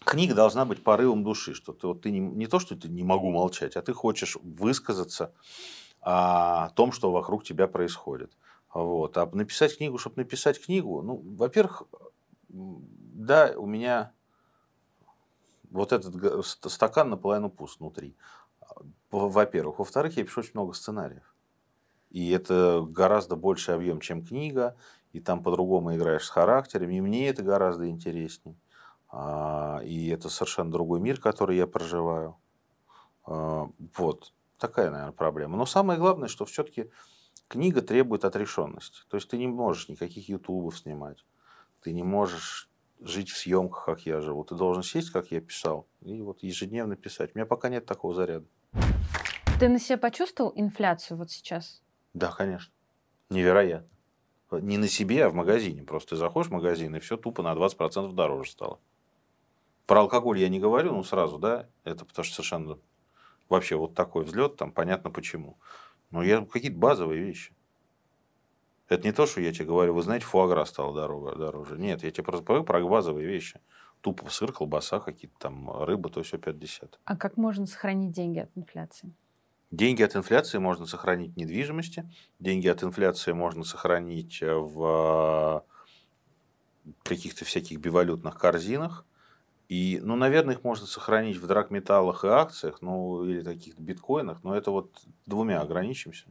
книга 0.00 0.34
должна 0.34 0.66
быть 0.66 0.84
порывом 0.84 1.24
души, 1.24 1.54
что 1.54 1.72
ты 1.72 1.86
вот 1.86 2.02
ты 2.02 2.10
не, 2.10 2.20
не 2.20 2.46
то, 2.46 2.58
что 2.58 2.76
ты 2.76 2.90
не 2.90 3.02
могу 3.02 3.30
молчать, 3.30 3.74
а 3.74 3.80
ты 3.80 3.94
хочешь 3.94 4.36
высказаться 4.42 5.32
о 6.02 6.68
том, 6.76 6.92
что 6.92 7.10
вокруг 7.10 7.42
тебя 7.42 7.68
происходит. 7.68 8.36
Вот. 8.74 9.16
А 9.16 9.24
написать 9.32 9.78
книгу, 9.78 9.96
чтобы 9.96 10.16
написать 10.16 10.62
книгу, 10.62 11.00
ну, 11.00 11.16
во-первых, 11.38 11.84
да, 12.50 13.54
у 13.56 13.64
меня 13.64 14.12
вот 15.70 15.94
этот 15.94 16.44
стакан 16.70 17.08
наполовину 17.08 17.48
пуст 17.48 17.80
внутри. 17.80 18.14
Во- 19.10 19.30
Во-первых. 19.30 19.78
Во-вторых, 19.78 20.18
я 20.18 20.24
пишу 20.24 20.40
очень 20.40 20.52
много 20.52 20.74
сценариев. 20.74 21.34
И 22.10 22.30
это 22.30 22.86
гораздо 22.86 23.36
больший 23.36 23.74
объем, 23.74 24.00
чем 24.00 24.22
книга. 24.24 24.76
И 25.12 25.20
там 25.20 25.42
по-другому 25.42 25.94
играешь 25.96 26.24
с 26.24 26.30
характерами. 26.30 26.96
И 26.96 27.00
мне 27.00 27.28
это 27.28 27.42
гораздо 27.42 27.88
интереснее. 27.88 28.56
А, 29.10 29.80
И 29.84 30.08
это 30.08 30.28
совершенно 30.28 30.70
другой 30.70 31.00
мир, 31.00 31.20
который 31.20 31.56
я 31.56 31.66
проживаю. 31.66 32.36
А, 33.24 33.68
Вот. 33.96 34.32
Такая, 34.58 34.90
наверное, 34.90 35.12
проблема. 35.12 35.56
Но 35.56 35.66
самое 35.66 35.98
главное, 36.00 36.28
что 36.28 36.44
все-таки 36.44 36.90
книга 37.46 37.80
требует 37.80 38.24
отрешенности. 38.24 39.02
То 39.08 39.16
есть 39.16 39.30
ты 39.30 39.38
не 39.38 39.46
можешь 39.46 39.88
никаких 39.88 40.28
ютубов 40.28 40.76
снимать. 40.76 41.24
Ты 41.80 41.92
не 41.92 42.02
можешь 42.02 42.68
жить 43.00 43.30
в 43.30 43.36
съемках, 43.36 43.84
как 43.84 44.00
я 44.00 44.20
живу. 44.20 44.44
Ты 44.44 44.56
должен 44.56 44.82
сесть, 44.82 45.10
как 45.10 45.30
я 45.30 45.40
писал, 45.40 45.86
и 46.00 46.20
вот 46.22 46.42
ежедневно 46.42 46.96
писать. 46.96 47.30
У 47.34 47.38
меня 47.38 47.46
пока 47.46 47.68
нет 47.68 47.86
такого 47.86 48.14
заряда. 48.14 48.46
Ты 49.60 49.68
на 49.68 49.78
себе 49.78 49.96
почувствовал 49.98 50.52
инфляцию 50.56 51.18
вот 51.18 51.30
сейчас? 51.30 51.82
Да, 52.14 52.32
конечно. 52.32 52.72
Невероятно. 53.30 53.88
Не 54.50 54.78
на 54.78 54.88
себе, 54.88 55.26
а 55.26 55.30
в 55.30 55.34
магазине. 55.34 55.82
Просто 55.82 56.10
ты 56.10 56.16
заходишь 56.16 56.48
в 56.48 56.54
магазин, 56.54 56.96
и 56.96 57.00
все 57.00 57.16
тупо 57.16 57.42
на 57.42 57.52
20% 57.52 58.12
дороже 58.12 58.50
стало. 58.50 58.78
Про 59.86 60.00
алкоголь 60.00 60.38
я 60.38 60.48
не 60.48 60.60
говорю, 60.60 60.92
ну 60.92 61.02
сразу, 61.02 61.38
да, 61.38 61.66
это 61.84 62.04
потому 62.04 62.24
что 62.24 62.36
совершенно 62.36 62.78
вообще 63.48 63.76
вот 63.76 63.94
такой 63.94 64.24
взлет, 64.24 64.56
там 64.56 64.72
понятно 64.72 65.10
почему. 65.10 65.58
Но 66.10 66.22
я 66.22 66.44
какие-то 66.44 66.78
базовые 66.78 67.22
вещи. 67.22 67.54
Это 68.88 69.06
не 69.06 69.12
то, 69.12 69.26
что 69.26 69.40
я 69.40 69.52
тебе 69.52 69.66
говорю, 69.66 69.94
вы 69.94 70.02
знаете, 70.02 70.24
фуагра 70.24 70.64
стал 70.64 70.94
дорого, 70.94 71.36
дороже. 71.36 71.76
Нет, 71.76 72.02
я 72.02 72.10
тебе 72.10 72.24
просто 72.24 72.44
говорю 72.44 72.64
про 72.64 72.80
базовые 72.80 73.26
вещи. 73.26 73.60
Тупо 74.00 74.30
сыр, 74.30 74.52
колбаса, 74.52 75.00
какие-то 75.00 75.36
там 75.38 75.82
рыба, 75.82 76.08
то 76.08 76.22
все 76.22 76.38
50. 76.38 77.00
А 77.04 77.16
как 77.16 77.36
можно 77.36 77.66
сохранить 77.66 78.12
деньги 78.12 78.38
от 78.38 78.50
инфляции? 78.56 79.12
Деньги 79.70 80.02
от 80.02 80.16
инфляции 80.16 80.58
можно 80.58 80.86
сохранить 80.86 81.34
в 81.34 81.36
недвижимости, 81.36 82.10
деньги 82.38 82.68
от 82.68 82.82
инфляции 82.82 83.32
можно 83.32 83.64
сохранить 83.64 84.40
в 84.40 85.64
э, 86.86 86.90
каких-то 87.02 87.44
всяких 87.44 87.78
бивалютных 87.78 88.38
корзинах. 88.38 89.04
И, 89.68 90.00
ну, 90.02 90.16
наверное, 90.16 90.54
их 90.54 90.64
можно 90.64 90.86
сохранить 90.86 91.36
в 91.36 91.46
драгметаллах 91.46 92.24
и 92.24 92.28
акциях, 92.28 92.80
ну, 92.80 93.24
или 93.24 93.44
каких-то 93.44 93.82
биткоинах, 93.82 94.42
но 94.42 94.56
это 94.56 94.70
вот 94.70 94.90
двумя 95.26 95.60
ограничимся. 95.60 96.24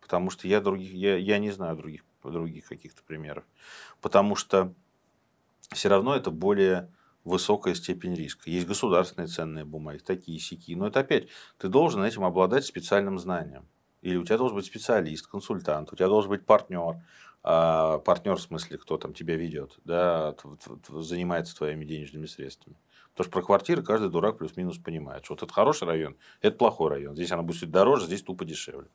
Потому 0.00 0.30
что 0.30 0.46
я, 0.46 0.60
других, 0.60 0.92
я, 0.92 1.16
я 1.16 1.38
не 1.38 1.50
знаю 1.50 1.76
других, 1.76 2.04
других 2.22 2.66
каких-то 2.66 3.02
примеров. 3.02 3.42
Потому 4.00 4.36
что 4.36 4.72
все 5.72 5.88
равно 5.88 6.14
это 6.14 6.30
более 6.30 6.88
высокая 7.28 7.74
степень 7.74 8.14
риска. 8.14 8.50
Есть 8.50 8.66
государственные 8.66 9.28
ценные 9.28 9.64
бумаги, 9.64 9.98
такие 9.98 10.38
сики. 10.38 10.74
Но 10.74 10.86
это 10.86 11.00
опять, 11.00 11.28
ты 11.58 11.68
должен 11.68 12.02
этим 12.02 12.24
обладать 12.24 12.64
специальным 12.64 13.18
знанием. 13.18 13.68
Или 14.02 14.16
у 14.16 14.24
тебя 14.24 14.38
должен 14.38 14.56
быть 14.56 14.66
специалист, 14.66 15.26
консультант, 15.26 15.92
у 15.92 15.96
тебя 15.96 16.08
должен 16.08 16.30
быть 16.30 16.46
партнер. 16.46 17.02
А, 17.42 17.98
партнер 17.98 18.36
в 18.36 18.42
смысле, 18.42 18.78
кто 18.78 18.98
там 18.98 19.14
тебя 19.14 19.36
ведет, 19.36 19.78
да, 19.84 20.34
занимается 20.88 21.56
твоими 21.56 21.84
денежными 21.84 22.26
средствами. 22.26 22.76
Потому 23.12 23.24
что 23.24 23.32
про 23.32 23.42
квартиры 23.42 23.82
каждый 23.82 24.10
дурак 24.10 24.38
плюс-минус 24.38 24.78
понимает, 24.78 25.24
что 25.24 25.34
вот 25.34 25.42
это 25.42 25.52
хороший 25.52 25.86
район, 25.86 26.16
это 26.40 26.56
плохой 26.56 26.90
район. 26.90 27.14
Здесь 27.14 27.32
она 27.32 27.42
будет 27.42 27.70
дороже, 27.70 28.06
здесь 28.06 28.22
тупо 28.22 28.44
дешевле. 28.44 28.88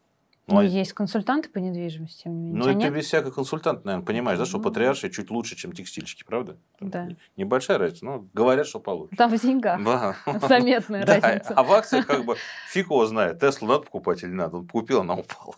Ну, 0.47 0.57
а- 0.59 0.63
есть 0.63 0.91
консультанты 0.93 1.47
по 1.49 1.59
недвижимости, 1.59 2.23
тем 2.23 2.33
не 2.33 2.39
менее. 2.51 2.59
ну, 2.59 2.69
это 2.69 2.79
тебя 2.79 2.89
ты 2.89 2.95
без 2.97 3.05
всякого 3.05 3.31
консультанта, 3.31 3.85
наверное, 3.85 4.05
понимаешь, 4.05 4.37
да, 4.39 4.45
что 4.45 4.57
Ну. 4.57 4.63
патриарши 4.63 5.09
чуть 5.09 5.31
лучше, 5.31 5.55
чем 5.55 5.71
текстильщики, 5.71 6.23
правда? 6.23 6.57
Там 6.79 6.89
Да. 6.89 7.05
не- 7.05 7.17
Небольшая 7.37 7.77
разница, 7.77 8.03
но 8.05 8.27
говорят, 8.33 8.67
что 8.67 8.81
получше. 8.81 9.15
Там 9.15 9.31
в 9.35 9.41
деньгах 9.41 9.81
Да. 9.83 10.15
заметная 10.47 11.05
разница. 11.05 11.53
А 11.53 11.63
в 11.63 11.71
акциях 11.71 12.05
как 12.07 12.25
бы 12.25 12.35
фиг 12.67 12.87
его 12.87 13.05
знает. 13.05 13.39
Теслу 13.39 13.67
надо 13.69 13.83
покупать 13.85 14.21
или 14.23 14.31
надо. 14.31 14.57
Он 14.57 14.67
купил, 14.67 14.99
она 14.99 15.13
упала. 15.15 15.55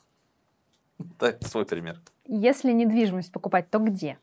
Это 1.20 1.48
свой 1.48 1.66
пример. 1.66 2.00
Если 2.28 2.72
недвижимость 2.72 3.32
покупать, 3.32 3.70
то 3.72 3.80
где? 3.80 4.20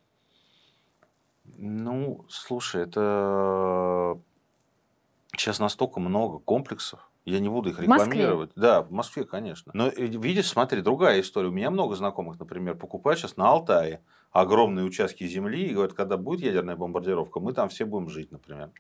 Ну, 1.59 2.25
слушай, 2.29 2.83
это 2.83 4.19
сейчас 5.37 5.59
настолько 5.61 6.01
много 6.01 6.39
комплексов. 6.39 7.09
Я 7.25 7.39
не 7.39 7.49
буду 7.49 7.71
их 7.71 7.79
В 7.79 7.87
Москве? 7.87 8.13
рекламировать. 8.13 8.51
Да, 8.57 8.83
в 8.83 8.91
Москве, 8.91 9.25
конечно. 9.25 9.71
Но 9.75 9.89
э, 9.89 10.07
видишь, 10.07 10.49
смотри, 10.49 10.83
другая 10.83 11.21
история. 11.21 11.49
У 11.49 11.53
меня 11.53 11.71
много 11.71 11.95
знакомых, 11.95 12.39
например, 12.39 12.75
покупают 12.77 13.21
сейчас 13.21 13.37
на 13.37 13.49
Алтае 13.49 14.03
огромные 14.33 14.85
участки 14.85 15.27
земли 15.27 15.67
и 15.67 15.75
говорят, 15.75 15.93
когда 15.93 16.17
будет 16.17 16.41
ядерная 16.41 16.75
бомбардировка, 16.75 17.39
мы 17.39 17.53
там 17.53 17.69
все 17.69 17.85
будем 17.85 18.09
жить, 18.09 18.33
например. 18.33 18.71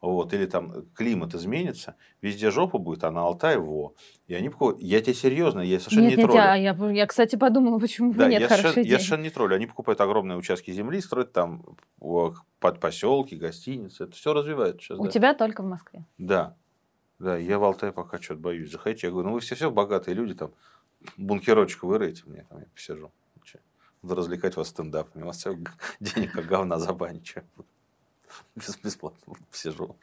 Вот, 0.00 0.32
или 0.32 0.46
там 0.46 0.86
климат 0.94 1.34
изменится, 1.34 1.96
везде 2.22 2.52
жопа 2.52 2.78
будет, 2.78 3.02
а 3.02 3.10
на 3.10 3.22
Алтае 3.22 3.58
во. 3.58 3.94
И 4.28 4.34
они 4.34 4.48
покупают. 4.48 4.80
Я 4.80 5.00
тебе 5.00 5.14
серьезно, 5.14 5.60
я 5.60 5.80
совершенно 5.80 6.04
Нет, 6.04 6.10
не 6.10 6.16
нет, 6.18 6.26
троллю. 6.30 6.40
я, 6.40 6.54
я, 6.54 6.90
я, 6.92 7.06
кстати, 7.06 7.34
подумала, 7.34 7.80
почему 7.80 8.12
Да, 8.12 8.28
нет 8.28 8.42
я, 8.42 8.48
совершенно, 8.48 8.76
я 8.76 8.82
идеи. 8.82 8.90
совершенно 8.92 9.22
не 9.22 9.30
троллю. 9.30 9.56
Они 9.56 9.66
покупают 9.66 10.00
огромные 10.00 10.38
участки 10.38 10.70
земли, 10.70 11.00
строят 11.00 11.32
там 11.32 11.64
о, 11.98 12.32
под 12.60 12.78
поселки, 12.78 13.34
гостиницы. 13.34 14.04
Это 14.04 14.12
все 14.12 14.32
развивается 14.32 14.80
сейчас. 14.80 14.98
У 15.00 15.04
да. 15.04 15.10
тебя 15.10 15.34
только 15.34 15.64
в 15.64 15.66
Москве. 15.66 16.04
Да. 16.16 16.56
Да, 17.18 17.36
я 17.36 17.58
в 17.58 17.64
Алтае 17.64 17.92
пока 17.92 18.20
что-то 18.20 18.40
боюсь 18.40 18.70
заходить. 18.70 19.02
Я 19.02 19.10
говорю, 19.10 19.28
ну 19.28 19.34
вы 19.34 19.40
все 19.40 19.54
все 19.54 19.70
богатые 19.70 20.14
люди, 20.14 20.34
там 20.34 20.52
бункерочек 21.16 21.82
вырыйте 21.82 22.22
мне, 22.26 22.44
там 22.48 22.60
я 22.60 22.66
посижу. 22.74 23.12
Буду 24.00 24.14
развлекать 24.14 24.54
вас 24.56 24.68
стендапами. 24.68 25.24
У 25.24 25.26
вас 25.26 25.38
все 25.38 25.58
денег 25.98 26.30
как 26.32 26.46
говна 26.46 26.78
за 26.78 26.92
баню. 26.92 27.20
чё. 27.20 27.42
Без- 28.54 28.76
Бесплатно 28.78 29.34
посижу. 29.50 29.96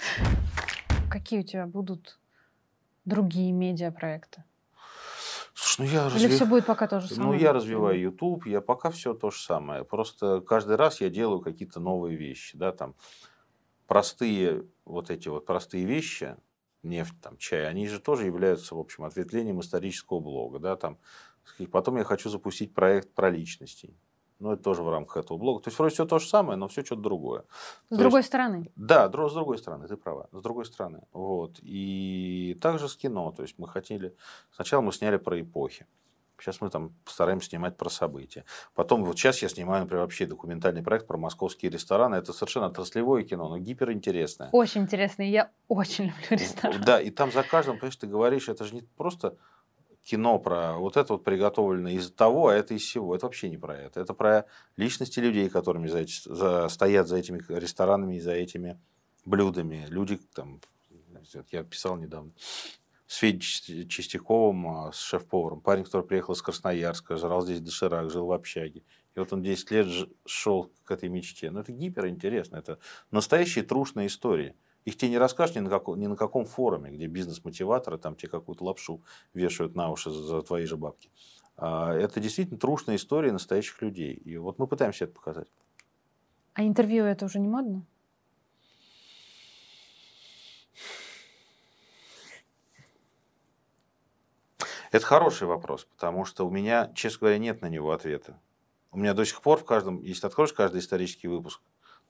Какие 1.09 1.39
у 1.39 1.43
тебя 1.43 1.65
будут 1.65 2.19
другие 3.05 3.53
медиапроекты? 3.53 4.43
Слушай, 5.53 5.85
ну 5.87 5.93
я 5.93 6.05
Или 6.07 6.13
разве- 6.13 6.29
все 6.35 6.45
будет 6.45 6.65
пока 6.65 6.87
то 6.87 6.99
же 6.99 7.07
Ну, 7.11 7.15
самое? 7.15 7.41
я 7.41 7.53
развиваю 7.53 7.97
YouTube, 7.97 8.45
я 8.47 8.59
пока 8.59 8.89
все 8.91 9.13
то 9.13 9.31
же 9.31 9.39
самое. 9.39 9.85
Просто 9.85 10.41
каждый 10.41 10.75
раз 10.75 10.99
я 10.99 11.09
делаю 11.09 11.39
какие-то 11.39 11.79
новые 11.79 12.17
вещи, 12.17 12.57
да, 12.57 12.73
там. 12.73 12.95
простые 13.87 14.65
вот 14.83 15.09
эти 15.09 15.29
вот 15.29 15.45
простые 15.45 15.85
вещи, 15.85 16.35
нефть, 16.85 17.15
там, 17.21 17.37
чай, 17.37 17.67
они 17.67 17.87
же 17.87 17.99
тоже 17.99 18.25
являются, 18.25 18.75
в 18.75 18.79
общем, 18.79 19.03
ответвлением 19.03 19.59
исторического 19.59 20.19
блога. 20.19 20.59
Да, 20.59 20.75
там. 20.75 20.97
Потом 21.71 21.97
я 21.97 22.03
хочу 22.03 22.29
запустить 22.29 22.73
проект 22.73 23.13
про 23.13 23.29
личностей. 23.29 23.95
Ну, 24.39 24.51
это 24.51 24.63
тоже 24.63 24.83
в 24.83 24.89
рамках 24.89 25.17
этого 25.23 25.37
блога. 25.37 25.63
То 25.63 25.69
есть, 25.69 25.79
вроде 25.79 25.93
все 25.93 26.05
то 26.05 26.19
же 26.19 26.27
самое, 26.27 26.57
но 26.57 26.67
все 26.67 26.83
что-то 26.83 27.01
другое. 27.01 27.45
С 27.89 27.89
то 27.89 27.97
другой 27.97 28.19
есть, 28.19 28.27
стороны. 28.27 28.71
Да, 28.75 29.07
с 29.07 29.11
другой 29.11 29.57
стороны, 29.57 29.87
ты 29.87 29.95
права. 29.95 30.27
С 30.31 30.41
другой 30.41 30.65
стороны. 30.65 31.03
Вот. 31.13 31.59
И 31.61 32.57
также 32.61 32.89
с 32.89 32.97
кино. 32.97 33.31
То 33.31 33.43
есть, 33.43 33.57
мы 33.57 33.67
хотели... 33.69 34.15
Сначала 34.51 34.81
мы 34.81 34.91
сняли 34.91 35.17
про 35.17 35.39
эпохи. 35.39 35.87
Сейчас 36.39 36.61
мы 36.61 36.69
там 36.69 36.93
постараемся 37.03 37.49
снимать 37.49 37.77
про 37.77 37.89
события. 37.89 38.45
Потом, 38.73 39.03
вот 39.03 39.17
сейчас 39.17 39.41
я 39.41 39.49
снимаю, 39.49 39.83
например, 39.83 40.03
вообще 40.03 40.25
документальный 40.25 40.83
проект 40.83 41.07
про 41.07 41.17
московские 41.17 41.71
рестораны. 41.71 42.15
Это 42.15 42.33
совершенно 42.33 42.67
отраслевое 42.67 43.23
кино, 43.23 43.49
но 43.49 43.57
гиперинтересное. 43.57 44.49
Очень 44.51 44.81
интересное. 44.81 45.27
Я 45.27 45.51
очень 45.67 46.05
люблю 46.05 46.27
рестораны. 46.29 46.83
Да, 46.83 47.01
и 47.01 47.09
там 47.09 47.31
за 47.31 47.43
каждым, 47.43 47.75
понимаешь, 47.75 47.95
ты 47.95 48.07
говоришь, 48.07 48.49
это 48.49 48.65
же 48.65 48.75
не 48.75 48.81
просто 48.81 49.37
кино 50.05 50.37
про 50.39 50.73
вот 50.73 50.97
это 50.97 51.13
вот 51.13 51.23
приготовлено 51.23 51.89
из 51.89 52.11
того, 52.11 52.49
а 52.49 52.53
это 52.53 52.73
из 52.75 52.83
всего. 52.83 53.15
Это 53.15 53.25
вообще 53.25 53.49
не 53.49 53.57
про 53.57 53.75
это. 53.75 53.99
Это 53.99 54.13
про 54.13 54.45
личности 54.77 55.19
людей, 55.19 55.49
которыми 55.49 55.87
за, 55.87 56.05
за, 56.25 56.69
стоят 56.69 57.07
за 57.07 57.17
этими 57.17 57.41
ресторанами 57.49 58.15
и 58.15 58.19
за 58.19 58.33
этими 58.33 58.79
блюдами. 59.25 59.85
Люди 59.89 60.17
там, 60.33 60.61
я 61.51 61.63
писал 61.63 61.97
недавно, 61.97 62.31
с 63.07 63.17
Федей 63.17 63.87
Чистяковым, 63.87 64.67
а, 64.67 64.91
с 64.91 64.99
шеф-поваром. 64.99 65.61
Парень, 65.61 65.83
который 65.83 66.05
приехал 66.05 66.33
из 66.33 66.41
Красноярска, 66.41 67.17
жрал 67.17 67.41
здесь 67.43 67.61
доширак, 67.61 68.09
жил 68.09 68.25
в 68.25 68.31
общаге. 68.31 68.83
И 69.15 69.19
вот 69.19 69.31
он 69.31 69.41
10 69.41 69.71
лет 69.71 69.87
шел 70.25 70.71
к 70.83 70.91
этой 70.91 71.09
мечте. 71.09 71.51
Ну, 71.51 71.59
это 71.59 71.71
гиперинтересно. 71.71 72.57
Это 72.57 72.79
настоящие 73.11 73.63
трушные 73.63 74.07
истории. 74.07 74.55
Их 74.85 74.97
тебе 74.97 75.11
не 75.11 75.17
расскажешь 75.17 75.55
ни 75.55 75.59
на, 75.59 75.69
каком, 75.69 75.99
ни 75.99 76.07
на 76.07 76.15
каком 76.15 76.45
форуме, 76.45 76.91
где 76.91 77.07
бизнес-мотиваторы 77.07 77.97
там 77.97 78.15
тебе 78.15 78.29
какую-то 78.29 78.63
лапшу 78.63 79.01
вешают 79.33 79.75
на 79.75 79.89
уши 79.89 80.11
за, 80.11 80.41
твои 80.41 80.65
же 80.65 80.77
бабки. 80.77 81.09
А, 81.57 81.93
это 81.93 82.19
действительно 82.19 82.59
трушная 82.59 82.95
история 82.95 83.31
настоящих 83.31 83.81
людей. 83.81 84.13
И 84.13 84.37
вот 84.37 84.59
мы 84.59 84.67
пытаемся 84.67 85.05
это 85.05 85.13
показать. 85.13 85.47
А 86.53 86.63
интервью 86.63 87.05
это 87.05 87.25
уже 87.25 87.39
не 87.39 87.47
модно? 87.47 87.85
Это 94.95 95.07
хороший 95.07 95.45
вопрос, 95.45 95.83
потому 95.83 96.23
что 96.23 96.47
у 96.47 96.49
меня, 96.49 96.89
честно 96.95 97.19
говоря, 97.19 97.37
нет 97.37 97.61
на 97.61 97.67
него 97.67 97.91
ответа. 97.91 98.39
У 98.91 98.97
меня 98.97 99.13
до 99.13 99.25
сих 99.25 99.41
пор 99.41 99.59
в 99.59 99.65
каждом, 99.65 100.01
если 100.01 100.21
ты 100.21 100.27
откроешь 100.27 100.53
каждый 100.53 100.79
исторический 100.79 101.27
выпуск, 101.27 101.59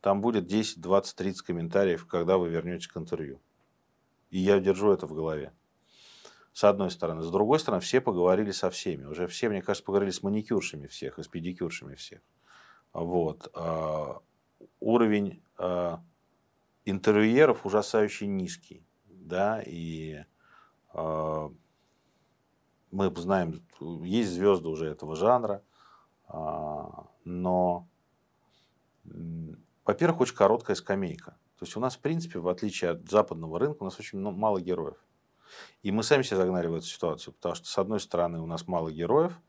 там 0.02 0.22
будет 0.22 0.46
10, 0.46 0.82
20, 0.82 1.16
30 1.16 1.42
комментариев, 1.42 2.06
когда 2.06 2.38
вы 2.38 2.50
вернетесь 2.50 2.88
к 2.88 2.96
интервью. 2.96 3.42
И 4.30 4.38
я 4.38 4.60
держу 4.60 4.92
это 4.92 5.08
в 5.08 5.16
голове. 5.16 5.52
С 6.54 6.64
одной 6.64 6.92
стороны. 6.92 7.24
С 7.24 7.32
другой 7.32 7.60
стороны, 7.60 7.82
все 7.82 8.02
поговорили 8.02 8.52
со 8.52 8.70
всеми. 8.70 9.06
Уже 9.06 9.26
все, 9.26 9.50
мне 9.50 9.64
кажется, 9.64 9.84
поговорили 9.84 10.12
с 10.12 10.22
маникюршами 10.22 10.86
всех 10.86 11.18
и 11.18 11.24
с 11.24 11.28
педикюршами 11.28 11.96
всех. 11.96 12.22
Вот. 12.94 13.50
А, 13.56 14.22
уровень 14.80 15.42
а, 15.58 16.04
интервьюеров 16.86 17.66
ужасающе 17.66 18.28
низкий. 18.28 18.86
Да, 19.08 19.60
и 19.66 20.24
а, 20.94 21.50
мы 22.96 23.14
знаем, 23.16 23.62
есть 23.80 24.32
звезды 24.32 24.70
уже 24.70 24.88
этого 24.88 25.16
жанра, 25.16 25.62
но 26.28 27.88
во-первых, 29.86 30.22
очень 30.22 30.36
короткая 30.36 30.76
скамейка. 30.76 31.38
То 31.60 31.66
есть 31.66 31.78
у 31.78 31.80
нас, 31.80 31.96
в 31.96 32.00
принципе, 32.00 32.40
в 32.40 32.48
отличие 32.48 32.92
от 32.92 33.10
западного 33.10 33.60
рынка, 33.60 33.84
у 33.84 33.86
нас 33.86 34.00
очень 34.00 34.20
мало 34.20 34.60
героев. 34.60 34.98
И 35.84 35.92
мы 35.92 36.04
сами 36.04 36.24
себя 36.24 36.38
загнали 36.38 36.68
в 36.68 36.74
эту 36.74 36.86
ситуацию, 36.86 37.34
потому 37.34 37.56
что, 37.56 37.68
с 37.68 37.78
одной 37.78 38.00
стороны, 38.00 38.42
у 38.42 38.46
нас 38.46 38.68
мало 38.68 38.92
героев, 38.92 39.40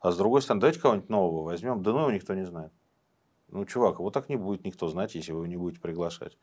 а 0.00 0.12
с 0.12 0.16
другой 0.16 0.42
стороны, 0.42 0.60
давайте 0.60 0.80
кого-нибудь 0.80 1.08
нового 1.08 1.44
возьмем. 1.44 1.82
Да 1.82 1.92
ну, 1.92 2.00
его 2.00 2.10
никто 2.10 2.34
не 2.34 2.44
знает. 2.44 2.72
Ну, 3.48 3.64
чувак, 3.64 3.98
вот 3.98 4.12
так 4.12 4.28
не 4.28 4.36
будет 4.36 4.64
никто 4.64 4.88
знать, 4.88 5.14
если 5.14 5.32
вы 5.32 5.38
его 5.38 5.46
не 5.46 5.56
будете 5.56 5.80
приглашать. 5.80 6.36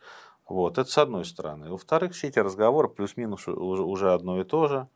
Вот, 0.47 0.77
это 0.77 0.89
с 0.89 0.97
одной 0.97 1.25
стороны. 1.25 1.69
Во-вторых, 1.69 2.13
все 2.13 2.27
эти 2.27 2.39
разговоры 2.39 2.89
плюс-минус 2.89 3.47
уже 3.47 4.13
одно 4.13 4.41
и 4.41 4.43
то 4.43 4.67
же. 4.67 4.87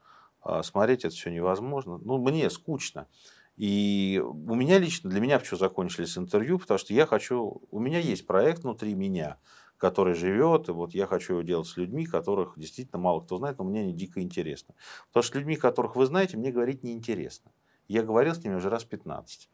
А 0.43 0.61
смотреть 0.61 1.05
это 1.05 1.15
все 1.15 1.31
невозможно. 1.31 1.97
Ну, 1.97 2.17
мне 2.17 2.49
скучно. 2.49 3.07
И 3.55 4.21
у 4.23 4.55
меня 4.55 4.79
лично, 4.79 5.09
для 5.09 5.21
меня 5.21 5.39
почему 5.39 5.59
закончились 5.59 6.17
интервью, 6.17 6.59
потому 6.59 6.77
что 6.77 6.93
я 6.93 7.05
хочу, 7.05 7.61
у 7.69 7.79
меня 7.79 7.99
есть 7.99 8.25
проект 8.25 8.63
внутри 8.63 8.93
меня, 8.95 9.37
который 9.77 10.15
живет, 10.15 10.69
и 10.69 10.71
вот 10.71 10.93
я 10.93 11.05
хочу 11.05 11.33
его 11.33 11.43
делать 11.43 11.67
с 11.67 11.77
людьми, 11.77 12.05
которых 12.05 12.57
действительно 12.57 12.99
мало 12.99 13.21
кто 13.21 13.37
знает, 13.37 13.59
но 13.59 13.63
мне 13.63 13.81
они 13.81 13.93
дико 13.93 14.21
интересно. 14.21 14.75
Потому 15.07 15.23
что 15.23 15.37
людьми, 15.37 15.55
которых 15.55 15.95
вы 15.95 16.05
знаете, 16.07 16.35
мне 16.35 16.51
говорить 16.51 16.83
неинтересно. 16.83 17.51
Я 17.87 18.01
говорил 18.03 18.33
с 18.33 18.43
ними 18.43 18.55
уже 18.55 18.69
раз 18.69 18.85
15. 18.85 19.49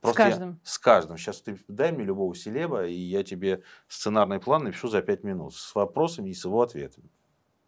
Просто 0.00 0.22
с 0.22 0.24
каждым? 0.24 0.50
Я, 0.50 0.58
с 0.62 0.78
каждым. 0.78 1.16
Сейчас 1.18 1.42
ты 1.42 1.58
дай 1.68 1.92
мне 1.92 2.04
любого 2.04 2.34
селеба, 2.34 2.86
и 2.86 2.94
я 2.94 3.22
тебе 3.22 3.62
сценарный 3.88 4.40
план 4.40 4.64
напишу 4.64 4.88
за 4.88 5.02
5 5.02 5.22
минут 5.22 5.54
с 5.54 5.74
вопросами 5.74 6.30
и 6.30 6.34
с 6.34 6.44
его 6.44 6.62
ответами. 6.62 7.10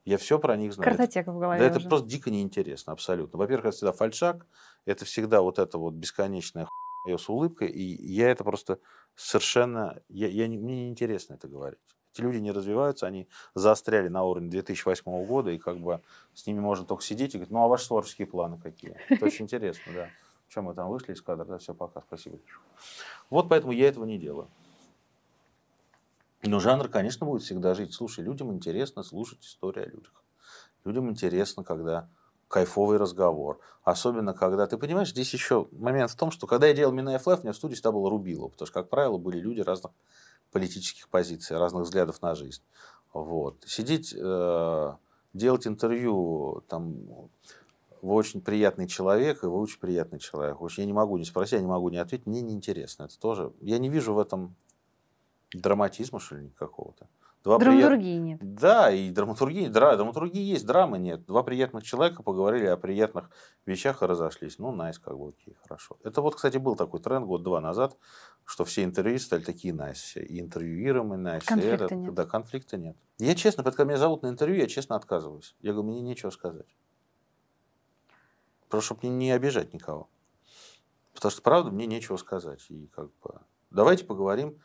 Я 0.04 0.18
все 0.18 0.38
про 0.38 0.56
них 0.56 0.72
знаю. 0.72 0.90
Картотека 0.90 1.32
в 1.32 1.38
голове 1.38 1.60
Да, 1.60 1.66
уже. 1.70 1.78
это 1.78 1.88
просто 1.88 2.08
дико 2.08 2.30
неинтересно, 2.30 2.92
абсолютно. 2.92 3.38
Во-первых, 3.38 3.66
это 3.66 3.76
всегда 3.76 3.92
фальшак, 3.92 4.46
это 4.84 5.04
всегда 5.04 5.42
вот 5.42 5.58
это 5.58 5.78
вот 5.78 5.94
бесконечная 5.94 6.66
хуйня 7.04 7.18
с 7.18 7.28
улыбкой, 7.28 7.68
и 7.68 7.82
я 8.12 8.30
это 8.30 8.42
просто 8.42 8.78
совершенно, 9.14 10.02
я, 10.08 10.28
я, 10.28 10.48
мне 10.48 10.86
неинтересно 10.86 11.34
это 11.34 11.46
говорить. 11.48 11.78
Эти 12.14 12.20
люди 12.20 12.38
не 12.38 12.50
развиваются, 12.50 13.06
они 13.06 13.28
заостряли 13.54 14.08
на 14.08 14.24
уровне 14.24 14.50
2008 14.50 15.24
года, 15.24 15.50
и 15.50 15.58
как 15.58 15.78
бы 15.78 16.02
с 16.34 16.46
ними 16.46 16.60
можно 16.60 16.84
только 16.84 17.02
сидеть 17.02 17.34
и 17.34 17.38
говорить, 17.38 17.52
ну 17.52 17.62
а 17.62 17.68
ваши 17.68 17.86
творческие 17.86 18.26
планы 18.26 18.58
какие? 18.58 18.96
Это 19.08 19.24
очень 19.24 19.44
интересно, 19.44 19.92
да. 19.94 20.08
Чем 20.48 20.64
мы 20.64 20.74
там 20.74 20.90
вышли 20.90 21.14
из 21.14 21.22
кадра, 21.22 21.44
да, 21.46 21.58
все, 21.58 21.74
пока, 21.74 22.02
спасибо. 22.02 22.38
Вот 23.30 23.48
поэтому 23.48 23.72
я 23.72 23.88
этого 23.88 24.04
не 24.04 24.18
делаю. 24.18 24.50
Но 26.42 26.58
жанр, 26.58 26.88
конечно, 26.88 27.26
будет 27.26 27.42
всегда 27.42 27.74
жить. 27.74 27.94
Слушай, 27.94 28.24
людям 28.24 28.52
интересно 28.52 29.02
слушать 29.02 29.44
историю 29.44 29.86
о 29.86 29.88
людях. 29.88 30.24
Людям 30.84 31.08
интересно, 31.08 31.62
когда 31.62 32.08
кайфовый 32.48 32.98
разговор. 32.98 33.60
Особенно, 33.82 34.34
когда, 34.34 34.66
ты 34.66 34.76
понимаешь, 34.76 35.10
здесь 35.10 35.32
еще 35.32 35.68
момент 35.72 36.10
в 36.10 36.16
том, 36.16 36.30
что 36.30 36.46
когда 36.46 36.66
я 36.66 36.74
делал 36.74 36.92
Минаев 36.92 37.26
у 37.26 37.30
меня 37.30 37.52
в 37.52 37.56
студии 37.56 37.74
всегда 37.74 37.92
было 37.92 38.10
Рубило, 38.10 38.48
потому 38.48 38.66
что, 38.66 38.74
как 38.74 38.90
правило, 38.90 39.16
были 39.16 39.38
люди 39.38 39.60
разных 39.60 39.92
политических 40.50 41.08
позиций, 41.08 41.56
разных 41.56 41.84
взглядов 41.84 42.20
на 42.20 42.34
жизнь. 42.34 42.62
Вот. 43.14 43.64
Сидеть, 43.66 44.14
э, 44.14 44.92
делать 45.32 45.66
интервью, 45.66 46.62
там, 46.68 47.30
вы 48.02 48.14
очень 48.14 48.42
приятный 48.42 48.86
человек, 48.86 49.44
и 49.44 49.46
вы 49.46 49.58
очень 49.60 49.78
приятный 49.78 50.18
человек. 50.18 50.58
Я 50.76 50.84
не 50.84 50.92
могу 50.92 51.16
не 51.16 51.24
спросить, 51.24 51.52
я 51.52 51.60
не 51.60 51.66
могу 51.66 51.88
не 51.88 51.98
ответить, 51.98 52.26
мне 52.26 52.42
неинтересно. 52.42 53.04
Это 53.04 53.18
тоже, 53.18 53.52
я 53.60 53.78
не 53.78 53.88
вижу 53.88 54.12
в 54.12 54.18
этом 54.18 54.56
драматизма, 55.54 56.20
что 56.20 56.36
ли, 56.36 56.50
какого-то. 56.50 57.08
Два 57.44 57.58
драматургии 57.58 58.20
прият... 58.20 58.22
нет. 58.22 58.54
Да, 58.54 58.92
и 58.92 59.10
драматургии, 59.10 59.66
дра... 59.66 59.96
драматургии 59.96 60.40
есть, 60.40 60.64
драмы 60.64 60.98
нет. 60.98 61.26
Два 61.26 61.42
приятных 61.42 61.82
человека 61.82 62.22
поговорили 62.22 62.66
о 62.66 62.76
приятных 62.76 63.30
вещах 63.66 64.02
и 64.02 64.06
разошлись. 64.06 64.58
Ну, 64.58 64.70
найс, 64.70 65.00
как 65.00 65.18
бы, 65.18 65.30
окей, 65.30 65.56
хорошо. 65.60 65.98
Это 66.04 66.22
вот, 66.22 66.36
кстати, 66.36 66.58
был 66.58 66.76
такой 66.76 67.00
тренд 67.00 67.26
год-два 67.26 67.60
назад, 67.60 67.96
что 68.44 68.64
все 68.64 68.84
интервью 68.84 69.18
стали 69.18 69.42
такие 69.42 69.74
найс 69.74 69.98
все. 69.98 70.22
И 70.22 70.38
интервьюируемые 70.40 71.18
найс. 71.18 71.44
Конфликта 71.44 71.86
это... 71.86 71.94
нет. 71.96 72.14
Да, 72.14 72.26
конфликта 72.26 72.76
нет. 72.76 72.96
Я 73.18 73.34
честно, 73.34 73.64
когда 73.64 73.84
меня 73.84 73.96
зовут 73.96 74.22
на 74.22 74.28
интервью, 74.28 74.60
я 74.60 74.68
честно 74.68 74.94
отказываюсь. 74.94 75.56
Я 75.60 75.72
говорю, 75.72 75.90
мне 75.90 76.00
нечего 76.00 76.30
сказать. 76.30 76.76
Просто 78.68 78.94
чтобы 78.94 79.08
не 79.08 79.32
обижать 79.32 79.74
никого. 79.74 80.08
Потому 81.12 81.32
что, 81.32 81.42
правда, 81.42 81.72
мне 81.72 81.86
нечего 81.86 82.16
сказать. 82.16 82.64
И 82.70 82.86
как 82.86 83.10
бы... 83.20 83.40
Давайте 83.70 84.04
поговорим 84.04 84.60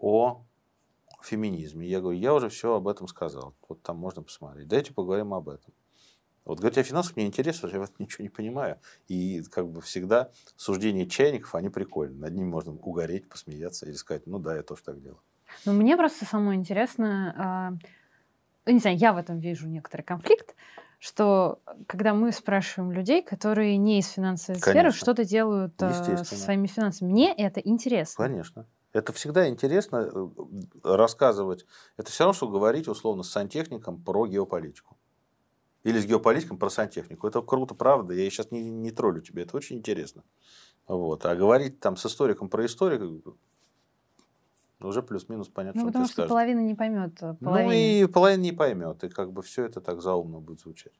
о 0.00 0.44
феминизме. 1.22 1.86
Я 1.86 2.00
говорю, 2.00 2.18
я 2.18 2.34
уже 2.34 2.48
все 2.48 2.74
об 2.74 2.88
этом 2.88 3.06
сказал. 3.06 3.54
Вот 3.68 3.82
там 3.82 3.98
можно 3.98 4.22
посмотреть. 4.22 4.68
Дайте 4.68 4.92
поговорим 4.92 5.34
об 5.34 5.48
этом. 5.48 5.72
Вот 6.44 6.58
говорить 6.58 6.78
о 6.78 6.82
финансах 6.82 7.16
мне 7.16 7.26
интересно, 7.26 7.68
я 7.68 7.78
в 7.78 7.82
этом 7.82 7.96
ничего 7.98 8.22
не 8.22 8.30
понимаю. 8.30 8.78
И 9.08 9.42
как 9.52 9.68
бы 9.68 9.80
всегда 9.82 10.30
суждения 10.56 11.06
чайников, 11.06 11.54
они 11.54 11.68
прикольные. 11.68 12.18
Над 12.18 12.34
ними 12.34 12.46
можно 12.46 12.72
угореть, 12.72 13.28
посмеяться 13.28 13.86
или 13.86 13.92
сказать, 13.92 14.26
ну 14.26 14.38
да, 14.38 14.56
я 14.56 14.62
тоже 14.62 14.82
так 14.82 15.00
делаю. 15.00 15.20
Ну, 15.64 15.72
мне 15.72 15.96
просто 15.96 16.24
самое 16.24 16.58
интересно, 16.58 17.78
э, 18.66 18.72
не 18.72 18.78
знаю, 18.78 18.96
я 18.96 19.12
в 19.12 19.16
этом 19.16 19.38
вижу 19.38 19.68
некоторый 19.68 20.02
конфликт, 20.02 20.54
что 20.98 21.60
когда 21.86 22.14
мы 22.14 22.32
спрашиваем 22.32 22.92
людей, 22.92 23.22
которые 23.22 23.76
не 23.76 23.98
из 23.98 24.08
финансовой 24.08 24.60
Конечно. 24.60 24.90
сферы, 24.90 24.92
что-то 24.92 25.24
делают 25.24 25.74
э, 25.82 26.24
со 26.24 26.36
своими 26.36 26.66
финансами, 26.66 27.10
мне 27.10 27.34
это 27.34 27.60
интересно. 27.60 28.24
Конечно. 28.24 28.66
Это 28.92 29.12
всегда 29.12 29.48
интересно 29.48 30.10
э, 30.12 30.28
рассказывать. 30.82 31.66
Это 31.96 32.10
все 32.10 32.24
равно, 32.24 32.34
что 32.34 32.48
говорить 32.48 32.88
условно 32.88 33.22
с 33.22 33.30
сантехником 33.30 34.02
про 34.02 34.26
геополитику. 34.26 34.96
Или 35.84 35.98
с 35.98 36.06
геополитиком 36.06 36.58
про 36.58 36.70
сантехнику. 36.70 37.26
Это 37.26 37.40
круто, 37.40 37.74
правда. 37.74 38.14
Я 38.14 38.28
сейчас 38.28 38.50
не, 38.50 38.62
не 38.62 38.90
троллю 38.90 39.20
тебя. 39.22 39.42
Это 39.42 39.56
очень 39.56 39.76
интересно. 39.76 40.24
Вот. 40.86 41.24
А 41.24 41.36
говорить 41.36 41.80
там 41.80 41.96
с 41.96 42.04
историком 42.04 42.48
про 42.48 42.66
историю, 42.66 43.22
Уже 44.80 45.02
плюс-минус 45.02 45.48
понятно, 45.48 45.82
Ну, 45.82 45.86
что 45.86 45.92
потому 45.92 46.04
что 46.06 46.12
скажешь. 46.14 46.28
половина 46.30 46.60
не 46.60 46.74
поймет. 46.74 47.22
э, 47.22 47.36
Ну 47.40 47.70
и 47.70 48.06
половина 48.06 48.40
не 48.42 48.52
поймет, 48.52 49.04
и 49.04 49.08
как 49.08 49.30
бы 49.32 49.42
все 49.42 49.66
это 49.66 49.80
так 49.80 50.00
заумно 50.02 50.40
будет 50.40 50.60
звучать. 50.60 50.98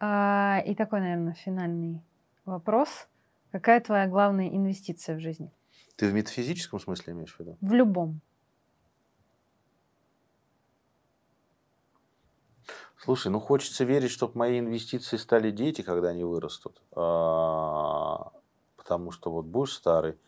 А, 0.00 0.60
и 0.66 0.74
такой, 0.74 1.00
наверное, 1.00 1.32
финальный 1.34 2.02
вопрос. 2.44 3.08
Какая 3.52 3.80
твоя 3.80 4.08
главная 4.08 4.48
инвестиция 4.48 5.16
в 5.16 5.20
жизни? 5.20 5.50
Ты 5.96 6.08
в 6.08 6.14
метафизическом 6.14 6.80
смысле 6.80 7.12
имеешь 7.12 7.34
в 7.36 7.40
виду? 7.40 7.56
В 7.60 7.72
любом. 7.72 8.20
Слушай, 12.98 13.28
ну 13.28 13.38
хочется 13.40 13.84
верить, 13.84 14.10
чтобы 14.10 14.38
мои 14.38 14.58
инвестиции 14.58 15.16
стали 15.16 15.50
дети, 15.50 15.82
когда 15.82 16.08
они 16.08 16.24
вырастут. 16.24 16.80
А, 16.96 18.32
Потому 18.76 19.10
что 19.10 19.30
вот 19.30 19.44
будешь 19.46 19.74
старый, 19.74 20.18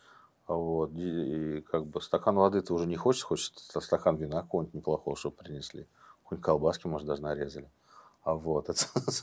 вот, 0.46 0.92
и 0.94 1.60
как 1.62 1.86
бы 1.86 2.00
стакан 2.00 2.36
воды 2.36 2.60
ты 2.62 2.72
уже 2.72 2.86
не 2.86 2.96
хочешь, 2.96 3.24
хочется 3.24 3.80
стакан 3.80 4.16
вина 4.16 4.42
какого-нибудь 4.42 4.74
неплохого, 4.74 5.16
чтобы 5.16 5.36
принесли. 5.36 5.86
Какой-нибудь 6.24 6.44
колбаски, 6.44 6.86
может, 6.86 7.06
даже 7.06 7.22
нарезали. 7.22 7.70
А 8.22 8.34
вот, 8.34 8.68
это 8.70 8.78
с 9.10 9.22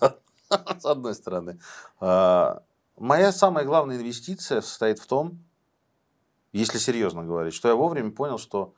с 0.80 0.86
одной 0.86 1.16
стороны. 1.16 1.60
А, 2.00 2.64
Моя 2.98 3.32
самая 3.32 3.66
главная 3.66 3.98
инвестиция 3.98 4.62
состоит 4.62 5.00
в 5.00 5.08
том, 5.08 5.40
если 6.54 6.78
серьезно 6.78 7.24
говорить, 7.24 7.54
что 7.54 7.68
я 7.68 7.76
вовремя 7.76 8.12
понял, 8.12 8.38
что 8.38 8.76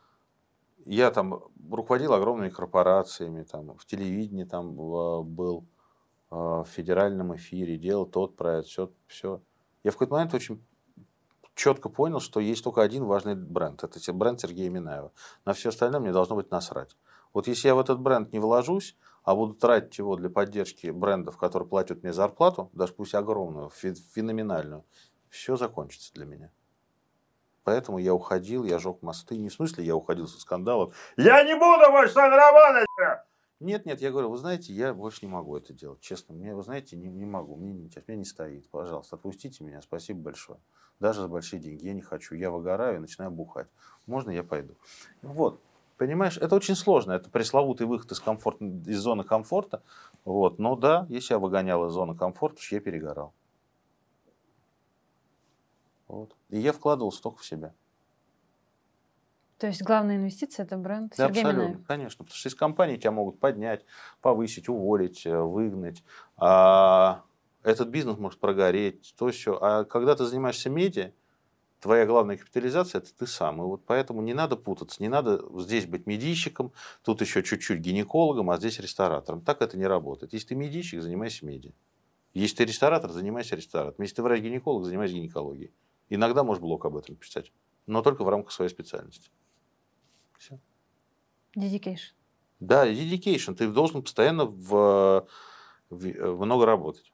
я 0.85 1.11
там 1.11 1.43
руководил 1.69 2.13
огромными 2.13 2.49
корпорациями, 2.49 3.43
там, 3.43 3.75
в 3.77 3.85
телевидении 3.85 4.43
там 4.43 4.75
был, 4.75 5.65
э, 6.31 6.35
в 6.35 6.65
федеральном 6.65 7.35
эфире, 7.35 7.77
делал 7.77 8.05
тот 8.05 8.35
проект, 8.35 8.67
все, 8.67 8.91
все. 9.07 9.41
Я 9.83 9.91
в 9.91 9.95
какой-то 9.95 10.13
момент 10.13 10.33
очень 10.33 10.63
четко 11.55 11.89
понял, 11.89 12.19
что 12.19 12.39
есть 12.39 12.63
только 12.63 12.81
один 12.81 13.05
важный 13.05 13.35
бренд. 13.35 13.83
Это 13.83 14.13
бренд 14.13 14.39
Сергея 14.39 14.69
Минаева. 14.69 15.11
На 15.45 15.53
все 15.53 15.69
остальное 15.69 15.99
мне 15.99 16.11
должно 16.11 16.35
быть 16.35 16.51
насрать. 16.51 16.95
Вот 17.33 17.47
если 17.47 17.67
я 17.67 17.75
в 17.75 17.79
этот 17.79 17.99
бренд 17.99 18.31
не 18.31 18.39
вложусь, 18.39 18.95
а 19.23 19.35
буду 19.35 19.55
тратить 19.55 19.97
его 19.97 20.15
для 20.15 20.29
поддержки 20.29 20.87
брендов, 20.91 21.37
которые 21.37 21.67
платят 21.67 22.03
мне 22.03 22.13
зарплату, 22.13 22.69
даже 22.73 22.93
пусть 22.93 23.15
огромную, 23.15 23.69
фе- 23.69 23.95
феноменальную, 23.95 24.85
все 25.29 25.57
закончится 25.57 26.13
для 26.13 26.25
меня. 26.25 26.51
Поэтому 27.65 27.97
я 27.97 28.13
уходил, 28.13 28.63
я 28.63 28.77
жег 28.77 29.01
мосты. 29.01 29.35
Не 29.37 29.49
в 29.49 29.53
смысле 29.53 29.83
я 29.83 29.95
уходил 29.95 30.27
со 30.27 30.39
скандалов. 30.39 30.95
Я 31.17 31.43
не 31.43 31.55
буду 31.55 31.91
больше 31.91 32.13
с 32.13 32.15
вами 32.15 32.35
работать! 32.35 32.85
Нет, 33.59 33.85
нет, 33.85 34.01
я 34.01 34.11
говорю, 34.11 34.29
вы 34.29 34.37
знаете, 34.37 34.71
я 34.71 34.93
больше 34.93 35.25
не 35.25 35.31
могу 35.31 35.57
это 35.57 35.73
делать. 35.73 35.99
Честно, 35.99 36.35
мне, 36.35 36.53
вы 36.53 36.61
знаете, 36.61 36.95
не, 36.95 37.07
не 37.07 37.25
могу. 37.25 37.55
Мне 37.55 37.73
не, 37.73 37.89
мне 38.07 38.17
не 38.17 38.25
стоит. 38.25 38.69
Пожалуйста, 38.69 39.15
отпустите 39.15 39.63
меня. 39.63 39.81
Спасибо 39.81 40.19
большое. 40.19 40.59
Даже 40.99 41.21
за 41.21 41.27
большие 41.27 41.59
деньги. 41.59 41.85
Я 41.85 41.93
не 41.93 42.01
хочу. 42.01 42.35
Я 42.35 42.51
выгораю 42.51 42.97
и 42.97 42.99
начинаю 42.99 43.31
бухать. 43.31 43.67
Можно 44.05 44.29
я 44.29 44.43
пойду? 44.43 44.75
Вот. 45.23 45.59
Понимаешь, 45.97 46.37
это 46.37 46.55
очень 46.55 46.75
сложно. 46.75 47.13
Это 47.13 47.31
пресловутый 47.31 47.87
выход 47.87 48.11
из, 48.11 48.19
комфорт, 48.19 48.61
из 48.61 48.99
зоны 48.99 49.23
комфорта. 49.23 49.81
Вот. 50.23 50.59
Но 50.59 50.75
да, 50.75 51.07
если 51.09 51.33
я 51.33 51.39
выгонял 51.39 51.87
из 51.87 51.93
зоны 51.93 52.15
комфорта, 52.15 52.61
я 52.69 52.79
перегорал. 52.79 53.33
Вот. 56.07 56.35
И 56.49 56.59
я 56.59 56.71
вкладывался 56.73 57.21
только 57.21 57.39
в 57.39 57.45
себя. 57.45 57.73
То 59.57 59.67
есть 59.67 59.81
главная 59.83 60.17
инвестиция 60.17 60.65
это 60.65 60.77
бренд 60.77 61.13
Да, 61.15 61.27
Сергей 61.27 61.43
абсолютно, 61.43 61.69
Минаев. 61.69 61.87
конечно. 61.87 62.25
Потому 62.25 62.35
что 62.37 62.49
из 62.49 62.55
компании 62.55 62.97
тебя 62.97 63.11
могут 63.11 63.39
поднять, 63.39 63.85
повысить, 64.21 64.67
уволить, 64.67 65.25
э, 65.25 65.37
выгнать. 65.39 66.03
А 66.35 67.23
этот 67.63 67.87
бизнес 67.87 68.17
может 68.17 68.39
прогореть, 68.39 69.15
то 69.17 69.29
все. 69.29 69.57
А 69.59 69.85
когда 69.85 70.15
ты 70.15 70.25
занимаешься 70.25 70.69
медиа, 70.69 71.13
твоя 71.79 72.05
главная 72.05 72.35
капитализация 72.37 72.99
это 72.99 73.15
ты 73.15 73.27
сам. 73.27 73.61
И 73.61 73.65
вот 73.65 73.85
поэтому 73.85 74.21
не 74.21 74.33
надо 74.33 74.57
путаться, 74.57 75.01
не 75.01 75.07
надо 75.07 75.41
здесь 75.61 75.85
быть 75.85 76.05
медийщиком, 76.05 76.73
тут 77.03 77.21
еще 77.21 77.41
чуть-чуть 77.41 77.79
гинекологом, 77.79 78.49
а 78.49 78.57
здесь 78.57 78.79
ресторатором. 78.79 79.39
Так 79.41 79.61
это 79.61 79.77
не 79.77 79.87
работает. 79.87 80.33
Если 80.33 80.49
ты 80.49 80.55
медийщик, 80.55 81.01
занимайся 81.01 81.45
медиа. 81.45 81.71
Если 82.33 82.57
ты 82.57 82.65
ресторатор, 82.65 83.11
занимайся 83.11 83.55
ресторатором. 83.55 83.95
Если 84.03 84.15
ты 84.15 84.21
врач-гинеколог, 84.21 84.83
занимайся 84.83 85.13
гинекологией. 85.13 85.71
Иногда 86.09 86.43
можешь 86.43 86.61
блог 86.61 86.85
об 86.85 86.97
этом 86.97 87.15
писать, 87.15 87.51
но 87.87 88.01
только 88.01 88.23
в 88.23 88.29
рамках 88.29 88.51
своей 88.51 88.69
специальности. 88.69 89.29
Все. 90.37 90.59
Dedication. 91.57 92.13
Да, 92.59 92.87
dedication. 92.87 93.55
Ты 93.55 93.67
должен 93.67 94.01
постоянно 94.01 94.45
в, 94.45 95.27
в- 95.89 96.45
много 96.45 96.65
работать. 96.65 97.11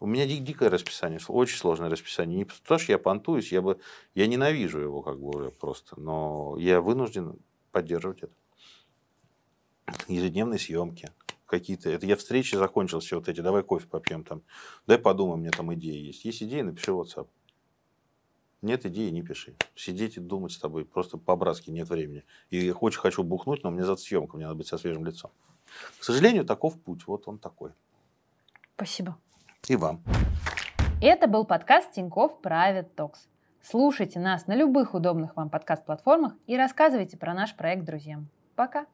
У 0.00 0.06
меня 0.06 0.26
ди- 0.26 0.38
дикое 0.38 0.68
расписание, 0.68 1.18
очень 1.28 1.56
сложное 1.56 1.88
расписание. 1.88 2.36
Не 2.36 2.44
потому, 2.44 2.78
что 2.78 2.92
я 2.92 2.98
понтуюсь, 2.98 3.52
я, 3.52 3.62
бы, 3.62 3.80
я 4.14 4.26
ненавижу 4.26 4.78
его 4.78 5.02
как 5.02 5.18
бы 5.18 5.28
уже 5.28 5.50
просто, 5.50 5.98
но 5.98 6.56
я 6.58 6.80
вынужден 6.80 7.38
поддерживать 7.72 8.22
это. 8.22 8.34
Ежедневные 10.08 10.58
съемки 10.58 11.10
какие-то. 11.58 11.90
Это 11.90 12.06
я 12.06 12.16
встречи 12.16 12.54
закончил 12.56 13.00
все 13.00 13.16
вот 13.16 13.28
эти, 13.28 13.40
давай 13.40 13.62
кофе 13.62 13.86
попьем 13.86 14.24
там, 14.24 14.42
дай 14.86 14.98
подумаем, 14.98 15.38
у 15.38 15.42
меня 15.42 15.50
там 15.50 15.72
идеи 15.74 16.06
есть. 16.06 16.24
Есть 16.24 16.42
идеи, 16.42 16.62
напиши 16.62 16.92
в 16.92 17.00
WhatsApp. 17.00 17.28
Нет 18.62 18.86
идеи, 18.86 19.10
не 19.10 19.22
пиши. 19.22 19.54
Сидеть 19.74 20.16
и 20.16 20.20
думать 20.20 20.52
с 20.52 20.58
тобой 20.58 20.86
просто 20.86 21.18
по-братски 21.18 21.70
нет 21.70 21.88
времени. 21.88 22.24
И 22.48 22.70
очень 22.70 22.98
хочу 22.98 23.22
бухнуть, 23.22 23.62
но 23.62 23.70
мне 23.70 23.84
за 23.84 23.96
съемка, 23.96 24.36
мне 24.36 24.46
надо 24.46 24.56
быть 24.56 24.66
со 24.66 24.78
свежим 24.78 25.04
лицом. 25.04 25.30
К 25.98 26.04
сожалению, 26.04 26.44
таков 26.44 26.80
путь. 26.80 27.06
Вот 27.06 27.28
он 27.28 27.38
такой. 27.38 27.72
Спасибо. 28.76 29.18
И 29.68 29.76
вам. 29.76 30.02
Это 31.02 31.26
был 31.26 31.44
подкаст 31.44 31.92
Тинькофф 31.92 32.38
Private 32.42 32.88
Talks. 32.96 33.28
Слушайте 33.60 34.18
нас 34.18 34.46
на 34.46 34.54
любых 34.54 34.94
удобных 34.94 35.36
вам 35.36 35.50
подкаст-платформах 35.50 36.34
и 36.46 36.56
рассказывайте 36.56 37.16
про 37.16 37.34
наш 37.34 37.54
проект 37.56 37.84
друзьям. 37.84 38.28
Пока! 38.56 38.86